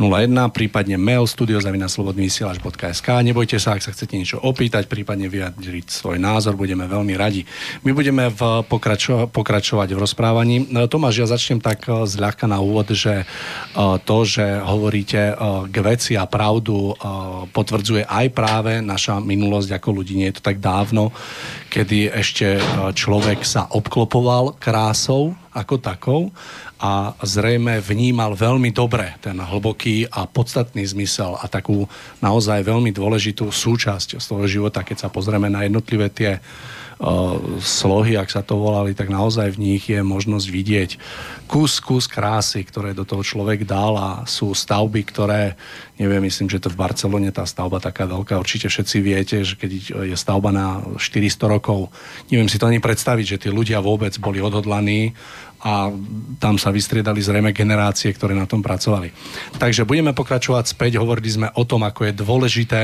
prípadne 0.54 1.02
mail 1.02 1.26
studiozaviнаslobodnyvysielač.sk. 1.26 3.08
Nebojte 3.26 3.58
sa, 3.58 3.74
ak 3.74 3.82
sa 3.82 3.90
chcete 3.90 4.14
niečo 4.14 4.38
opýtať, 4.46 4.86
prípadne 4.86 5.34
vyjadriť 5.34 5.90
svoj 5.90 6.22
názor, 6.22 6.54
budeme 6.54 6.86
veľmi 6.86 7.18
radi. 7.18 7.42
My 7.82 7.98
budeme 7.98 8.30
v 8.30 8.62
pokračo- 8.70 9.26
pokračovať 9.34 9.90
v 9.90 9.98
rozprávaní. 9.98 10.70
Tomáš, 10.94 11.26
ja 11.26 11.28
začnem 11.34 11.58
tak 11.58 11.90
zľahka 11.90 12.46
na 12.46 12.62
úvod, 12.62 12.94
že 12.94 13.26
to, 14.06 14.18
že 14.30 14.62
hovoríte 14.62 15.34
k 15.74 15.76
veci 15.82 16.14
a 16.14 16.30
pravdu 16.30 16.83
potvrdzuje 17.56 18.04
aj 18.04 18.26
práve 18.36 18.84
naša 18.84 19.24
minulosť 19.24 19.80
ako 19.80 19.90
ľudí. 20.02 20.20
Nie 20.20 20.34
je 20.34 20.38
to 20.42 20.48
tak 20.52 20.60
dávno, 20.60 21.16
kedy 21.72 22.12
ešte 22.12 22.60
eh, 22.60 22.64
človek 22.94 23.42
sa 23.48 23.72
obklopoval 23.72 24.60
krásou 24.60 25.34
ako 25.54 25.76
takou 25.78 26.22
a 26.82 27.14
zrejme 27.22 27.80
vnímal 27.80 28.34
veľmi 28.34 28.74
dobre 28.74 29.16
ten 29.22 29.38
hlboký 29.38 30.10
a 30.10 30.26
podstatný 30.26 30.84
zmysel 30.84 31.38
a 31.38 31.46
takú 31.48 31.86
naozaj 32.20 32.66
veľmi 32.66 32.90
dôležitú 32.90 33.48
súčasť 33.54 34.18
z 34.18 34.26
toho 34.26 34.44
života, 34.50 34.82
keď 34.84 35.08
sa 35.08 35.10
pozrieme 35.14 35.48
na 35.48 35.64
jednotlivé 35.64 36.10
tie 36.10 36.42
slohy, 37.60 38.16
ak 38.16 38.32
sa 38.32 38.40
to 38.40 38.56
volali, 38.56 38.96
tak 38.96 39.12
naozaj 39.12 39.60
v 39.60 39.62
nich 39.76 39.84
je 39.92 40.00
možnosť 40.00 40.48
vidieť 40.48 40.92
kus, 41.52 41.84
kus 41.84 42.08
krásy, 42.08 42.64
ktoré 42.64 42.96
do 42.96 43.04
toho 43.04 43.20
človek 43.20 43.68
dal 43.68 44.00
a 44.00 44.10
sú 44.24 44.56
stavby, 44.56 45.04
ktoré, 45.04 45.60
neviem, 46.00 46.24
myslím, 46.24 46.48
že 46.48 46.64
to 46.64 46.72
v 46.72 46.80
Barcelone 46.80 47.28
tá 47.36 47.44
stavba 47.44 47.84
taká 47.84 48.08
veľká, 48.08 48.40
určite 48.40 48.72
všetci 48.72 48.98
viete, 49.04 49.36
že 49.44 49.60
keď 49.60 49.72
je 50.08 50.16
stavba 50.16 50.56
na 50.56 50.80
400 50.96 51.54
rokov, 51.60 51.92
neviem 52.32 52.48
si 52.48 52.56
to 52.56 52.72
ani 52.72 52.80
predstaviť, 52.80 53.26
že 53.36 53.42
tí 53.46 53.50
ľudia 53.52 53.84
vôbec 53.84 54.16
boli 54.24 54.40
odhodlaní 54.40 55.12
a 55.64 55.92
tam 56.40 56.56
sa 56.56 56.72
vystriedali 56.72 57.20
zrejme 57.20 57.52
generácie, 57.52 58.12
ktoré 58.16 58.32
na 58.32 58.48
tom 58.48 58.64
pracovali. 58.64 59.12
Takže 59.60 59.84
budeme 59.84 60.16
pokračovať 60.16 60.72
späť, 60.72 61.00
hovorili 61.00 61.30
sme 61.32 61.48
o 61.56 61.64
tom, 61.68 61.84
ako 61.84 62.08
je 62.08 62.14
dôležité 62.16 62.82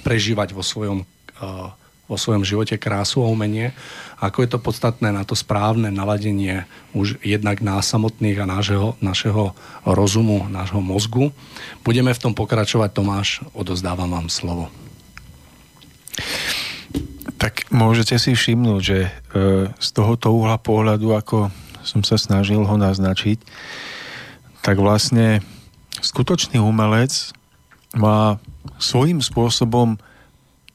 prežívať 0.00 0.56
vo 0.56 0.64
svojom 0.64 1.04
uh, 1.04 1.81
vo 2.12 2.20
svojom 2.20 2.44
živote 2.44 2.76
krásu 2.76 3.24
a 3.24 3.32
umenie, 3.32 3.72
ako 4.20 4.44
je 4.44 4.48
to 4.52 4.60
podstatné 4.60 5.08
na 5.08 5.24
to 5.24 5.32
správne 5.32 5.88
naladenie 5.88 6.68
už 6.92 7.16
jednak 7.24 7.64
nás 7.64 7.88
samotných 7.88 8.44
a 8.44 8.44
nášho, 8.44 9.00
našeho 9.00 9.56
rozumu, 9.88 10.44
nášho 10.52 10.84
mozgu. 10.84 11.32
Budeme 11.80 12.12
v 12.12 12.20
tom 12.20 12.36
pokračovať. 12.36 12.92
Tomáš, 12.92 13.40
odozdávam 13.56 14.12
vám 14.12 14.28
slovo. 14.28 14.68
Tak 17.40 17.72
môžete 17.72 18.20
si 18.20 18.36
všimnúť, 18.36 18.80
že 18.84 18.98
e, 19.08 19.10
z 19.72 19.88
tohoto 19.96 20.30
uhla 20.36 20.60
pohľadu, 20.60 21.16
ako 21.16 21.48
som 21.80 22.04
sa 22.04 22.20
snažil 22.20 22.62
ho 22.62 22.76
naznačiť, 22.76 23.42
tak 24.62 24.78
vlastne 24.78 25.42
skutočný 25.98 26.62
umelec 26.62 27.34
má 27.98 28.38
svojím 28.78 29.18
spôsobom 29.18 29.98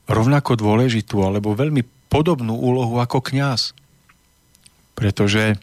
rovnako 0.08 0.56
dôležitú 0.56 1.22
alebo 1.22 1.54
veľmi 1.54 1.84
podobnú 2.08 2.56
úlohu 2.56 2.98
ako 3.04 3.20
kňaz. 3.20 3.76
Pretože 4.98 5.60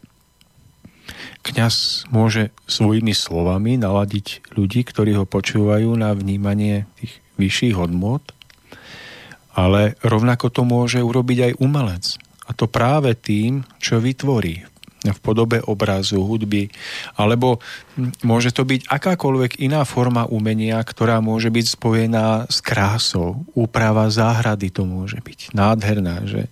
kňaz 1.44 2.06
môže 2.08 2.54
svojimi 2.68 3.12
slovami 3.12 3.76
naladiť 3.76 4.54
ľudí, 4.54 4.84
ktorí 4.86 5.16
ho 5.18 5.28
počúvajú 5.28 5.90
na 5.96 6.12
vnímanie 6.16 6.88
tých 7.00 7.20
vyšších 7.36 7.74
hodnot, 7.74 8.22
ale 9.54 9.98
rovnako 10.02 10.50
to 10.50 10.62
môže 10.62 11.00
urobiť 11.02 11.38
aj 11.50 11.52
umelec. 11.58 12.04
A 12.44 12.52
to 12.52 12.68
práve 12.68 13.16
tým, 13.16 13.64
čo 13.80 13.98
vytvorí 13.98 14.68
v 14.68 14.73
podobe 15.12 15.60
obrazu, 15.60 16.24
hudby, 16.24 16.72
alebo 17.20 17.60
môže 18.24 18.56
to 18.56 18.64
byť 18.64 18.88
akákoľvek 18.88 19.60
iná 19.60 19.84
forma 19.84 20.24
umenia, 20.24 20.80
ktorá 20.80 21.20
môže 21.20 21.52
byť 21.52 21.66
spojená 21.76 22.48
s 22.48 22.64
krásou. 22.64 23.44
Úprava 23.52 24.08
záhrady 24.08 24.72
to 24.72 24.88
môže 24.88 25.20
byť 25.20 25.52
nádherná, 25.52 26.24
že 26.24 26.48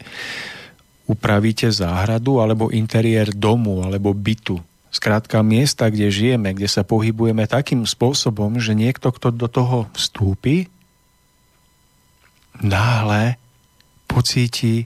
upravíte 1.09 1.73
záhradu 1.73 2.45
alebo 2.45 2.69
interiér 2.69 3.33
domu 3.33 3.81
alebo 3.81 4.13
bytu. 4.13 4.61
Skrátka 4.93 5.41
miesta, 5.41 5.89
kde 5.89 6.13
žijeme, 6.13 6.53
kde 6.53 6.69
sa 6.69 6.85
pohybujeme 6.85 7.49
takým 7.49 7.89
spôsobom, 7.89 8.61
že 8.61 8.77
niekto, 8.77 9.09
kto 9.09 9.33
do 9.33 9.49
toho 9.49 9.89
vstúpi, 9.97 10.69
náhle 12.61 13.41
pocíti 14.05 14.85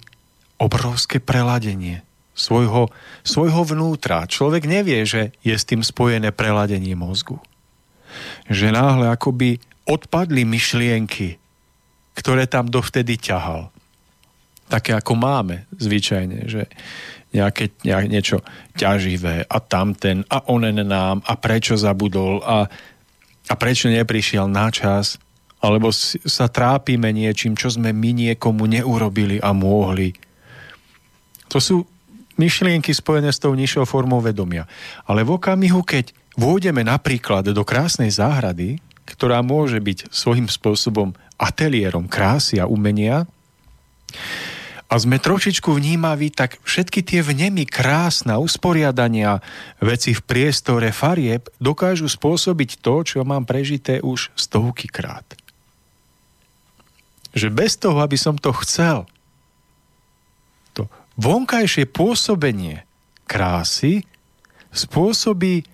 obrovské 0.63 1.19
preladenie 1.19 2.06
svojho, 2.37 2.93
svojho 3.25 3.65
vnútra. 3.65 4.29
Človek 4.29 4.69
nevie, 4.69 5.03
že 5.09 5.33
je 5.41 5.57
s 5.57 5.65
tým 5.65 5.81
spojené 5.81 6.31
preladenie 6.31 6.93
mozgu. 6.93 7.41
Že 8.47 8.77
náhle 8.77 9.09
akoby 9.09 9.59
odpadli 9.89 10.45
myšlienky, 10.45 11.41
ktoré 12.13 12.45
tam 12.45 12.69
dovtedy 12.69 13.17
ťahal. 13.17 13.73
Také 14.69 14.93
ako 14.93 15.17
máme 15.17 15.65
zvyčajne, 15.81 16.45
že 16.45 16.69
nejaké, 17.33 17.73
nejak, 17.83 18.07
niečo 18.11 18.39
ťaživé 18.77 19.49
a 19.49 19.57
tamten 19.59 20.23
a 20.29 20.45
onen 20.51 20.85
nám 20.85 21.25
a 21.25 21.33
prečo 21.41 21.75
zabudol 21.75 22.43
a, 22.43 22.67
a 23.47 23.55
prečo 23.57 23.89
neprišiel 23.89 24.47
na 24.51 24.69
čas 24.69 25.21
alebo 25.61 25.91
sa 25.91 26.47
trápime 26.47 27.11
niečím, 27.11 27.57
čo 27.57 27.73
sme 27.73 27.91
my 27.91 28.11
niekomu 28.13 28.69
neurobili 28.69 29.41
a 29.41 29.57
mohli. 29.57 30.13
To 31.51 31.59
sú 31.59 31.83
myšlienky 32.37 32.93
spojené 32.93 33.33
s 33.33 33.43
tou 33.43 33.53
nižšou 33.53 33.85
formou 33.89 34.21
vedomia. 34.21 34.69
Ale 35.05 35.25
v 35.27 35.37
okamihu, 35.37 35.83
keď 35.85 36.13
vôjdeme 36.37 36.85
napríklad 36.85 37.49
do 37.51 37.63
krásnej 37.65 38.13
záhrady, 38.13 38.81
ktorá 39.05 39.41
môže 39.41 39.81
byť 39.81 40.13
svojím 40.13 40.49
spôsobom 40.49 41.15
ateliérom 41.37 42.09
krásy 42.09 42.61
a 42.61 42.69
umenia, 42.69 43.29
a 44.87 45.03
sme 45.03 45.19
trošičku 45.19 45.67
vnímaví, 45.67 46.31
tak 46.31 46.63
všetky 46.63 47.03
tie 47.03 47.19
vnemy 47.19 47.67
krásna 47.67 48.39
usporiadania 48.39 49.43
veci 49.83 50.15
v 50.15 50.23
priestore 50.23 50.95
farieb 50.95 51.51
dokážu 51.59 52.07
spôsobiť 52.07 52.79
to, 52.79 53.03
čo 53.03 53.27
mám 53.27 53.43
prežité 53.51 53.99
už 53.99 54.31
stovky 54.39 54.87
krát 54.87 55.27
že 57.37 57.53
bez 57.53 57.77
toho, 57.77 58.01
aby 58.01 58.17
som 58.17 58.41
to 58.41 58.49
chcel, 58.65 59.05
vonkajšie 61.17 61.89
pôsobenie 61.89 62.85
krásy 63.27 64.05
spôsobí 64.71 65.65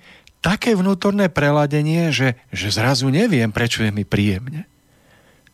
také 0.42 0.74
vnútorné 0.74 1.30
preladenie, 1.30 2.10
že, 2.10 2.34
že 2.50 2.74
zrazu 2.74 3.10
neviem, 3.10 3.50
prečo 3.54 3.86
je 3.86 3.94
mi 3.94 4.02
príjemne. 4.02 4.66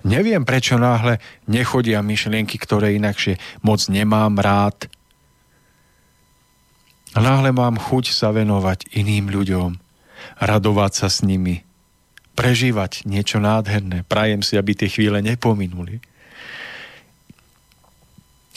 Neviem, 0.06 0.46
prečo 0.46 0.78
náhle 0.78 1.18
nechodia 1.50 2.00
myšlienky, 2.00 2.54
ktoré 2.56 2.94
inakšie 2.94 3.36
moc 3.66 3.82
nemám 3.90 4.38
rád. 4.38 4.86
Náhle 7.18 7.50
mám 7.50 7.76
chuť 7.76 8.14
sa 8.14 8.30
venovať 8.30 8.94
iným 8.94 9.26
ľuďom, 9.32 9.74
radovať 10.38 10.92
sa 10.94 11.08
s 11.10 11.26
nimi, 11.26 11.66
prežívať 12.38 13.10
niečo 13.10 13.42
nádherné. 13.42 14.06
Prajem 14.06 14.46
si, 14.46 14.54
aby 14.54 14.78
tie 14.78 14.86
chvíle 14.86 15.18
nepominuli. 15.18 15.98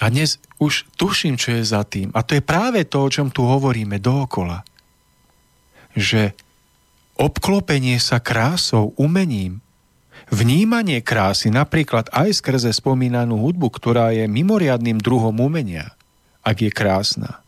A 0.02 0.10
dnes 0.10 0.42
už 0.58 0.90
tuším, 0.98 1.38
čo 1.38 1.54
je 1.54 1.64
za 1.64 1.86
tým. 1.86 2.10
A 2.18 2.26
to 2.26 2.34
je 2.34 2.42
práve 2.42 2.82
to, 2.90 3.06
o 3.06 3.12
čom 3.14 3.30
tu 3.30 3.46
hovoríme 3.46 4.02
dookola. 4.02 4.66
Že 5.94 6.34
obklopenie 7.22 8.02
sa 8.02 8.18
krásou, 8.18 8.98
umením, 8.98 9.62
vnímanie 10.34 11.06
krásy, 11.06 11.54
napríklad 11.54 12.10
aj 12.10 12.42
skrze 12.42 12.74
spomínanú 12.74 13.38
hudbu, 13.46 13.70
ktorá 13.70 14.10
je 14.10 14.26
mimoriadným 14.26 14.98
druhom 14.98 15.38
umenia, 15.38 15.94
ak 16.42 16.66
je 16.66 16.72
krásna, 16.74 17.46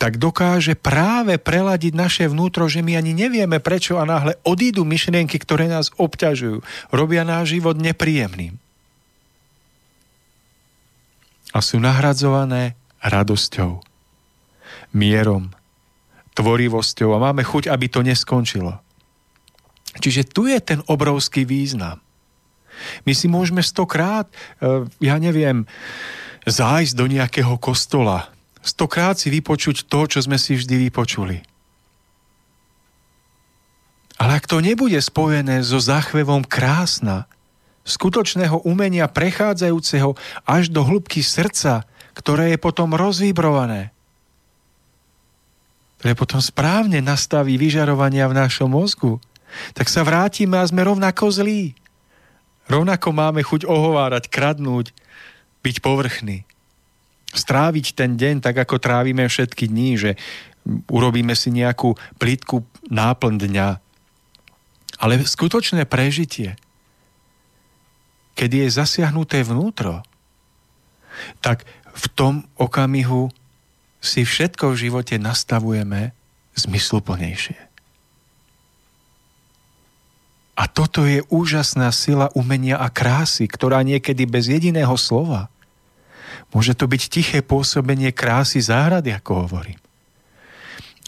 tak 0.00 0.16
dokáže 0.16 0.72
práve 0.72 1.36
preladiť 1.36 1.92
naše 1.92 2.24
vnútro, 2.32 2.64
že 2.64 2.80
my 2.80 2.96
ani 2.96 3.12
nevieme 3.12 3.60
prečo 3.60 4.00
a 4.00 4.08
náhle 4.08 4.40
odídu 4.40 4.88
myšlienky, 4.88 5.36
ktoré 5.36 5.68
nás 5.68 5.92
obťažujú, 6.00 6.64
robia 6.96 7.28
náš 7.28 7.60
život 7.60 7.76
nepríjemným. 7.76 8.63
A 11.54 11.62
sú 11.62 11.78
nahradzované 11.78 12.74
radosťou, 12.98 13.78
mierom, 14.90 15.54
tvorivosťou 16.34 17.14
a 17.14 17.22
máme 17.30 17.46
chuť, 17.46 17.70
aby 17.70 17.86
to 17.86 18.02
neskončilo. 18.02 18.82
Čiže 20.02 20.26
tu 20.34 20.50
je 20.50 20.58
ten 20.58 20.82
obrovský 20.90 21.46
význam. 21.46 22.02
My 23.06 23.14
si 23.14 23.30
môžeme 23.30 23.62
stokrát, 23.62 24.26
eh, 24.58 24.82
ja 24.98 25.16
neviem, 25.22 25.62
zájsť 26.44 26.94
do 26.98 27.06
nejakého 27.06 27.54
kostola, 27.62 28.28
stokrát 28.60 29.16
si 29.16 29.30
vypočuť 29.30 29.86
to, 29.86 30.10
čo 30.10 30.18
sme 30.20 30.36
si 30.36 30.58
vždy 30.58 30.90
vypočuli. 30.90 31.38
Ale 34.18 34.38
ak 34.38 34.46
to 34.46 34.62
nebude 34.62 34.98
spojené 35.02 35.62
so 35.66 35.82
záchvevom 35.82 36.46
krásna, 36.46 37.26
skutočného 37.84 38.64
umenia 38.64 39.06
prechádzajúceho 39.06 40.16
až 40.48 40.72
do 40.72 40.82
hĺbky 40.84 41.20
srdca, 41.20 41.84
ktoré 42.16 42.56
je 42.56 42.58
potom 42.58 42.96
rozvibrované, 42.96 43.92
ktoré 46.00 46.12
potom 46.16 46.40
správne 46.40 47.04
nastaví 47.04 47.60
vyžarovania 47.60 48.28
v 48.28 48.38
našom 48.40 48.72
mozgu, 48.72 49.20
tak 49.76 49.86
sa 49.92 50.02
vrátime 50.02 50.58
a 50.58 50.66
sme 50.66 50.82
rovnako 50.82 51.30
zlí. 51.30 51.76
Rovnako 52.66 53.08
máme 53.12 53.44
chuť 53.44 53.68
ohovárať, 53.68 54.32
kradnúť, 54.32 54.96
byť 55.60 55.76
povrchný 55.84 56.48
stráviť 57.34 57.98
ten 57.98 58.14
deň 58.14 58.40
tak, 58.40 58.56
ako 58.62 58.78
trávime 58.78 59.26
všetky 59.26 59.66
dní, 59.66 59.98
že 59.98 60.10
urobíme 60.88 61.34
si 61.34 61.50
nejakú 61.50 61.98
plítku 62.16 62.62
náplň 62.88 63.34
dňa. 63.50 63.68
Ale 65.02 65.20
skutočné 65.26 65.84
prežitie, 65.84 66.54
keď 68.34 68.50
je 68.66 68.76
zasiahnuté 68.76 69.46
vnútro, 69.46 70.02
tak 71.38 71.62
v 71.94 72.04
tom 72.12 72.34
okamihu 72.58 73.30
si 74.02 74.26
všetko 74.26 74.74
v 74.74 74.90
živote 74.90 75.14
nastavujeme 75.16 76.10
zmysluplnejšie. 76.58 77.58
A 80.54 80.70
toto 80.70 81.02
je 81.02 81.22
úžasná 81.34 81.90
sila 81.90 82.30
umenia 82.38 82.78
a 82.78 82.86
krásy, 82.86 83.50
ktorá 83.50 83.82
niekedy 83.82 84.22
bez 84.22 84.46
jediného 84.46 84.94
slova 84.94 85.50
Môže 86.54 86.78
to 86.78 86.86
byť 86.86 87.02
tiché 87.10 87.38
pôsobenie 87.42 88.14
krásy 88.14 88.62
záhrady, 88.62 89.10
ako 89.10 89.50
hovorím. 89.50 89.78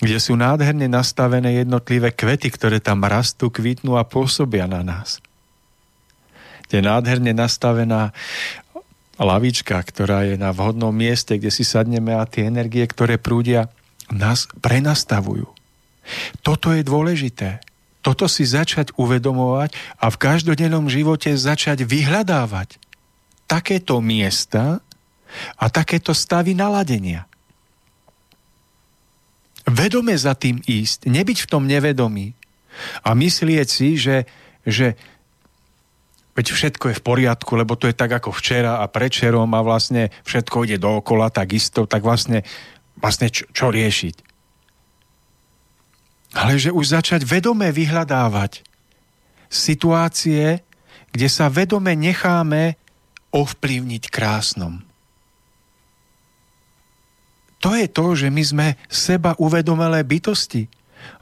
Kde 0.02 0.18
sú 0.20 0.36
nádherne 0.36 0.90
nastavené 0.90 1.62
jednotlivé 1.62 2.12
kvety, 2.12 2.52
ktoré 2.52 2.82
tam 2.82 3.06
rastú, 3.06 3.48
kvitnú 3.48 3.96
a 3.96 4.04
pôsobia 4.04 4.68
na 4.68 4.82
nás. 4.82 5.22
Je 6.72 6.80
nádherne 6.82 7.32
nastavená 7.32 8.10
lavička, 9.16 9.80
ktorá 9.80 10.28
je 10.28 10.36
na 10.36 10.52
vhodnom 10.52 10.92
mieste, 10.92 11.38
kde 11.38 11.48
si 11.48 11.64
sadneme 11.64 12.12
a 12.12 12.28
tie 12.28 12.50
energie, 12.50 12.84
ktoré 12.84 13.16
prúdia, 13.16 13.72
nás 14.12 14.50
prenastavujú. 14.60 15.48
Toto 16.44 16.70
je 16.70 16.86
dôležité. 16.86 17.58
Toto 18.04 18.30
si 18.30 18.46
začať 18.46 18.94
uvedomovať 18.94 19.74
a 19.98 20.06
v 20.12 20.20
každodennom 20.20 20.86
živote 20.86 21.34
začať 21.34 21.82
vyhľadávať 21.82 22.78
takéto 23.50 23.98
miesta, 23.98 24.86
a 25.56 25.66
takéto 25.68 26.14
stavy 26.14 26.54
naladenia. 26.56 27.26
Vedome 29.66 30.14
za 30.14 30.38
tým 30.38 30.62
ísť, 30.62 31.10
nebyť 31.10 31.38
v 31.42 31.50
tom 31.50 31.66
nevedomí 31.66 32.38
a 33.02 33.18
myslieť 33.18 33.66
si, 33.66 33.98
že, 33.98 34.30
že 34.62 34.94
veď 36.36 36.46
všetko 36.52 36.92
je 36.92 36.98
v 37.00 37.06
poriadku, 37.06 37.56
lebo 37.56 37.74
to 37.80 37.88
je 37.88 37.96
tak 37.96 38.12
ako 38.12 38.30
včera 38.30 38.84
a 38.84 38.86
prečerom 38.86 39.48
a 39.56 39.64
vlastne 39.64 40.12
všetko 40.28 40.68
ide 40.68 40.76
dookola 40.76 41.32
takisto, 41.32 41.88
tak 41.88 42.04
vlastne 42.04 42.44
vlastne 43.00 43.28
čo, 43.28 43.44
čo 43.52 43.68
riešiť. 43.68 44.16
Ale 46.36 46.60
že 46.60 46.72
už 46.72 47.00
začať 47.00 47.24
vedome 47.24 47.68
vyhľadávať 47.72 48.60
situácie, 49.48 50.60
kde 51.14 51.28
sa 51.32 51.48
vedome 51.48 51.96
necháme 51.96 52.76
ovplyvniť 53.32 54.04
krásnom. 54.12 54.84
To 57.64 57.72
je 57.72 57.88
to, 57.88 58.06
že 58.12 58.28
my 58.28 58.42
sme 58.44 58.66
seba 58.92 59.32
uvedomelé 59.40 60.04
bytosti. 60.04 60.68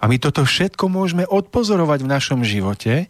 A 0.02 0.10
my 0.10 0.18
toto 0.18 0.42
všetko 0.42 0.90
môžeme 0.90 1.24
odpozorovať 1.28 1.98
v 2.02 2.10
našom 2.10 2.40
živote 2.42 3.06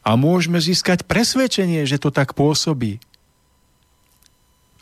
a 0.00 0.14
môžeme 0.14 0.58
získať 0.58 1.04
presvedčenie, 1.04 1.84
že 1.84 2.00
to 2.00 2.12
tak 2.12 2.34
pôsobí. 2.38 3.02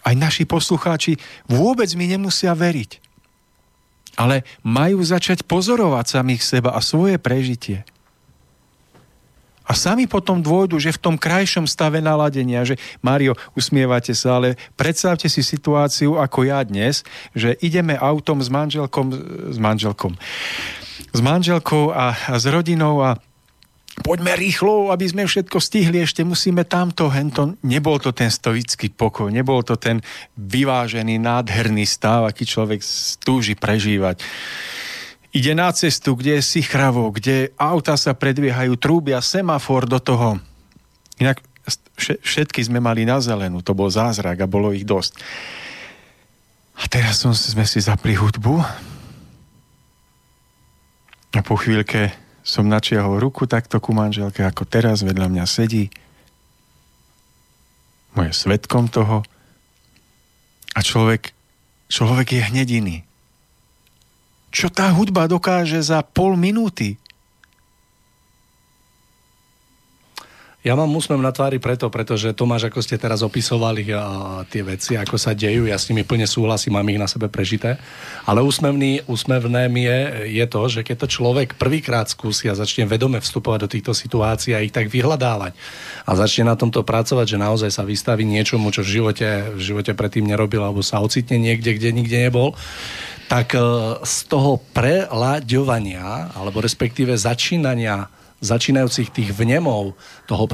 Aj 0.07 0.15
naši 0.15 0.47
poslucháči 0.47 1.19
vôbec 1.51 1.91
mi 1.99 2.07
nemusia 2.07 2.55
veriť. 2.55 3.03
Ale 4.17 4.47
majú 4.65 5.03
začať 5.03 5.45
pozorovať 5.45 6.07
samých 6.09 6.43
seba 6.47 6.71
a 6.73 6.81
svoje 6.81 7.19
prežitie. 7.21 7.85
A 9.67 9.75
sami 9.75 10.07
potom 10.07 10.39
dôjdu, 10.39 10.79
že 10.79 10.95
v 10.95 11.03
tom 11.03 11.17
krajšom 11.19 11.67
stave 11.67 11.99
naladenia, 11.99 12.63
že 12.63 12.79
Mario, 13.03 13.35
usmievate 13.59 14.15
sa, 14.15 14.39
ale 14.39 14.55
predstavte 14.79 15.27
si 15.27 15.43
situáciu 15.43 16.23
ako 16.23 16.47
ja 16.47 16.63
dnes, 16.63 17.03
že 17.35 17.59
ideme 17.59 17.99
autom 17.99 18.39
s 18.39 18.47
manželkom, 18.47 19.11
s 19.51 19.59
manželkom, 19.59 20.15
s 21.11 21.19
manželkou 21.19 21.91
a, 21.91 22.15
a 22.15 22.35
s 22.39 22.47
rodinou 22.47 23.03
a 23.03 23.19
poďme 24.05 24.37
rýchlo, 24.37 24.93
aby 24.93 25.07
sme 25.09 25.25
všetko 25.25 25.57
stihli, 25.61 26.03
ešte 26.03 26.25
musíme 26.25 26.65
tamto, 26.69 27.09
hento. 27.09 27.57
Nebol 27.65 28.01
to 28.01 28.13
ten 28.13 28.29
stoický 28.29 28.93
pokoj, 28.93 29.33
nebol 29.33 29.65
to 29.65 29.77
ten 29.77 30.05
vyvážený, 30.37 31.21
nádherný 31.21 31.85
stav, 31.89 32.29
aký 32.29 32.45
človek 32.45 32.81
túži 33.23 33.57
prežívať 33.57 34.21
ide 35.37 35.53
na 35.53 35.69
cestu, 35.69 36.17
kde 36.17 36.41
je 36.41 36.49
sichravo, 36.57 37.13
kde 37.13 37.53
auta 37.61 37.93
sa 38.01 38.17
predviehajú, 38.17 38.73
trúbia, 38.81 39.21
semafor 39.21 39.85
do 39.85 40.01
toho. 40.01 40.41
Inak 41.21 41.45
všetky 42.25 42.65
sme 42.65 42.81
mali 42.81 43.05
na 43.05 43.21
zelenú, 43.21 43.61
to 43.61 43.77
bol 43.77 43.93
zázrak 43.93 44.41
a 44.41 44.49
bolo 44.49 44.73
ich 44.73 44.89
dosť. 44.89 45.21
A 46.81 46.89
teraz 46.89 47.21
som, 47.21 47.37
sme 47.37 47.69
si 47.69 47.85
zapli 47.85 48.17
hudbu 48.17 48.65
a 51.37 51.41
po 51.45 51.57
chvíľke 51.61 52.17
som 52.47 52.71
načiahol 52.71 53.19
ruku 53.19 53.51
takto 53.51 53.83
ku 53.83 53.91
manželke, 53.91 54.47
ako 54.47 54.63
teraz 54.71 55.03
vedľa 55.03 55.27
mňa 55.27 55.45
sedí. 55.51 55.91
Moje 58.15 58.31
svetkom 58.31 58.87
toho. 58.87 59.27
A 60.73 60.79
človek, 60.79 61.35
človek 61.91 62.39
je 62.39 62.43
iný 62.79 63.07
čo 64.57 64.73
tá 64.73 64.89
hudba 64.89 65.29
dokáže 65.29 65.77
za 65.85 66.01
pol 66.01 66.33
minúty. 66.41 66.97
Ja 70.67 70.75
mám 70.75 70.91
úsmev 70.91 71.23
na 71.23 71.31
tvári 71.31 71.63
preto, 71.63 71.87
pretože 71.95 72.35
Tomáš, 72.35 72.67
ako 72.67 72.83
ste 72.83 72.99
teraz 72.99 73.23
opisovali 73.23 73.87
a, 73.95 74.43
tie 74.51 74.67
veci, 74.67 74.99
ako 74.99 75.15
sa 75.15 75.31
dejú, 75.31 75.71
ja 75.71 75.79
s 75.79 75.87
nimi 75.87 76.03
plne 76.03 76.27
súhlasím, 76.27 76.75
mám 76.75 76.91
ich 76.91 76.99
na 76.99 77.07
sebe 77.07 77.31
prežité. 77.31 77.79
Ale 78.27 78.43
úsmevný, 78.43 79.07
úsmevné 79.07 79.71
mi 79.71 79.87
je, 79.87 80.27
je 80.27 80.47
to, 80.51 80.67
že 80.67 80.83
keď 80.83 81.07
to 81.07 81.13
človek 81.15 81.55
prvýkrát 81.55 82.11
skúsi 82.11 82.51
a 82.51 82.59
začne 82.59 82.83
vedome 82.83 83.23
vstupovať 83.23 83.59
do 83.63 83.71
týchto 83.71 83.95
situácií 83.95 84.59
a 84.59 84.65
ich 84.67 84.75
tak 84.75 84.91
vyhľadávať 84.91 85.55
a 86.03 86.11
začne 86.19 86.51
na 86.51 86.59
tomto 86.59 86.83
pracovať, 86.83 87.39
že 87.39 87.39
naozaj 87.39 87.71
sa 87.71 87.87
vystaví 87.87 88.27
niečomu, 88.27 88.75
čo 88.75 88.83
v 88.83 88.91
živote, 88.91 89.55
v 89.55 89.63
živote 89.63 89.95
predtým 89.95 90.27
nerobil 90.27 90.67
alebo 90.67 90.83
sa 90.83 90.99
ocitne 90.99 91.39
niekde, 91.39 91.79
kde 91.79 91.95
nikde 91.95 92.19
nebol, 92.27 92.59
tak 93.31 93.55
e, 93.55 93.63
z 94.03 94.17
toho 94.27 94.59
prelaďovania, 94.75 96.35
alebo 96.35 96.59
respektíve 96.59 97.15
začínania 97.15 98.11
začínajúcich 98.45 99.09
tých 99.09 99.31
vnemov 99.33 99.97
toho 100.29 100.45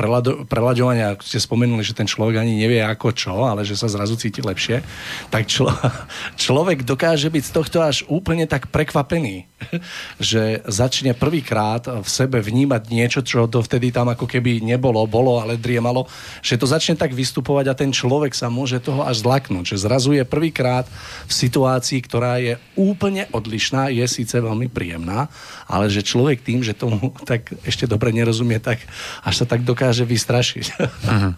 prelaďovania, 0.47 1.18
ako 1.18 1.24
ste 1.26 1.43
spomenuli, 1.43 1.83
že 1.83 1.99
ten 1.99 2.07
človek 2.07 2.39
ani 2.39 2.55
nevie 2.55 2.78
ako 2.78 3.11
čo, 3.11 3.35
ale 3.43 3.66
že 3.66 3.74
sa 3.74 3.91
zrazu 3.91 4.14
cíti 4.14 4.39
lepšie, 4.39 4.87
tak 5.35 5.51
člo, 5.51 5.74
človek 6.45 6.87
dokáže 6.87 7.26
byť 7.26 7.43
z 7.43 7.53
tohto 7.53 7.78
až 7.83 8.07
úplne 8.07 8.47
tak 8.47 8.70
prekvapený, 8.70 9.51
že 10.22 10.62
začne 10.70 11.18
prvýkrát 11.18 11.83
v 11.89 12.07
sebe 12.07 12.39
vnímať 12.39 12.83
niečo, 12.87 13.20
čo 13.26 13.51
dovtedy 13.51 13.91
tam 13.91 14.14
ako 14.14 14.30
keby 14.30 14.62
nebolo, 14.62 15.03
bolo, 15.11 15.43
ale 15.43 15.59
driemalo, 15.59 16.07
že 16.39 16.55
to 16.55 16.70
začne 16.70 16.95
tak 16.95 17.11
vystupovať 17.11 17.66
a 17.66 17.78
ten 17.78 17.91
človek 17.91 18.30
sa 18.30 18.47
môže 18.47 18.78
toho 18.78 19.03
až 19.03 19.26
zlaknúť, 19.26 19.74
že 19.74 19.83
zrazu 19.83 20.14
je 20.14 20.22
prvýkrát 20.22 20.87
v 21.26 21.33
situácii, 21.33 21.99
ktorá 22.07 22.39
je 22.39 22.55
úplne 22.78 23.26
odlišná, 23.35 23.91
je 23.91 24.07
síce 24.07 24.39
veľmi 24.39 24.70
príjemná, 24.70 25.26
ale 25.66 25.91
že 25.91 26.07
človek 26.07 26.47
tým, 26.47 26.62
že 26.62 26.78
tomu 26.78 27.11
tak 27.30 27.51
ešte 27.73 27.89
dobre 27.89 28.12
nerozumie, 28.12 28.61
tak 28.61 28.85
až 29.25 29.35
sa 29.43 29.47
tak 29.49 29.64
dokáže 29.64 30.05
vystrašiť. 30.05 30.66
Uh-huh. 30.77 31.33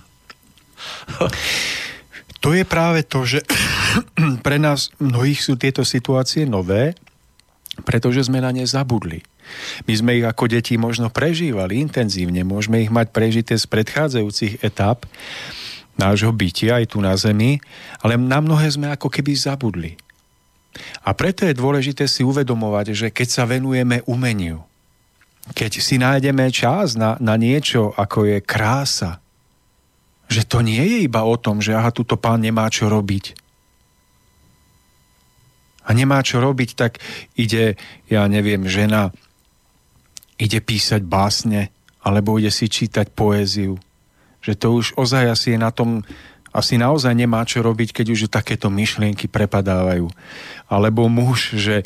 To 2.44 2.52
je 2.52 2.64
práve 2.66 3.06
to, 3.06 3.24
že 3.24 3.40
pre 4.46 4.58
nás 4.60 4.92
mnohých 5.00 5.40
sú 5.40 5.54
tieto 5.56 5.86
situácie 5.86 6.44
nové, 6.44 6.92
pretože 7.86 8.26
sme 8.26 8.42
na 8.42 8.52
ne 8.52 8.66
zabudli. 8.66 9.24
My 9.88 9.94
sme 9.96 10.10
ich 10.20 10.26
ako 10.26 10.48
deti 10.48 10.76
možno 10.76 11.12
prežívali 11.12 11.80
intenzívne, 11.80 12.44
môžeme 12.44 12.80
ich 12.80 12.92
mať 12.92 13.12
prežité 13.12 13.54
z 13.56 13.64
predchádzajúcich 13.68 14.64
etap 14.64 15.04
nášho 15.94 16.34
bytia 16.34 16.82
aj 16.82 16.94
tu 16.94 16.98
na 16.98 17.14
Zemi, 17.14 17.62
ale 18.02 18.18
na 18.18 18.42
mnohé 18.42 18.66
sme 18.66 18.90
ako 18.90 19.06
keby 19.10 19.32
zabudli. 19.38 19.94
A 21.06 21.14
preto 21.14 21.46
je 21.46 21.54
dôležité 21.54 22.10
si 22.10 22.26
uvedomovať, 22.26 22.86
že 22.92 23.08
keď 23.14 23.28
sa 23.30 23.44
venujeme 23.46 24.02
umeniu, 24.10 24.66
keď 25.52 25.72
si 25.76 26.00
nájdeme 26.00 26.48
čas 26.48 26.96
na, 26.96 27.20
na 27.20 27.36
niečo, 27.36 27.92
ako 27.92 28.24
je 28.24 28.38
krása, 28.40 29.20
že 30.24 30.48
to 30.48 30.64
nie 30.64 30.80
je 30.80 30.98
iba 31.04 31.20
o 31.20 31.36
tom, 31.36 31.60
že 31.60 31.76
aha, 31.76 31.92
tuto 31.92 32.16
pán 32.16 32.40
nemá 32.40 32.64
čo 32.72 32.88
robiť. 32.88 33.36
A 35.84 35.92
nemá 35.92 36.24
čo 36.24 36.40
robiť, 36.40 36.70
tak 36.72 36.96
ide, 37.36 37.76
ja 38.08 38.24
neviem, 38.24 38.64
žena 38.64 39.12
ide 40.40 40.64
písať 40.64 41.04
básne, 41.04 41.68
alebo 42.00 42.40
ide 42.40 42.48
si 42.48 42.72
čítať 42.72 43.12
poéziu. 43.12 43.76
Že 44.40 44.52
to 44.56 44.66
už 44.80 44.86
ozaj 44.96 45.28
asi 45.28 45.48
je 45.56 45.58
na 45.60 45.68
tom, 45.68 46.00
asi 46.56 46.80
naozaj 46.80 47.12
nemá 47.12 47.44
čo 47.44 47.60
robiť, 47.60 47.92
keď 47.92 48.06
už 48.16 48.32
takéto 48.32 48.72
myšlienky 48.72 49.28
prepadávajú. 49.28 50.08
Alebo 50.72 51.12
muž, 51.12 51.52
že 51.52 51.84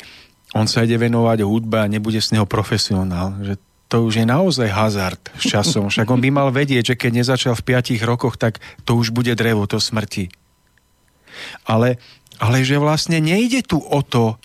on 0.57 0.65
sa 0.65 0.81
ide 0.81 0.97
venovať 0.97 1.45
hudbe 1.45 1.77
a 1.77 1.91
nebude 1.91 2.17
z 2.17 2.37
neho 2.37 2.49
profesionál. 2.49 3.37
Že 3.41 3.53
to 3.89 4.05
už 4.05 4.21
je 4.21 4.25
naozaj 4.25 4.69
hazard 4.69 5.21
s 5.37 5.49
časom. 5.49 5.89
Však 5.89 6.09
on 6.09 6.21
by 6.21 6.29
mal 6.29 6.49
vedieť, 6.53 6.93
že 6.93 6.99
keď 6.99 7.11
nezačal 7.21 7.53
v 7.57 7.65
5 7.73 7.97
rokoch, 8.05 8.37
tak 8.37 8.61
to 8.85 8.97
už 8.97 9.09
bude 9.09 9.33
drevo, 9.33 9.65
to 9.65 9.81
smrti. 9.81 10.29
Ale, 11.65 11.97
ale 12.37 12.61
že 12.61 12.77
vlastne 12.77 13.17
nejde 13.17 13.65
tu 13.65 13.81
o 13.81 14.01
to, 14.05 14.37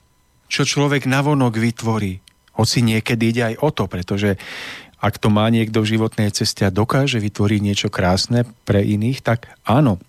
čo 0.49 0.65
človek 0.65 1.05
navonok 1.05 1.61
vytvorí. 1.61 2.25
Hoci 2.57 2.81
niekedy 2.81 3.35
ide 3.35 3.43
aj 3.53 3.57
o 3.61 3.69
to, 3.69 3.85
pretože 3.85 4.41
ak 5.05 5.21
to 5.21 5.29
má 5.29 5.45
niekto 5.53 5.85
v 5.85 5.99
životnej 5.99 6.33
ceste 6.33 6.65
a 6.65 6.73
dokáže 6.73 7.21
vytvoriť 7.21 7.61
niečo 7.61 7.89
krásne 7.93 8.49
pre 8.65 8.81
iných, 8.81 9.21
tak 9.21 9.53
áno, 9.69 10.01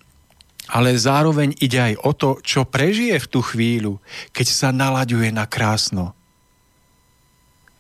ale 0.70 0.98
zároveň 0.98 1.54
ide 1.62 1.94
aj 1.94 1.96
o 2.02 2.12
to, 2.18 2.30
čo 2.42 2.66
prežije 2.66 3.22
v 3.22 3.30
tú 3.30 3.40
chvíľu, 3.46 4.02
keď 4.34 4.48
sa 4.50 4.70
nalaďuje 4.74 5.30
na 5.30 5.46
krásno. 5.46 6.18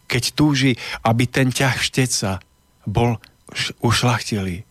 Keď 0.06 0.24
túži, 0.38 0.78
aby 1.02 1.26
ten 1.26 1.50
ťah 1.50 1.76
šteca 1.82 2.38
bol 2.86 3.18
ušlachtilý. 3.82 4.62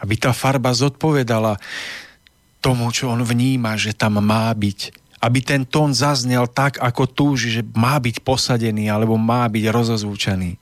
Aby 0.00 0.14
tá 0.16 0.32
farba 0.32 0.72
zodpovedala 0.72 1.60
tomu, 2.64 2.88
čo 2.88 3.12
on 3.12 3.20
vníma, 3.20 3.76
že 3.76 3.92
tam 3.92 4.18
má 4.24 4.48
byť. 4.56 4.96
Aby 5.22 5.38
ten 5.44 5.62
tón 5.68 5.92
zaznel 5.92 6.48
tak, 6.48 6.80
ako 6.80 7.04
túži, 7.06 7.60
že 7.60 7.62
má 7.76 8.00
byť 8.00 8.24
posadený 8.24 8.88
alebo 8.88 9.20
má 9.20 9.44
byť 9.46 9.64
rozozvúčaný. 9.68 10.56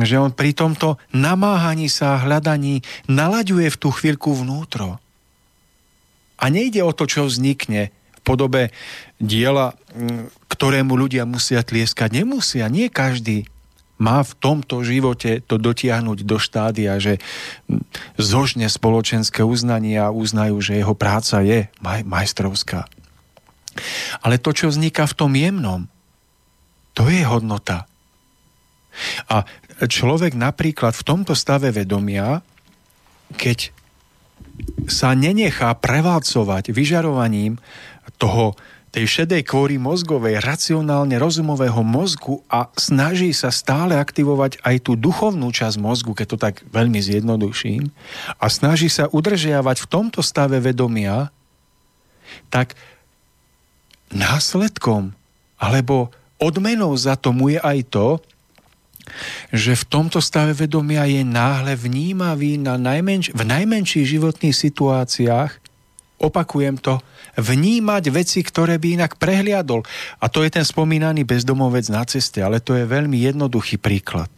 Že 0.00 0.16
on 0.16 0.30
pri 0.32 0.56
tomto 0.56 0.96
namáhaní 1.12 1.92
sa 1.92 2.16
a 2.16 2.22
hľadaní 2.24 2.80
nalaďuje 3.10 3.68
v 3.68 3.78
tú 3.78 3.92
chvíľku 3.92 4.32
vnútro 4.32 4.98
a 6.40 6.44
nejde 6.48 6.80
o 6.80 6.96
to, 6.96 7.04
čo 7.04 7.28
vznikne 7.28 7.92
v 7.92 8.20
podobe 8.24 8.62
diela, 9.20 9.76
ktorému 10.48 10.96
ľudia 10.96 11.28
musia 11.28 11.60
tlieskať. 11.60 12.24
Nemusia, 12.24 12.72
nie 12.72 12.88
každý 12.88 13.44
má 14.00 14.24
v 14.24 14.32
tomto 14.40 14.80
živote 14.80 15.44
to 15.44 15.60
dotiahnuť 15.60 16.24
do 16.24 16.40
štádia, 16.40 16.96
že 16.96 17.20
zožne 18.16 18.64
spoločenské 18.64 19.44
uznanie 19.44 20.00
a 20.00 20.08
uznajú, 20.08 20.56
že 20.64 20.80
jeho 20.80 20.96
práca 20.96 21.44
je 21.44 21.68
maj- 21.84 22.08
majstrovská. 22.08 22.88
Ale 24.24 24.40
to, 24.40 24.56
čo 24.56 24.72
vzniká 24.72 25.04
v 25.04 25.16
tom 25.20 25.32
jemnom, 25.36 25.84
to 26.96 27.12
je 27.12 27.20
hodnota. 27.28 27.84
A 29.28 29.44
človek 29.84 30.32
napríklad 30.32 30.96
v 30.96 31.06
tomto 31.06 31.36
stave 31.36 31.68
vedomia, 31.68 32.40
keď 33.36 33.70
sa 34.90 35.14
nenechá 35.14 35.72
prevádzovať 35.76 36.72
vyžarovaním 36.74 37.60
toho, 38.20 38.54
tej 38.90 39.06
šedej 39.06 39.46
kôry 39.46 39.78
mozgovej, 39.78 40.42
racionálne 40.42 41.14
rozumového 41.14 41.78
mozgu 41.86 42.42
a 42.50 42.66
snaží 42.74 43.30
sa 43.30 43.54
stále 43.54 43.94
aktivovať 43.94 44.58
aj 44.66 44.76
tú 44.82 44.98
duchovnú 44.98 45.54
časť 45.54 45.78
mozgu, 45.78 46.10
keď 46.10 46.26
to 46.34 46.38
tak 46.38 46.54
veľmi 46.74 46.98
zjednoduším, 46.98 47.86
a 48.34 48.46
snaží 48.50 48.90
sa 48.90 49.06
udržiavať 49.06 49.86
v 49.86 49.90
tomto 49.90 50.20
stave 50.26 50.58
vedomia, 50.58 51.30
tak 52.50 52.74
následkom 54.10 55.14
alebo 55.54 56.10
odmenou 56.42 56.90
za 56.98 57.14
tomu 57.14 57.54
je 57.54 57.62
aj 57.62 57.78
to, 57.94 58.18
že 59.50 59.76
v 59.76 59.84
tomto 59.88 60.18
stave 60.18 60.56
vedomia 60.56 61.06
je 61.06 61.22
náhle 61.26 61.76
vnímavý 61.76 62.56
na 62.60 62.78
najmenš- 62.80 63.34
v 63.34 63.42
najmenších 63.42 64.06
životných 64.18 64.56
situáciách, 64.56 65.50
opakujem 66.20 66.76
to, 66.76 67.00
vnímať 67.40 68.04
veci, 68.12 68.44
ktoré 68.44 68.76
by 68.76 69.00
inak 69.00 69.16
prehliadol. 69.16 69.86
A 70.20 70.28
to 70.28 70.44
je 70.44 70.50
ten 70.52 70.66
spomínaný 70.66 71.24
bezdomovec 71.24 71.88
na 71.88 72.04
ceste, 72.04 72.44
ale 72.44 72.60
to 72.60 72.76
je 72.76 72.84
veľmi 72.84 73.16
jednoduchý 73.16 73.80
príklad. 73.80 74.28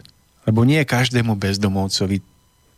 Lebo 0.47 0.63
nie 0.63 0.83
každému 0.83 1.35
bezdomovcovi 1.39 2.23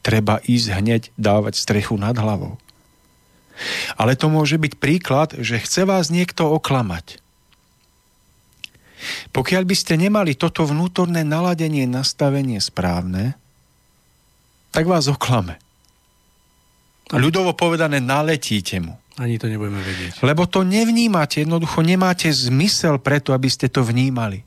treba 0.04 0.40
ísť 0.44 0.68
hneď 0.80 1.02
dávať 1.16 1.56
strechu 1.56 1.96
nad 1.96 2.16
hlavou. 2.16 2.60
Ale 3.94 4.18
to 4.18 4.28
môže 4.28 4.58
byť 4.58 4.72
príklad, 4.76 5.32
že 5.38 5.62
chce 5.62 5.86
vás 5.86 6.10
niekto 6.10 6.44
oklamať. 6.58 7.23
Pokiaľ 9.32 9.62
by 9.64 9.76
ste 9.76 9.94
nemali 10.00 10.36
toto 10.38 10.64
vnútorné 10.64 11.22
naladenie, 11.22 11.84
nastavenie 11.88 12.58
správne, 12.58 13.36
tak 14.74 14.84
vás 14.90 15.06
oklame. 15.06 15.60
Ľudovo 17.14 17.54
povedané, 17.54 18.02
naletíte 18.02 18.80
mu. 18.82 18.98
Ani 19.14 19.38
to 19.38 19.46
nebudeme 19.46 19.78
vedieť. 19.78 20.26
Lebo 20.26 20.50
to 20.50 20.66
nevnímate, 20.66 21.46
jednoducho 21.46 21.86
nemáte 21.86 22.26
zmysel 22.34 22.98
preto, 22.98 23.30
aby 23.30 23.46
ste 23.46 23.70
to 23.70 23.86
vnímali. 23.86 24.42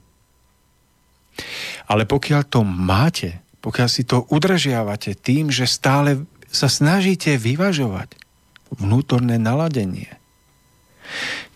Ale 1.87 2.03
pokiaľ 2.03 2.41
to 2.51 2.67
máte, 2.67 3.39
pokiaľ 3.63 3.87
si 3.87 4.03
to 4.03 4.27
udržiavate 4.27 5.15
tým, 5.15 5.47
že 5.47 5.63
stále 5.63 6.27
sa 6.51 6.67
snažíte 6.67 7.39
vyvažovať 7.39 8.19
vnútorné 8.75 9.39
naladenie, 9.39 10.11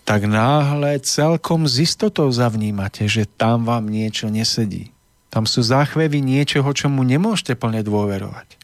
tak 0.03 0.25
náhle 0.25 0.99
celkom 1.01 1.69
z 1.69 1.85
istotou 1.85 2.27
zavnímate, 2.33 3.05
že 3.05 3.29
tam 3.29 3.63
vám 3.63 3.87
niečo 3.87 4.27
nesedí. 4.27 4.91
Tam 5.31 5.47
sú 5.47 5.63
záchvevy 5.63 6.19
niečoho, 6.19 6.67
čomu 6.75 7.07
nemôžete 7.07 7.55
plne 7.55 7.79
dôverovať. 7.85 8.59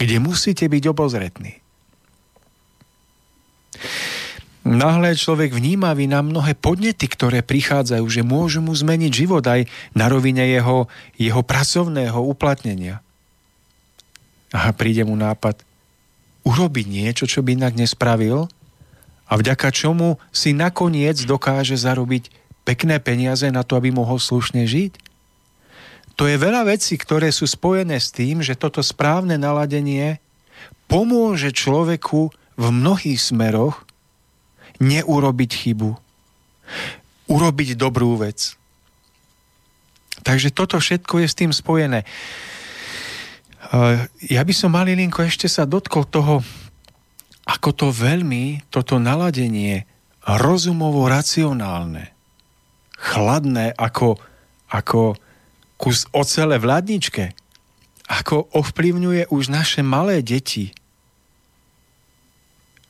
Kde 0.00 0.16
musíte 0.18 0.66
byť 0.66 0.84
obozretní. 0.90 1.62
Náhle 4.64 5.12
človek 5.12 5.52
vnímavý 5.52 6.08
na 6.08 6.24
mnohé 6.24 6.56
podnety, 6.56 7.04
ktoré 7.04 7.44
prichádzajú, 7.44 8.04
že 8.08 8.24
môžu 8.24 8.64
mu 8.64 8.72
zmeniť 8.72 9.12
život 9.12 9.44
aj 9.44 9.68
na 9.92 10.08
rovine 10.08 10.40
jeho, 10.48 10.88
jeho 11.20 11.42
pracovného 11.44 12.16
uplatnenia. 12.16 13.04
Aha, 14.56 14.72
príde 14.72 15.04
mu 15.04 15.14
nápad 15.20 15.60
urobiť 16.48 16.86
niečo, 16.88 17.24
čo 17.28 17.44
by 17.44 17.60
inak 17.60 17.76
nespravil 17.76 18.48
a 19.34 19.42
vďaka 19.42 19.74
čomu 19.74 20.22
si 20.30 20.54
nakoniec 20.54 21.18
dokáže 21.26 21.74
zarobiť 21.74 22.30
pekné 22.62 23.02
peniaze 23.02 23.50
na 23.50 23.66
to, 23.66 23.74
aby 23.74 23.90
mohol 23.90 24.22
slušne 24.22 24.62
žiť. 24.62 24.94
To 26.14 26.30
je 26.30 26.38
veľa 26.38 26.70
vecí, 26.70 26.94
ktoré 26.94 27.34
sú 27.34 27.50
spojené 27.50 27.98
s 27.98 28.14
tým, 28.14 28.46
že 28.46 28.54
toto 28.54 28.78
správne 28.78 29.34
naladenie 29.34 30.22
pomôže 30.86 31.50
človeku 31.50 32.30
v 32.54 32.66
mnohých 32.70 33.18
smeroch 33.18 33.82
neurobiť 34.78 35.50
chybu, 35.50 35.90
urobiť 37.26 37.74
dobrú 37.74 38.14
vec. 38.14 38.54
Takže 40.22 40.54
toto 40.54 40.78
všetko 40.78 41.26
je 41.26 41.26
s 41.26 41.34
tým 41.34 41.50
spojené. 41.50 42.06
Ja 44.30 44.46
by 44.46 44.54
som 44.54 44.70
malilinko 44.70 45.26
ešte 45.26 45.50
sa 45.50 45.66
dotkol 45.66 46.06
toho, 46.06 46.46
ako 47.44 47.68
to 47.76 47.86
veľmi, 47.92 48.64
toto 48.72 48.96
naladenie 48.96 49.84
rozumovo 50.24 51.04
racionálne, 51.04 52.16
chladné 52.96 53.76
ako, 53.76 54.16
ako 54.72 55.20
kus 55.76 56.08
ocele 56.16 56.56
v 56.56 56.64
ladničke, 56.64 57.24
ako 58.08 58.48
ovplyvňuje 58.52 59.28
už 59.28 59.52
naše 59.52 59.84
malé 59.84 60.24
deti, 60.24 60.72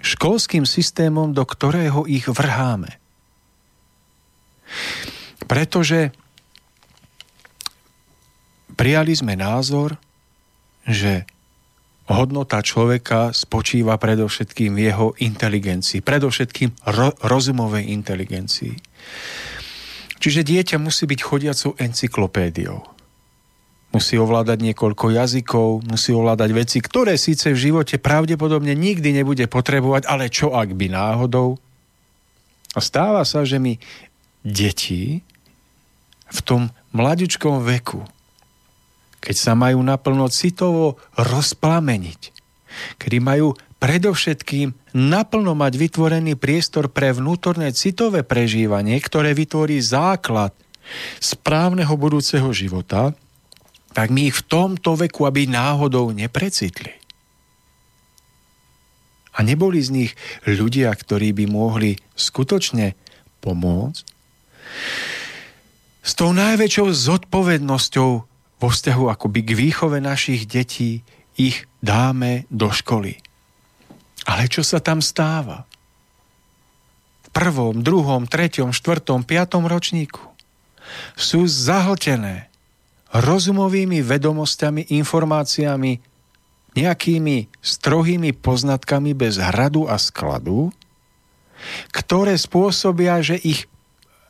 školským 0.05 0.68
systémom, 0.68 1.32
do 1.32 1.42
ktorého 1.42 2.05
ich 2.07 2.28
vrháme. 2.28 3.00
Pretože 5.48 6.12
prijali 8.76 9.16
sme 9.16 9.34
názor, 9.34 9.96
že 10.84 11.24
hodnota 12.11 12.61
človeka 12.61 13.32
spočíva 13.32 13.96
predovšetkým 13.96 14.76
v 14.76 14.80
jeho 14.92 15.07
inteligencii, 15.16 16.05
predovšetkým 16.05 16.70
ro- 16.92 17.16
rozumovej 17.24 17.88
inteligencii. 17.92 18.74
Čiže 20.20 20.40
dieťa 20.40 20.76
musí 20.80 21.05
byť 21.05 21.20
chodiacou 21.20 21.70
encyklopédiou 21.76 22.94
musí 23.94 24.18
ovládať 24.18 24.59
niekoľko 24.59 25.14
jazykov, 25.14 25.86
musí 25.86 26.11
ovládať 26.11 26.50
veci, 26.50 26.78
ktoré 26.82 27.14
síce 27.14 27.55
v 27.55 27.62
živote 27.70 28.02
pravdepodobne 28.02 28.74
nikdy 28.74 29.14
nebude 29.14 29.46
potrebovať, 29.46 30.11
ale 30.11 30.26
čo 30.26 30.50
ak 30.50 30.74
by 30.74 30.90
náhodou? 30.90 31.55
A 32.74 32.82
stáva 32.82 33.22
sa, 33.22 33.46
že 33.46 33.62
my 33.62 33.78
deti 34.42 35.22
v 36.26 36.40
tom 36.42 36.74
mladičkom 36.90 37.62
veku, 37.62 38.02
keď 39.25 39.37
sa 39.41 39.57
majú 39.57 39.81
naplno 39.81 40.29
citovo 40.29 41.01
rozplameniť, 41.16 42.20
kedy 43.01 43.25
majú 43.25 43.57
predovšetkým 43.81 44.93
naplno 44.93 45.57
mať 45.57 45.72
vytvorený 45.81 46.37
priestor 46.37 46.93
pre 46.93 47.16
vnútorné 47.16 47.72
citové 47.72 48.20
prežívanie, 48.20 49.01
ktoré 49.01 49.33
vytvorí 49.33 49.81
základ 49.81 50.53
správneho 51.25 51.97
budúceho 51.97 52.53
života, 52.53 53.16
tak 53.97 54.12
my 54.12 54.29
ich 54.29 54.37
v 54.37 54.45
tomto 54.45 55.01
veku, 55.01 55.25
aby 55.25 55.49
náhodou 55.49 56.12
neprecitli. 56.12 56.93
A 59.35 59.41
neboli 59.41 59.81
z 59.81 59.91
nich 60.05 60.12
ľudia, 60.45 60.93
ktorí 60.93 61.33
by 61.33 61.49
mohli 61.49 61.97
skutočne 62.12 62.93
pomôcť 63.41 64.05
s 66.05 66.12
tou 66.12 66.37
najväčšou 66.37 66.93
zodpovednosťou 66.93 68.34
vo 68.64 68.72
vzťahu 68.72 69.12
akoby 69.12 69.40
k 69.44 69.50
výchove 69.52 70.00
našich 70.00 70.48
detí 70.48 71.04
ich 71.36 71.68
dáme 71.84 72.48
do 72.48 72.72
školy. 72.72 73.20
Ale 74.24 74.48
čo 74.48 74.64
sa 74.64 74.80
tam 74.80 75.04
stáva? 75.04 75.68
V 77.20 77.28
prvom, 77.28 77.84
druhom, 77.84 78.24
treťom, 78.24 78.72
štvrtom, 78.72 79.28
piatom 79.28 79.68
ročníku 79.68 80.32
sú 81.12 81.44
zahltené 81.44 82.48
rozumovými 83.12 84.00
vedomosťami, 84.00 84.96
informáciami, 84.96 86.00
nejakými 86.72 87.36
strohými 87.60 88.32
poznatkami 88.32 89.12
bez 89.12 89.36
hradu 89.36 89.92
a 89.92 90.00
skladu, 90.00 90.72
ktoré 91.92 92.32
spôsobia, 92.40 93.20
že 93.20 93.36
ich 93.36 93.68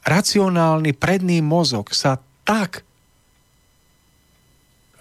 racionálny 0.03 0.91
predný 0.91 1.39
mozog 1.39 1.95
sa 1.95 2.19
tak 2.43 2.83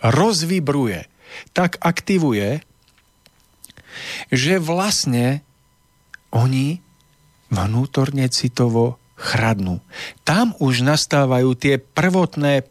rozvibruje, 0.03 1.07
tak 1.55 1.79
aktivuje, 1.79 2.61
že 4.29 4.59
vlastne 4.59 5.41
oni 6.35 6.83
vnútorne 7.53 8.27
citovo 8.27 8.99
chradnú. 9.15 9.79
Tam 10.25 10.57
už 10.57 10.83
nastávajú 10.83 11.53
tie 11.55 11.77
prvotné 11.79 12.65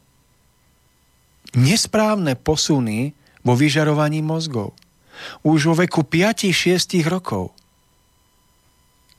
nesprávne 1.55 2.35
posuny 2.35 3.15
vo 3.47 3.55
vyžarovaní 3.55 4.21
mozgov. 4.21 4.75
Už 5.47 5.71
vo 5.71 5.75
veku 5.79 6.03
5-6 6.03 7.07
rokov. 7.07 7.55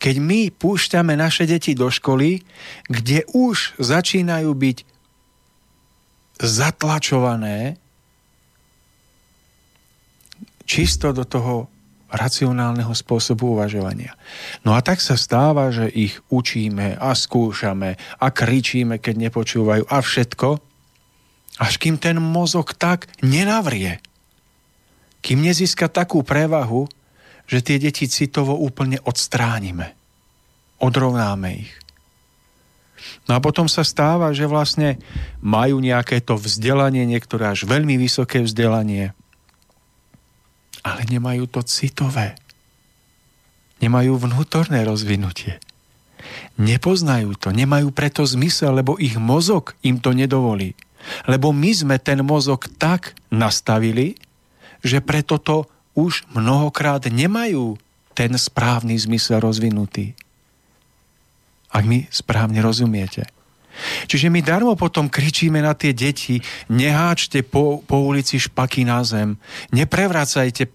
Keď 0.03 0.15
my 0.19 0.51
púšťame 0.51 1.15
naše 1.15 1.47
deti 1.47 1.71
do 1.71 1.87
školy, 1.87 2.43
kde 2.91 3.23
už 3.31 3.79
začínajú 3.79 4.51
byť 4.51 4.77
zatlačované 6.43 7.79
čisto 10.63 11.11
do 11.11 11.23
toho 11.27 11.67
racionálneho 12.13 12.93
spôsobu 12.93 13.57
uvažovania. 13.57 14.13
No 14.61 14.77
a 14.77 14.85
tak 14.85 15.01
sa 15.01 15.17
stáva, 15.17 15.73
že 15.73 15.89
ich 15.89 16.21
učíme 16.29 16.93
a 17.01 17.17
skúšame 17.17 17.97
a 18.21 18.27
kričíme, 18.29 19.01
keď 19.01 19.29
nepočúvajú 19.29 19.89
a 19.89 19.97
všetko, 19.97 20.49
až 21.57 21.73
kým 21.81 21.97
ten 21.97 22.21
mozog 22.21 22.77
tak 22.77 23.09
nenavrie. 23.25 23.97
Kým 25.25 25.41
nezíska 25.41 25.89
takú 25.89 26.21
prevahu, 26.21 26.85
že 27.49 27.65
tie 27.65 27.81
deti 27.81 28.05
citovo 28.05 28.61
úplne 28.61 29.01
odstránime. 29.03 29.97
Odrovnáme 30.77 31.49
ich. 31.65 31.73
No 33.27 33.35
a 33.35 33.43
potom 33.43 33.67
sa 33.67 33.83
stáva, 33.83 34.31
že 34.31 34.47
vlastne 34.47 34.99
majú 35.43 35.83
nejaké 35.83 36.23
to 36.23 36.39
vzdelanie, 36.39 37.03
niektoré 37.03 37.51
až 37.51 37.67
veľmi 37.67 37.99
vysoké 37.99 38.39
vzdelanie, 38.43 39.11
ale 40.83 41.07
nemajú 41.07 41.47
to 41.47 41.63
citové. 41.63 42.35
Nemajú 43.79 44.19
vnútorné 44.19 44.83
rozvinutie. 44.83 45.59
Nepoznajú 46.55 47.35
to, 47.35 47.51
nemajú 47.51 47.91
preto 47.91 48.23
zmysel, 48.23 48.79
lebo 48.79 48.95
ich 49.01 49.17
mozog 49.17 49.75
im 49.83 49.99
to 49.99 50.13
nedovolí. 50.13 50.77
Lebo 51.27 51.51
my 51.51 51.71
sme 51.73 51.95
ten 51.99 52.23
mozog 52.23 52.69
tak 52.79 53.17
nastavili, 53.27 54.15
že 54.85 55.03
preto 55.03 55.35
to 55.39 55.67
už 55.97 56.23
mnohokrát 56.31 57.03
nemajú 57.11 57.75
ten 58.13 58.37
správny 58.37 58.95
zmysel 58.95 59.41
rozvinutý. 59.41 60.13
Ak 61.73 61.83
mi 61.89 62.05
správne 62.13 62.61
rozumiete. 62.61 63.32
Čiže 64.05 64.29
my 64.29 64.39
darmo 64.45 64.73
potom 64.77 65.09
kričíme 65.09 65.59
na 65.59 65.73
tie 65.73 65.91
deti, 65.91 66.39
neháčte 66.69 67.41
po, 67.41 67.81
po 67.81 68.05
ulici 68.05 68.37
špaky 68.37 68.85
na 68.85 69.01
zem, 69.01 69.35
neprevracajte 69.73 70.69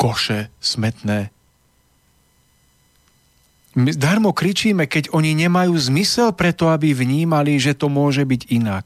koše 0.00 0.48
smetné. 0.58 1.30
My 3.72 3.88
darmo 3.96 4.36
kričíme, 4.36 4.84
keď 4.84 5.16
oni 5.16 5.32
nemajú 5.32 5.72
zmysel 5.72 6.36
preto, 6.36 6.68
aby 6.68 6.92
vnímali, 6.92 7.56
že 7.56 7.72
to 7.72 7.88
môže 7.88 8.20
byť 8.24 8.52
inak. 8.52 8.84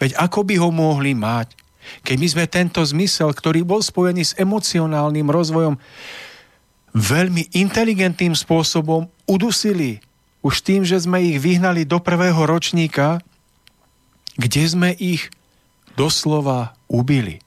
Veď 0.00 0.16
ako 0.16 0.48
by 0.48 0.54
ho 0.60 0.70
mohli 0.72 1.12
mať, 1.12 1.52
keď 2.06 2.16
my 2.16 2.28
sme 2.28 2.44
tento 2.48 2.80
zmysel, 2.80 3.34
ktorý 3.34 3.66
bol 3.66 3.84
spojený 3.84 4.22
s 4.22 4.36
emocionálnym 4.38 5.28
rozvojom, 5.28 5.76
veľmi 6.92 7.52
inteligentným 7.56 8.36
spôsobom 8.36 9.08
udusili 9.28 10.00
už 10.42 10.54
tým, 10.66 10.82
že 10.82 10.98
sme 10.98 11.22
ich 11.22 11.38
vyhnali 11.38 11.86
do 11.86 12.02
prvého 12.02 12.38
ročníka, 12.44 13.22
kde 14.34 14.62
sme 14.66 14.90
ich 14.98 15.30
doslova 15.94 16.74
ubili. 16.90 17.38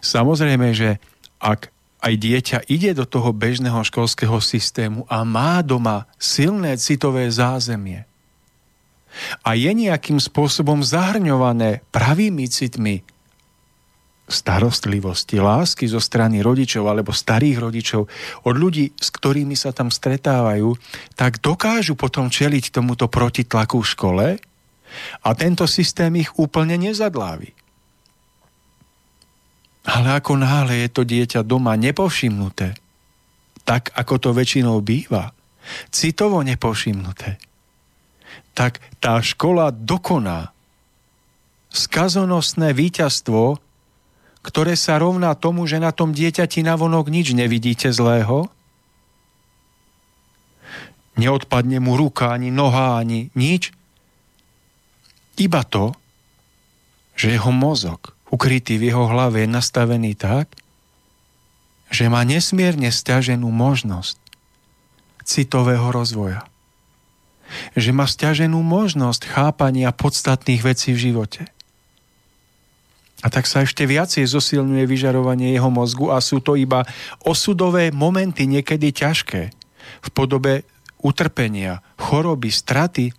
Samozrejme, 0.00 0.72
že 0.72 0.98
ak 1.38 1.70
aj 2.02 2.14
dieťa 2.18 2.58
ide 2.66 2.98
do 2.98 3.06
toho 3.06 3.30
bežného 3.30 3.78
školského 3.86 4.42
systému 4.42 5.06
a 5.06 5.22
má 5.22 5.62
doma 5.62 6.10
silné 6.18 6.74
citové 6.74 7.30
zázemie 7.30 8.10
a 9.44 9.54
je 9.54 9.70
nejakým 9.70 10.18
spôsobom 10.18 10.80
zahrňované 10.80 11.84
pravými 11.94 12.48
citmi 12.48 13.04
starostlivosti, 14.28 15.42
lásky 15.42 15.84
zo 15.90 15.98
strany 15.98 16.40
rodičov 16.40 16.86
alebo 16.88 17.12
starých 17.12 17.58
rodičov, 17.58 18.02
od 18.46 18.54
ľudí, 18.54 18.94
s 18.94 19.08
ktorými 19.12 19.58
sa 19.58 19.74
tam 19.74 19.90
stretávajú, 19.90 20.72
tak 21.18 21.42
dokážu 21.42 21.98
potom 21.98 22.30
čeliť 22.30 22.72
tomuto 22.72 23.10
protitlaku 23.10 23.82
v 23.82 23.90
škole 23.90 24.26
a 25.24 25.28
tento 25.34 25.66
systém 25.66 26.12
ich 26.16 26.30
úplne 26.38 26.78
nezadlávi. 26.78 27.52
Ale 29.82 30.14
ako 30.14 30.38
náhle 30.38 30.86
je 30.86 30.88
to 30.94 31.02
dieťa 31.02 31.42
doma 31.42 31.74
nepovšimnuté, 31.74 32.78
tak 33.66 33.90
ako 33.98 34.14
to 34.22 34.30
väčšinou 34.30 34.78
býva, 34.78 35.34
citovo 35.90 36.38
nepovšimnuté, 36.46 37.38
tak 38.54 38.78
tá 39.02 39.18
škola 39.18 39.74
dokoná 39.74 40.54
skazonosné 41.72 42.76
víťazstvo 42.76 43.58
ktoré 44.42 44.74
sa 44.74 44.98
rovná 44.98 45.38
tomu, 45.38 45.64
že 45.70 45.78
na 45.78 45.94
tom 45.94 46.10
dieťati 46.10 46.66
navonok 46.66 47.06
nič 47.08 47.30
nevidíte 47.30 47.94
zlého? 47.94 48.50
Neodpadne 51.14 51.78
mu 51.78 51.94
ruka, 51.94 52.34
ani 52.34 52.50
noha, 52.50 52.98
ani 52.98 53.30
nič. 53.38 53.70
Iba 55.38 55.62
to, 55.62 55.94
že 57.14 57.38
jeho 57.38 57.54
mozog, 57.54 58.18
ukrytý 58.34 58.82
v 58.82 58.90
jeho 58.90 59.06
hlave, 59.06 59.46
je 59.46 59.48
nastavený 59.48 60.18
tak, 60.18 60.50
že 61.92 62.08
má 62.08 62.24
nesmierne 62.26 62.88
stiaženú 62.88 63.46
možnosť 63.52 64.16
citového 65.22 65.92
rozvoja. 65.92 66.48
Že 67.76 67.92
má 67.92 68.08
stiaženú 68.08 68.64
možnosť 68.64 69.28
chápania 69.28 69.92
podstatných 69.92 70.64
vecí 70.64 70.96
v 70.96 71.12
živote 71.12 71.51
a 73.22 73.26
tak 73.30 73.46
sa 73.46 73.62
ešte 73.62 73.86
viacej 73.86 74.26
zosilňuje 74.26 74.84
vyžarovanie 74.84 75.54
jeho 75.54 75.70
mozgu 75.70 76.10
a 76.10 76.18
sú 76.18 76.42
to 76.42 76.58
iba 76.58 76.82
osudové 77.22 77.94
momenty, 77.94 78.50
niekedy 78.50 78.90
ťažké, 78.90 79.54
v 80.02 80.08
podobe 80.10 80.66
utrpenia, 80.98 81.82
choroby, 81.98 82.50
straty, 82.50 83.14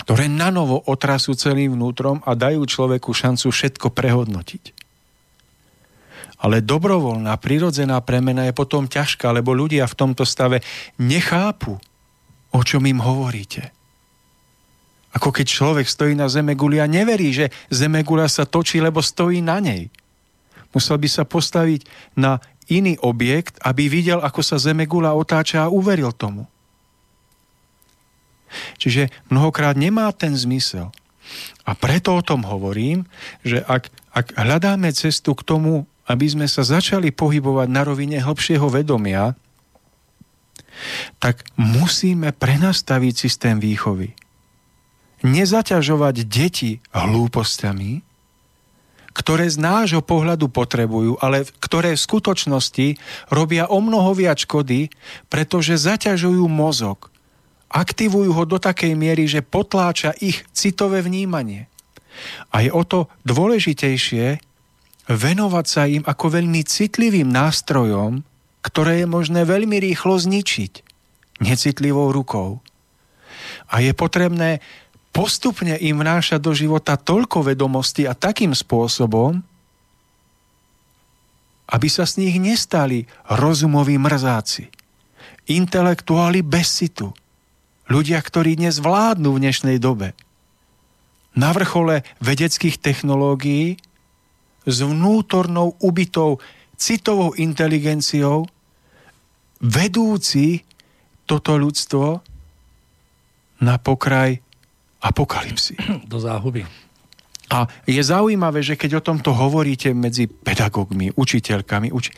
ktoré 0.00 0.32
nanovo 0.32 0.80
otrasú 0.88 1.36
celým 1.36 1.76
vnútrom 1.76 2.24
a 2.24 2.32
dajú 2.32 2.64
človeku 2.64 3.12
šancu 3.12 3.52
všetko 3.52 3.92
prehodnotiť. 3.92 4.64
Ale 6.38 6.62
dobrovoľná, 6.62 7.34
prirodzená 7.36 7.98
premena 8.00 8.46
je 8.46 8.54
potom 8.54 8.86
ťažká, 8.86 9.34
lebo 9.34 9.52
ľudia 9.52 9.90
v 9.90 9.98
tomto 9.98 10.22
stave 10.22 10.62
nechápu, 10.96 11.76
o 12.54 12.60
čom 12.62 12.86
im 12.86 13.02
hovoríte. 13.02 13.74
Ako 15.16 15.32
keď 15.32 15.46
človek 15.48 15.86
stojí 15.88 16.12
na 16.12 16.28
zemeguli 16.28 16.76
a 16.78 16.90
neverí, 16.90 17.32
že 17.32 17.48
zemegula 17.72 18.28
sa 18.28 18.44
točí, 18.44 18.76
lebo 18.76 19.00
stojí 19.00 19.40
na 19.40 19.56
nej. 19.56 19.88
Musel 20.76 21.00
by 21.00 21.08
sa 21.08 21.24
postaviť 21.24 21.88
na 22.12 22.44
iný 22.68 23.00
objekt, 23.00 23.56
aby 23.64 23.88
videl, 23.88 24.20
ako 24.20 24.44
sa 24.44 24.60
zemegula 24.60 25.16
otáča 25.16 25.64
a 25.64 25.72
uveril 25.72 26.12
tomu. 26.12 26.44
Čiže 28.76 29.08
mnohokrát 29.32 29.76
nemá 29.76 30.12
ten 30.12 30.36
zmysel. 30.36 30.92
A 31.64 31.72
preto 31.76 32.16
o 32.16 32.24
tom 32.24 32.44
hovorím, 32.44 33.04
že 33.44 33.60
ak, 33.64 33.92
ak 34.12 34.26
hľadáme 34.36 34.88
cestu 34.92 35.36
k 35.36 35.44
tomu, 35.44 35.84
aby 36.08 36.24
sme 36.24 36.48
sa 36.48 36.64
začali 36.64 37.12
pohybovať 37.12 37.68
na 37.68 37.84
rovine 37.84 38.16
hlbšieho 38.20 38.64
vedomia, 38.72 39.36
tak 41.20 41.44
musíme 41.56 42.32
prenastaviť 42.32 43.14
systém 43.16 43.56
výchovy 43.60 44.16
nezaťažovať 45.22 46.16
deti 46.26 46.78
hlúpostiami, 46.94 48.06
ktoré 49.18 49.50
z 49.50 49.58
nášho 49.58 49.98
pohľadu 49.98 50.46
potrebujú, 50.46 51.18
ale 51.18 51.42
ktoré 51.58 51.98
v 51.98 52.04
skutočnosti 52.06 52.86
robia 53.34 53.66
o 53.66 53.82
mnoho 53.82 54.14
viac 54.14 54.38
škody, 54.38 54.94
pretože 55.26 55.74
zaťažujú 55.74 56.46
mozog. 56.46 57.10
Aktivujú 57.66 58.30
ho 58.30 58.44
do 58.46 58.62
takej 58.62 58.94
miery, 58.94 59.26
že 59.26 59.42
potláča 59.42 60.14
ich 60.22 60.46
citové 60.54 61.02
vnímanie. 61.02 61.66
A 62.54 62.62
je 62.62 62.70
o 62.70 62.82
to 62.86 63.10
dôležitejšie 63.26 64.38
venovať 65.10 65.66
sa 65.66 65.82
im 65.90 66.06
ako 66.06 66.38
veľmi 66.38 66.62
citlivým 66.62 67.26
nástrojom, 67.26 68.22
ktoré 68.62 69.02
je 69.02 69.06
možné 69.10 69.42
veľmi 69.42 69.82
rýchlo 69.82 70.14
zničiť 70.14 70.72
necitlivou 71.42 72.14
rukou. 72.14 72.62
A 73.70 73.80
je 73.80 73.92
potrebné 73.94 74.60
postupne 75.10 75.74
im 75.80 75.98
vnáša 75.98 76.38
do 76.38 76.54
života 76.54 76.94
toľko 76.94 77.52
vedomostí 77.52 78.06
a 78.06 78.14
takým 78.14 78.54
spôsobom, 78.54 79.42
aby 81.68 81.88
sa 81.92 82.08
z 82.08 82.24
nich 82.24 82.36
nestali 82.40 83.04
rozumoví 83.28 84.00
mrzáci, 84.00 84.72
intelektuáli 85.52 86.40
bez 86.40 86.80
citu, 86.80 87.12
ľudia, 87.92 88.20
ktorí 88.20 88.56
dnes 88.56 88.80
vládnu 88.80 89.36
v 89.36 89.42
dnešnej 89.48 89.76
dobe. 89.76 90.16
Na 91.36 91.52
vrchole 91.52 92.08
vedeckých 92.24 92.80
technológií 92.80 93.76
s 94.64 94.76
vnútornou 94.80 95.76
ubitou 95.80 96.40
citovou 96.76 97.36
inteligenciou 97.36 98.48
vedúci 99.60 100.62
toto 101.28 101.58
ľudstvo 101.58 102.24
na 103.60 103.76
pokraj 103.76 104.40
apokalipsy. 105.02 105.78
Do 106.10 106.18
záhuby. 106.18 106.66
A 107.48 107.64
je 107.88 108.02
zaujímavé, 108.04 108.60
že 108.60 108.76
keď 108.76 109.00
o 109.00 109.04
tomto 109.04 109.32
hovoríte 109.32 109.96
medzi 109.96 110.28
pedagógmi, 110.28 111.16
učiteľkami, 111.16 111.88
uči... 111.88 112.12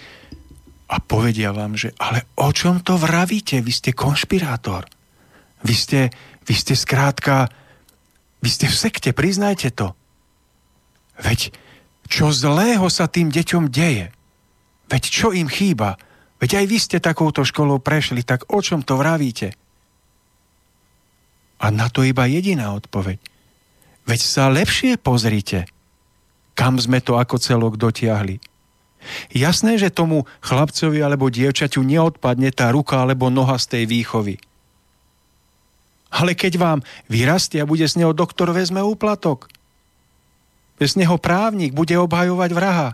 a 0.90 0.96
povedia 0.98 1.54
vám, 1.54 1.78
že 1.78 1.94
ale 2.02 2.26
o 2.34 2.50
čom 2.50 2.82
to 2.82 2.98
vravíte? 2.98 3.62
Vy 3.62 3.70
ste 3.70 3.90
konšpirátor. 3.94 4.90
Vy 5.62 5.74
ste, 5.76 6.00
vy 6.42 6.54
ste 6.56 6.74
skrátka, 6.74 7.46
vy 8.42 8.48
ste 8.48 8.66
v 8.66 8.74
sekte, 8.74 9.10
priznajte 9.12 9.70
to. 9.70 9.92
Veď 11.20 11.52
čo 12.10 12.32
zlého 12.34 12.88
sa 12.90 13.06
tým 13.06 13.30
deťom 13.30 13.70
deje? 13.70 14.10
Veď 14.90 15.02
čo 15.06 15.30
im 15.30 15.46
chýba? 15.46 15.94
Veď 16.42 16.64
aj 16.64 16.66
vy 16.66 16.78
ste 16.80 16.98
takouto 16.98 17.44
školou 17.44 17.78
prešli, 17.78 18.24
tak 18.24 18.48
o 18.50 18.58
čom 18.58 18.80
to 18.82 18.96
vravíte? 18.96 19.54
A 21.60 21.68
na 21.68 21.92
to 21.92 22.00
iba 22.00 22.24
jediná 22.24 22.72
odpoveď. 22.72 23.20
Veď 24.08 24.20
sa 24.24 24.48
lepšie 24.48 24.96
pozrite, 24.96 25.68
kam 26.56 26.80
sme 26.80 27.04
to 27.04 27.20
ako 27.20 27.36
celok 27.36 27.76
dotiahli. 27.76 28.40
Jasné, 29.32 29.80
že 29.80 29.92
tomu 29.92 30.28
chlapcovi 30.44 31.00
alebo 31.00 31.32
dievčaťu 31.32 31.80
neodpadne 31.80 32.52
tá 32.52 32.68
ruka 32.68 33.00
alebo 33.00 33.32
noha 33.32 33.56
z 33.56 33.76
tej 33.76 33.84
výchovy. 33.88 34.36
Ale 36.10 36.34
keď 36.34 36.58
vám 36.58 36.78
vyrastie 37.06 37.62
a 37.62 37.68
bude 37.70 37.86
z 37.86 38.02
neho 38.02 38.10
doktor, 38.10 38.50
vezme 38.50 38.82
úplatok. 38.82 39.46
Z 40.80 40.98
neho 40.98 41.20
právnik 41.20 41.76
bude 41.76 41.94
obhajovať 41.94 42.50
vraha. 42.50 42.88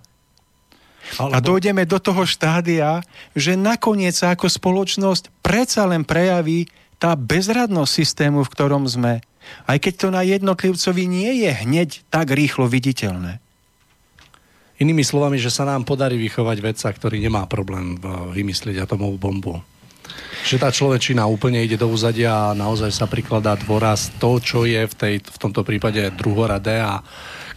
Alebo... 1.16 1.32
A 1.32 1.38
dojdeme 1.38 1.86
do 1.86 1.96
toho 2.02 2.26
štádia, 2.26 3.00
že 3.32 3.54
nakoniec 3.54 4.12
sa 4.12 4.34
ako 4.34 4.50
spoločnosť 4.50 5.30
predsa 5.40 5.86
len 5.86 6.02
prejaví 6.02 6.66
tá 7.06 7.14
bezradnosť 7.14 7.92
systému, 8.02 8.42
v 8.42 8.50
ktorom 8.50 8.82
sme. 8.90 9.22
Aj 9.70 9.78
keď 9.78 9.94
to 9.94 10.08
na 10.10 10.26
jednotlivcovi 10.26 11.06
nie 11.06 11.46
je 11.46 11.54
hneď 11.54 12.02
tak 12.10 12.34
rýchlo 12.34 12.66
viditeľné. 12.66 13.38
Inými 14.82 15.06
slovami, 15.06 15.38
že 15.38 15.54
sa 15.54 15.62
nám 15.62 15.86
podarí 15.86 16.18
vychovať 16.18 16.58
vedca, 16.58 16.90
ktorý 16.90 17.22
nemá 17.22 17.46
problém 17.46 17.94
vymyslieť 18.34 18.82
atomovú 18.82 19.22
bombu. 19.22 19.54
Že 20.50 20.58
tá 20.58 20.74
človečina 20.74 21.30
úplne 21.30 21.62
ide 21.62 21.78
do 21.78 21.86
úzadia 21.86 22.50
a 22.50 22.58
naozaj 22.58 22.90
sa 22.90 23.06
prikladá 23.06 23.54
dôraz 23.54 24.10
to, 24.18 24.42
čo 24.42 24.66
je 24.66 24.82
v, 24.82 24.94
tej, 24.98 25.14
v 25.22 25.38
tomto 25.38 25.62
prípade 25.62 26.02
druhoradé 26.18 26.82
a 26.82 27.06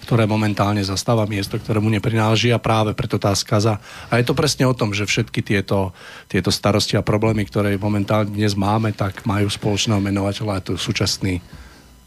ktoré 0.10 0.26
momentálne 0.26 0.82
zastáva 0.82 1.30
miesto, 1.30 1.62
ktorému 1.62 1.86
neprináleží 2.02 2.50
a 2.50 2.58
práve 2.58 2.98
preto 2.98 3.22
tá 3.22 3.30
skaza. 3.38 3.78
A 4.10 4.18
je 4.18 4.26
to 4.26 4.34
presne 4.34 4.66
o 4.66 4.74
tom, 4.74 4.90
že 4.90 5.06
všetky 5.06 5.46
tieto, 5.46 5.94
tieto 6.26 6.50
starosti 6.50 6.98
a 6.98 7.06
problémy, 7.06 7.46
ktoré 7.46 7.78
momentálne 7.78 8.34
dnes 8.34 8.58
máme, 8.58 8.90
tak 8.98 9.30
majú 9.30 9.46
spoločného 9.46 10.02
menovateľa 10.02 10.58
a 10.58 10.64
to 10.66 10.74
je 10.74 10.82
súčasný 10.82 11.46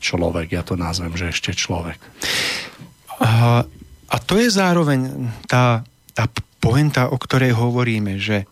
človek. 0.02 0.50
Ja 0.50 0.66
to 0.66 0.74
nazvem, 0.74 1.14
že 1.14 1.30
ešte 1.30 1.54
človek. 1.54 2.02
A 3.22 3.62
a 4.12 4.16
to 4.20 4.36
je 4.36 4.52
zároveň 4.52 5.32
tá, 5.48 5.88
tá 6.12 6.28
poenta, 6.60 7.08
o 7.08 7.16
ktorej 7.16 7.56
hovoríme, 7.56 8.20
že 8.20 8.44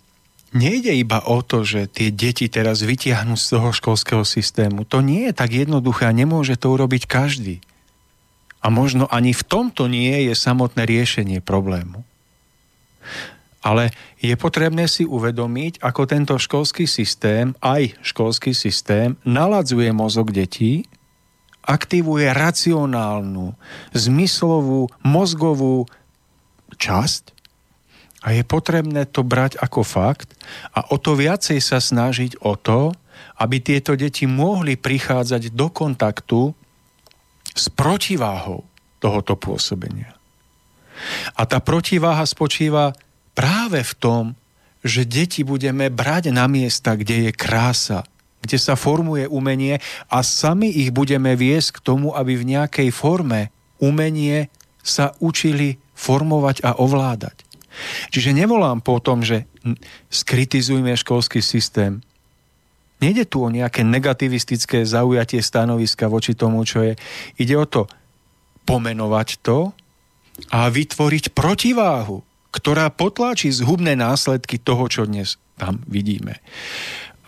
nejde 0.56 0.96
iba 0.96 1.20
o 1.28 1.44
to, 1.44 1.68
že 1.68 1.84
tie 1.92 2.08
deti 2.08 2.48
teraz 2.48 2.80
vytiahnu 2.80 3.36
z 3.36 3.60
toho 3.60 3.68
školského 3.68 4.24
systému. 4.24 4.88
To 4.88 5.04
nie 5.04 5.28
je 5.28 5.36
tak 5.36 5.52
jednoduché 5.52 6.08
a 6.08 6.16
nemôže 6.16 6.56
to 6.56 6.72
urobiť 6.72 7.04
každý. 7.04 7.60
A 8.60 8.68
možno 8.68 9.08
ani 9.08 9.32
v 9.32 9.42
tomto 9.44 9.88
nie 9.88 10.28
je 10.28 10.34
samotné 10.36 10.84
riešenie 10.84 11.40
problému. 11.40 12.04
Ale 13.60 13.92
je 14.20 14.32
potrebné 14.40 14.88
si 14.88 15.04
uvedomiť, 15.04 15.84
ako 15.84 16.08
tento 16.08 16.34
školský 16.40 16.88
systém, 16.88 17.52
aj 17.60 17.92
školský 18.00 18.56
systém, 18.56 19.20
naladzuje 19.24 19.92
mozog 19.92 20.32
detí 20.32 20.88
aktivuje 21.64 22.32
racionálnu, 22.32 23.52
zmyslovú, 23.92 24.88
mozgovú 25.04 25.84
časť 26.80 27.36
a 28.24 28.36
je 28.36 28.42
potrebné 28.44 29.08
to 29.08 29.24
brať 29.24 29.60
ako 29.60 29.84
fakt 29.84 30.36
a 30.72 30.84
o 30.92 30.96
to 30.96 31.16
viacej 31.16 31.60
sa 31.60 31.80
snažiť 31.80 32.40
o 32.44 32.56
to, 32.56 32.92
aby 33.40 33.60
tieto 33.60 33.96
deti 33.96 34.28
mohli 34.28 34.76
prichádzať 34.76 35.52
do 35.52 35.68
kontaktu 35.72 36.52
s 37.54 37.68
protiváhou 37.72 38.66
tohoto 39.00 39.34
pôsobenia. 39.34 40.14
A 41.34 41.48
tá 41.48 41.58
protiváha 41.58 42.22
spočíva 42.28 42.92
práve 43.32 43.80
v 43.80 43.94
tom, 43.96 44.24
že 44.84 45.08
deti 45.08 45.44
budeme 45.44 45.88
brať 45.92 46.32
na 46.32 46.48
miesta, 46.48 46.96
kde 46.96 47.28
je 47.28 47.32
krása, 47.32 48.04
kde 48.40 48.56
sa 48.56 48.76
formuje 48.76 49.28
umenie 49.28 49.80
a 50.08 50.24
sami 50.24 50.72
ich 50.72 50.92
budeme 50.92 51.36
viesť 51.36 51.80
k 51.80 51.84
tomu, 51.84 52.16
aby 52.16 52.36
v 52.36 52.56
nejakej 52.56 52.88
forme 52.92 53.52
umenie 53.80 54.48
sa 54.80 55.12
učili 55.20 55.76
formovať 55.92 56.64
a 56.64 56.80
ovládať. 56.80 57.44
Čiže 58.08 58.32
nevolám 58.32 58.80
po 58.80 58.98
tom, 58.98 59.20
že 59.20 59.44
skritizujme 60.08 60.96
školský 60.96 61.44
systém. 61.44 62.00
Nejde 63.00 63.24
tu 63.24 63.40
o 63.40 63.48
nejaké 63.48 63.80
negativistické 63.80 64.84
zaujatie 64.84 65.40
stanoviska 65.40 66.06
voči 66.06 66.36
tomu, 66.36 66.62
čo 66.68 66.84
je. 66.84 66.94
Ide 67.40 67.56
o 67.56 67.64
to 67.64 67.82
pomenovať 68.68 69.40
to 69.40 69.72
a 70.52 70.68
vytvoriť 70.68 71.32
protiváhu, 71.32 72.20
ktorá 72.52 72.92
potláči 72.92 73.48
zhubné 73.48 73.96
následky 73.96 74.60
toho, 74.60 74.84
čo 74.86 75.08
dnes 75.08 75.40
tam 75.56 75.80
vidíme. 75.88 76.40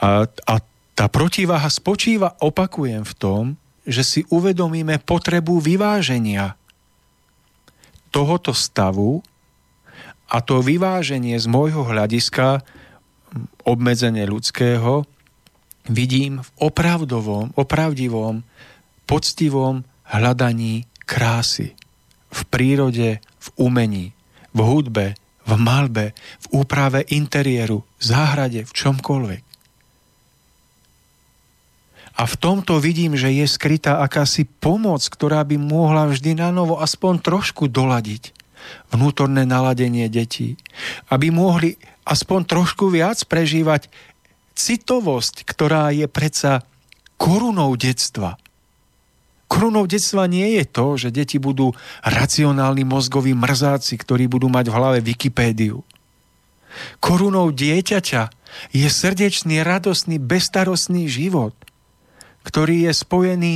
A, 0.00 0.28
a 0.28 0.54
tá 0.92 1.06
protiváha 1.08 1.68
spočíva, 1.72 2.36
opakujem, 2.40 3.04
v 3.08 3.14
tom, 3.16 3.44
že 3.88 4.04
si 4.04 4.20
uvedomíme 4.28 5.00
potrebu 5.02 5.58
vyváženia 5.58 6.54
tohoto 8.12 8.52
stavu 8.52 9.24
a 10.28 10.38
to 10.44 10.60
vyváženie 10.60 11.34
z 11.40 11.46
môjho 11.48 11.82
hľadiska, 11.82 12.60
obmedzenie 13.64 14.28
ľudského, 14.28 15.08
vidím 15.88 16.42
v 16.42 16.50
opravdovom, 16.70 17.56
opravdivom, 17.58 18.46
poctivom 19.06 19.82
hľadaní 20.06 20.86
krásy. 21.08 21.74
V 22.32 22.40
prírode, 22.48 23.20
v 23.20 23.48
umení, 23.60 24.16
v 24.56 24.60
hudbe, 24.64 25.06
v 25.42 25.52
malbe, 25.58 26.16
v 26.40 26.46
úprave 26.64 27.04
interiéru, 27.12 27.82
v 27.98 28.02
záhrade, 28.02 28.64
v 28.64 28.72
čomkoľvek. 28.72 29.42
A 32.12 32.22
v 32.28 32.34
tomto 32.36 32.76
vidím, 32.76 33.16
že 33.16 33.32
je 33.32 33.48
skrytá 33.48 34.04
akási 34.04 34.44
pomoc, 34.44 35.00
ktorá 35.08 35.42
by 35.48 35.56
mohla 35.56 36.06
vždy 36.06 36.38
na 36.38 36.52
novo 36.52 36.78
aspoň 36.78 37.24
trošku 37.24 37.72
doladiť 37.72 38.36
vnútorné 38.94 39.48
naladenie 39.48 40.06
detí. 40.06 40.60
Aby 41.08 41.32
mohli 41.32 41.80
aspoň 42.06 42.46
trošku 42.46 42.92
viac 42.92 43.18
prežívať 43.26 43.88
citovosť, 44.54 45.44
ktorá 45.48 45.90
je 45.92 46.06
predsa 46.06 46.64
korunou 47.16 47.74
detstva. 47.76 48.36
Korunou 49.48 49.84
detstva 49.84 50.24
nie 50.28 50.60
je 50.60 50.64
to, 50.64 50.96
že 50.96 51.12
deti 51.12 51.36
budú 51.36 51.76
racionálni 52.00 52.88
mozgoví 52.88 53.36
mrzáci, 53.36 54.00
ktorí 54.00 54.28
budú 54.28 54.48
mať 54.48 54.72
v 54.72 54.76
hlave 54.76 54.98
Wikipédiu. 55.04 55.84
Korunou 57.04 57.52
dieťaťa 57.52 58.32
je 58.72 58.88
srdečný, 58.88 59.60
radostný, 59.60 60.16
bestarostný 60.16 61.08
život– 61.08 61.52
ktorý 62.42 62.90
je 62.90 62.92
spojený 62.92 63.54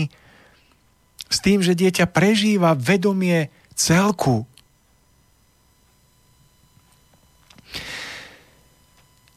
s 1.27 1.39
tým, 1.43 1.59
že 1.61 1.75
dieťa 1.75 2.07
prežíva 2.07 2.79
vedomie 2.79 3.51
celku. 3.75 4.47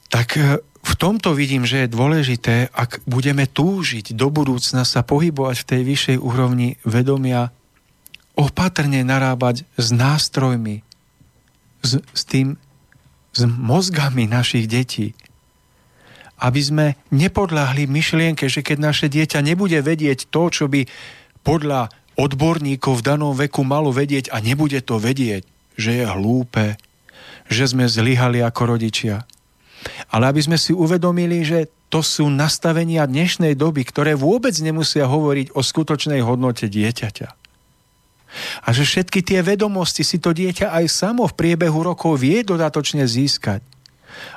Tak 0.10 0.38
e, 0.38 0.62
v 0.80 0.94
tomto 0.96 1.36
vidím, 1.36 1.68
že 1.68 1.86
je 1.86 1.96
dôležité, 1.96 2.72
ak 2.72 3.04
budeme 3.04 3.46
túžiť 3.46 4.16
do 4.16 4.32
budúcna 4.32 4.88
sa 4.88 5.04
pohybovať 5.04 5.56
v 5.64 5.68
tej 5.68 5.82
vyššej 5.84 6.18
úrovni 6.20 6.80
vedomia, 6.88 7.52
opatrne 8.40 9.04
narábať 9.04 9.68
s 9.76 9.92
nástrojmi, 9.92 10.80
s, 11.84 12.00
s 12.00 12.22
tým, 12.24 12.56
s 13.36 13.42
mozgami 13.44 14.26
našich 14.26 14.66
detí, 14.72 15.12
aby 16.40 16.62
sme 16.64 16.86
nepodľahli 17.12 17.84
myšlienke, 17.92 18.48
že 18.48 18.64
keď 18.64 18.78
naše 18.80 19.08
dieťa 19.12 19.44
nebude 19.44 19.76
vedieť 19.84 20.32
to, 20.32 20.48
čo 20.48 20.66
by 20.72 20.88
podľa 21.44 21.92
odborníkov 22.16 23.00
v 23.00 23.06
danom 23.06 23.36
veku 23.36 23.68
malo 23.68 23.92
vedieť 23.92 24.32
a 24.32 24.40
nebude 24.40 24.80
to 24.80 25.00
vedieť, 25.00 25.44
že 25.76 26.04
je 26.04 26.06
hlúpe, 26.08 26.80
že 27.52 27.64
sme 27.68 27.88
zlyhali 27.88 28.40
ako 28.40 28.76
rodičia. 28.76 29.28
Ale 30.12 30.30
aby 30.30 30.42
sme 30.44 30.58
si 30.60 30.76
uvedomili, 30.76 31.44
že 31.46 31.72
to 31.90 32.06
sú 32.06 32.30
nastavenia 32.30 33.10
dnešnej 33.10 33.58
doby, 33.58 33.82
ktoré 33.88 34.14
vôbec 34.14 34.54
nemusia 34.62 35.10
hovoriť 35.10 35.58
o 35.58 35.62
skutočnej 35.66 36.22
hodnote 36.22 36.70
dieťaťa. 36.70 37.30
A 38.62 38.70
že 38.70 38.86
všetky 38.86 39.26
tie 39.26 39.42
vedomosti 39.42 40.06
si 40.06 40.22
to 40.22 40.30
dieťa 40.30 40.70
aj 40.70 40.86
samo 40.86 41.26
v 41.26 41.34
priebehu 41.34 41.82
rokov 41.82 42.22
vie 42.22 42.46
dodatočne 42.46 43.10
získať. 43.10 43.66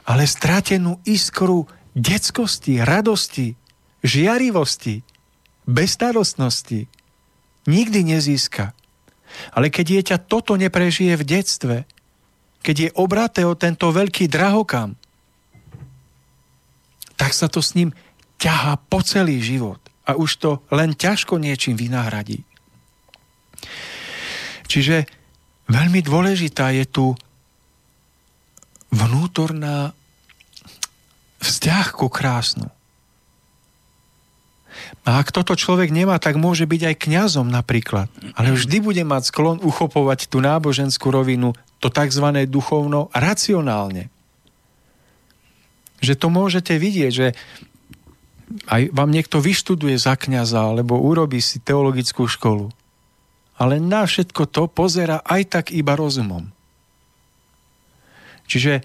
Ale 0.08 0.24
stratenú 0.24 0.96
iskru 1.04 1.68
detskosti, 1.92 2.80
radosti, 2.80 3.52
žiarivosti, 4.00 5.04
bezstarostnosti 5.68 6.88
nikdy 7.68 8.00
nezíska. 8.16 8.72
Ale 9.52 9.68
keď 9.68 9.84
dieťa 10.00 10.16
toto 10.24 10.56
neprežije 10.56 11.16
v 11.20 11.24
detstve, 11.24 11.76
keď 12.62 12.76
je 12.78 12.90
obraté 12.96 13.42
o 13.44 13.58
tento 13.58 13.90
veľký 13.90 14.28
drahokam, 14.28 14.96
tak 17.16 17.36
sa 17.36 17.46
to 17.46 17.60
s 17.62 17.74
ním 17.78 17.94
ťahá 18.40 18.80
po 18.90 19.00
celý 19.04 19.38
život 19.38 19.78
a 20.02 20.18
už 20.18 20.30
to 20.42 20.50
len 20.74 20.98
ťažko 20.98 21.38
niečím 21.38 21.78
vynahradí. 21.78 22.42
Čiže 24.66 25.06
veľmi 25.70 26.00
dôležitá 26.02 26.74
je 26.74 26.84
tu 26.88 27.06
vnútorná 28.92 29.94
vzťah 31.42 31.86
ku 31.94 32.08
krásnu. 32.08 32.68
A 35.02 35.18
ak 35.18 35.34
toto 35.34 35.58
človek 35.58 35.90
nemá, 35.90 36.16
tak 36.22 36.38
môže 36.38 36.64
byť 36.64 36.82
aj 36.88 36.96
kňazom 37.04 37.50
napríklad. 37.50 38.08
Ale 38.38 38.54
vždy 38.54 38.78
bude 38.80 39.02
mať 39.02 39.28
sklon 39.28 39.58
uchopovať 39.60 40.30
tú 40.30 40.38
náboženskú 40.38 41.10
rovinu, 41.10 41.52
to 41.82 41.90
tzv. 41.90 42.26
duchovno, 42.46 43.10
racionálne. 43.10 44.08
Že 46.02 46.14
to 46.18 46.28
môžete 46.28 46.74
vidieť, 46.74 47.12
že 47.14 47.28
aj 48.68 48.92
vám 48.92 49.08
niekto 49.08 49.40
vyštuduje 49.40 49.96
za 49.96 50.18
kniaza 50.18 50.60
alebo 50.60 51.00
urobí 51.00 51.40
si 51.40 51.62
teologickú 51.62 52.28
školu. 52.28 52.68
Ale 53.56 53.78
na 53.78 54.04
všetko 54.04 54.50
to 54.50 54.66
pozera 54.68 55.22
aj 55.24 55.42
tak 55.48 55.64
iba 55.70 55.94
rozumom. 55.96 56.50
Čiže 58.50 58.84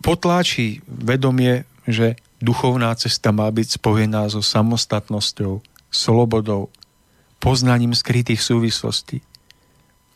potláči 0.00 0.80
vedomie, 0.86 1.68
že 1.84 2.16
duchovná 2.40 2.94
cesta 2.96 3.34
má 3.34 3.50
byť 3.50 3.82
spojená 3.82 4.30
so 4.32 4.40
samostatnosťou, 4.40 5.60
slobodou, 5.92 6.72
poznaním 7.42 7.92
skrytých 7.92 8.40
súvislostí. 8.40 9.20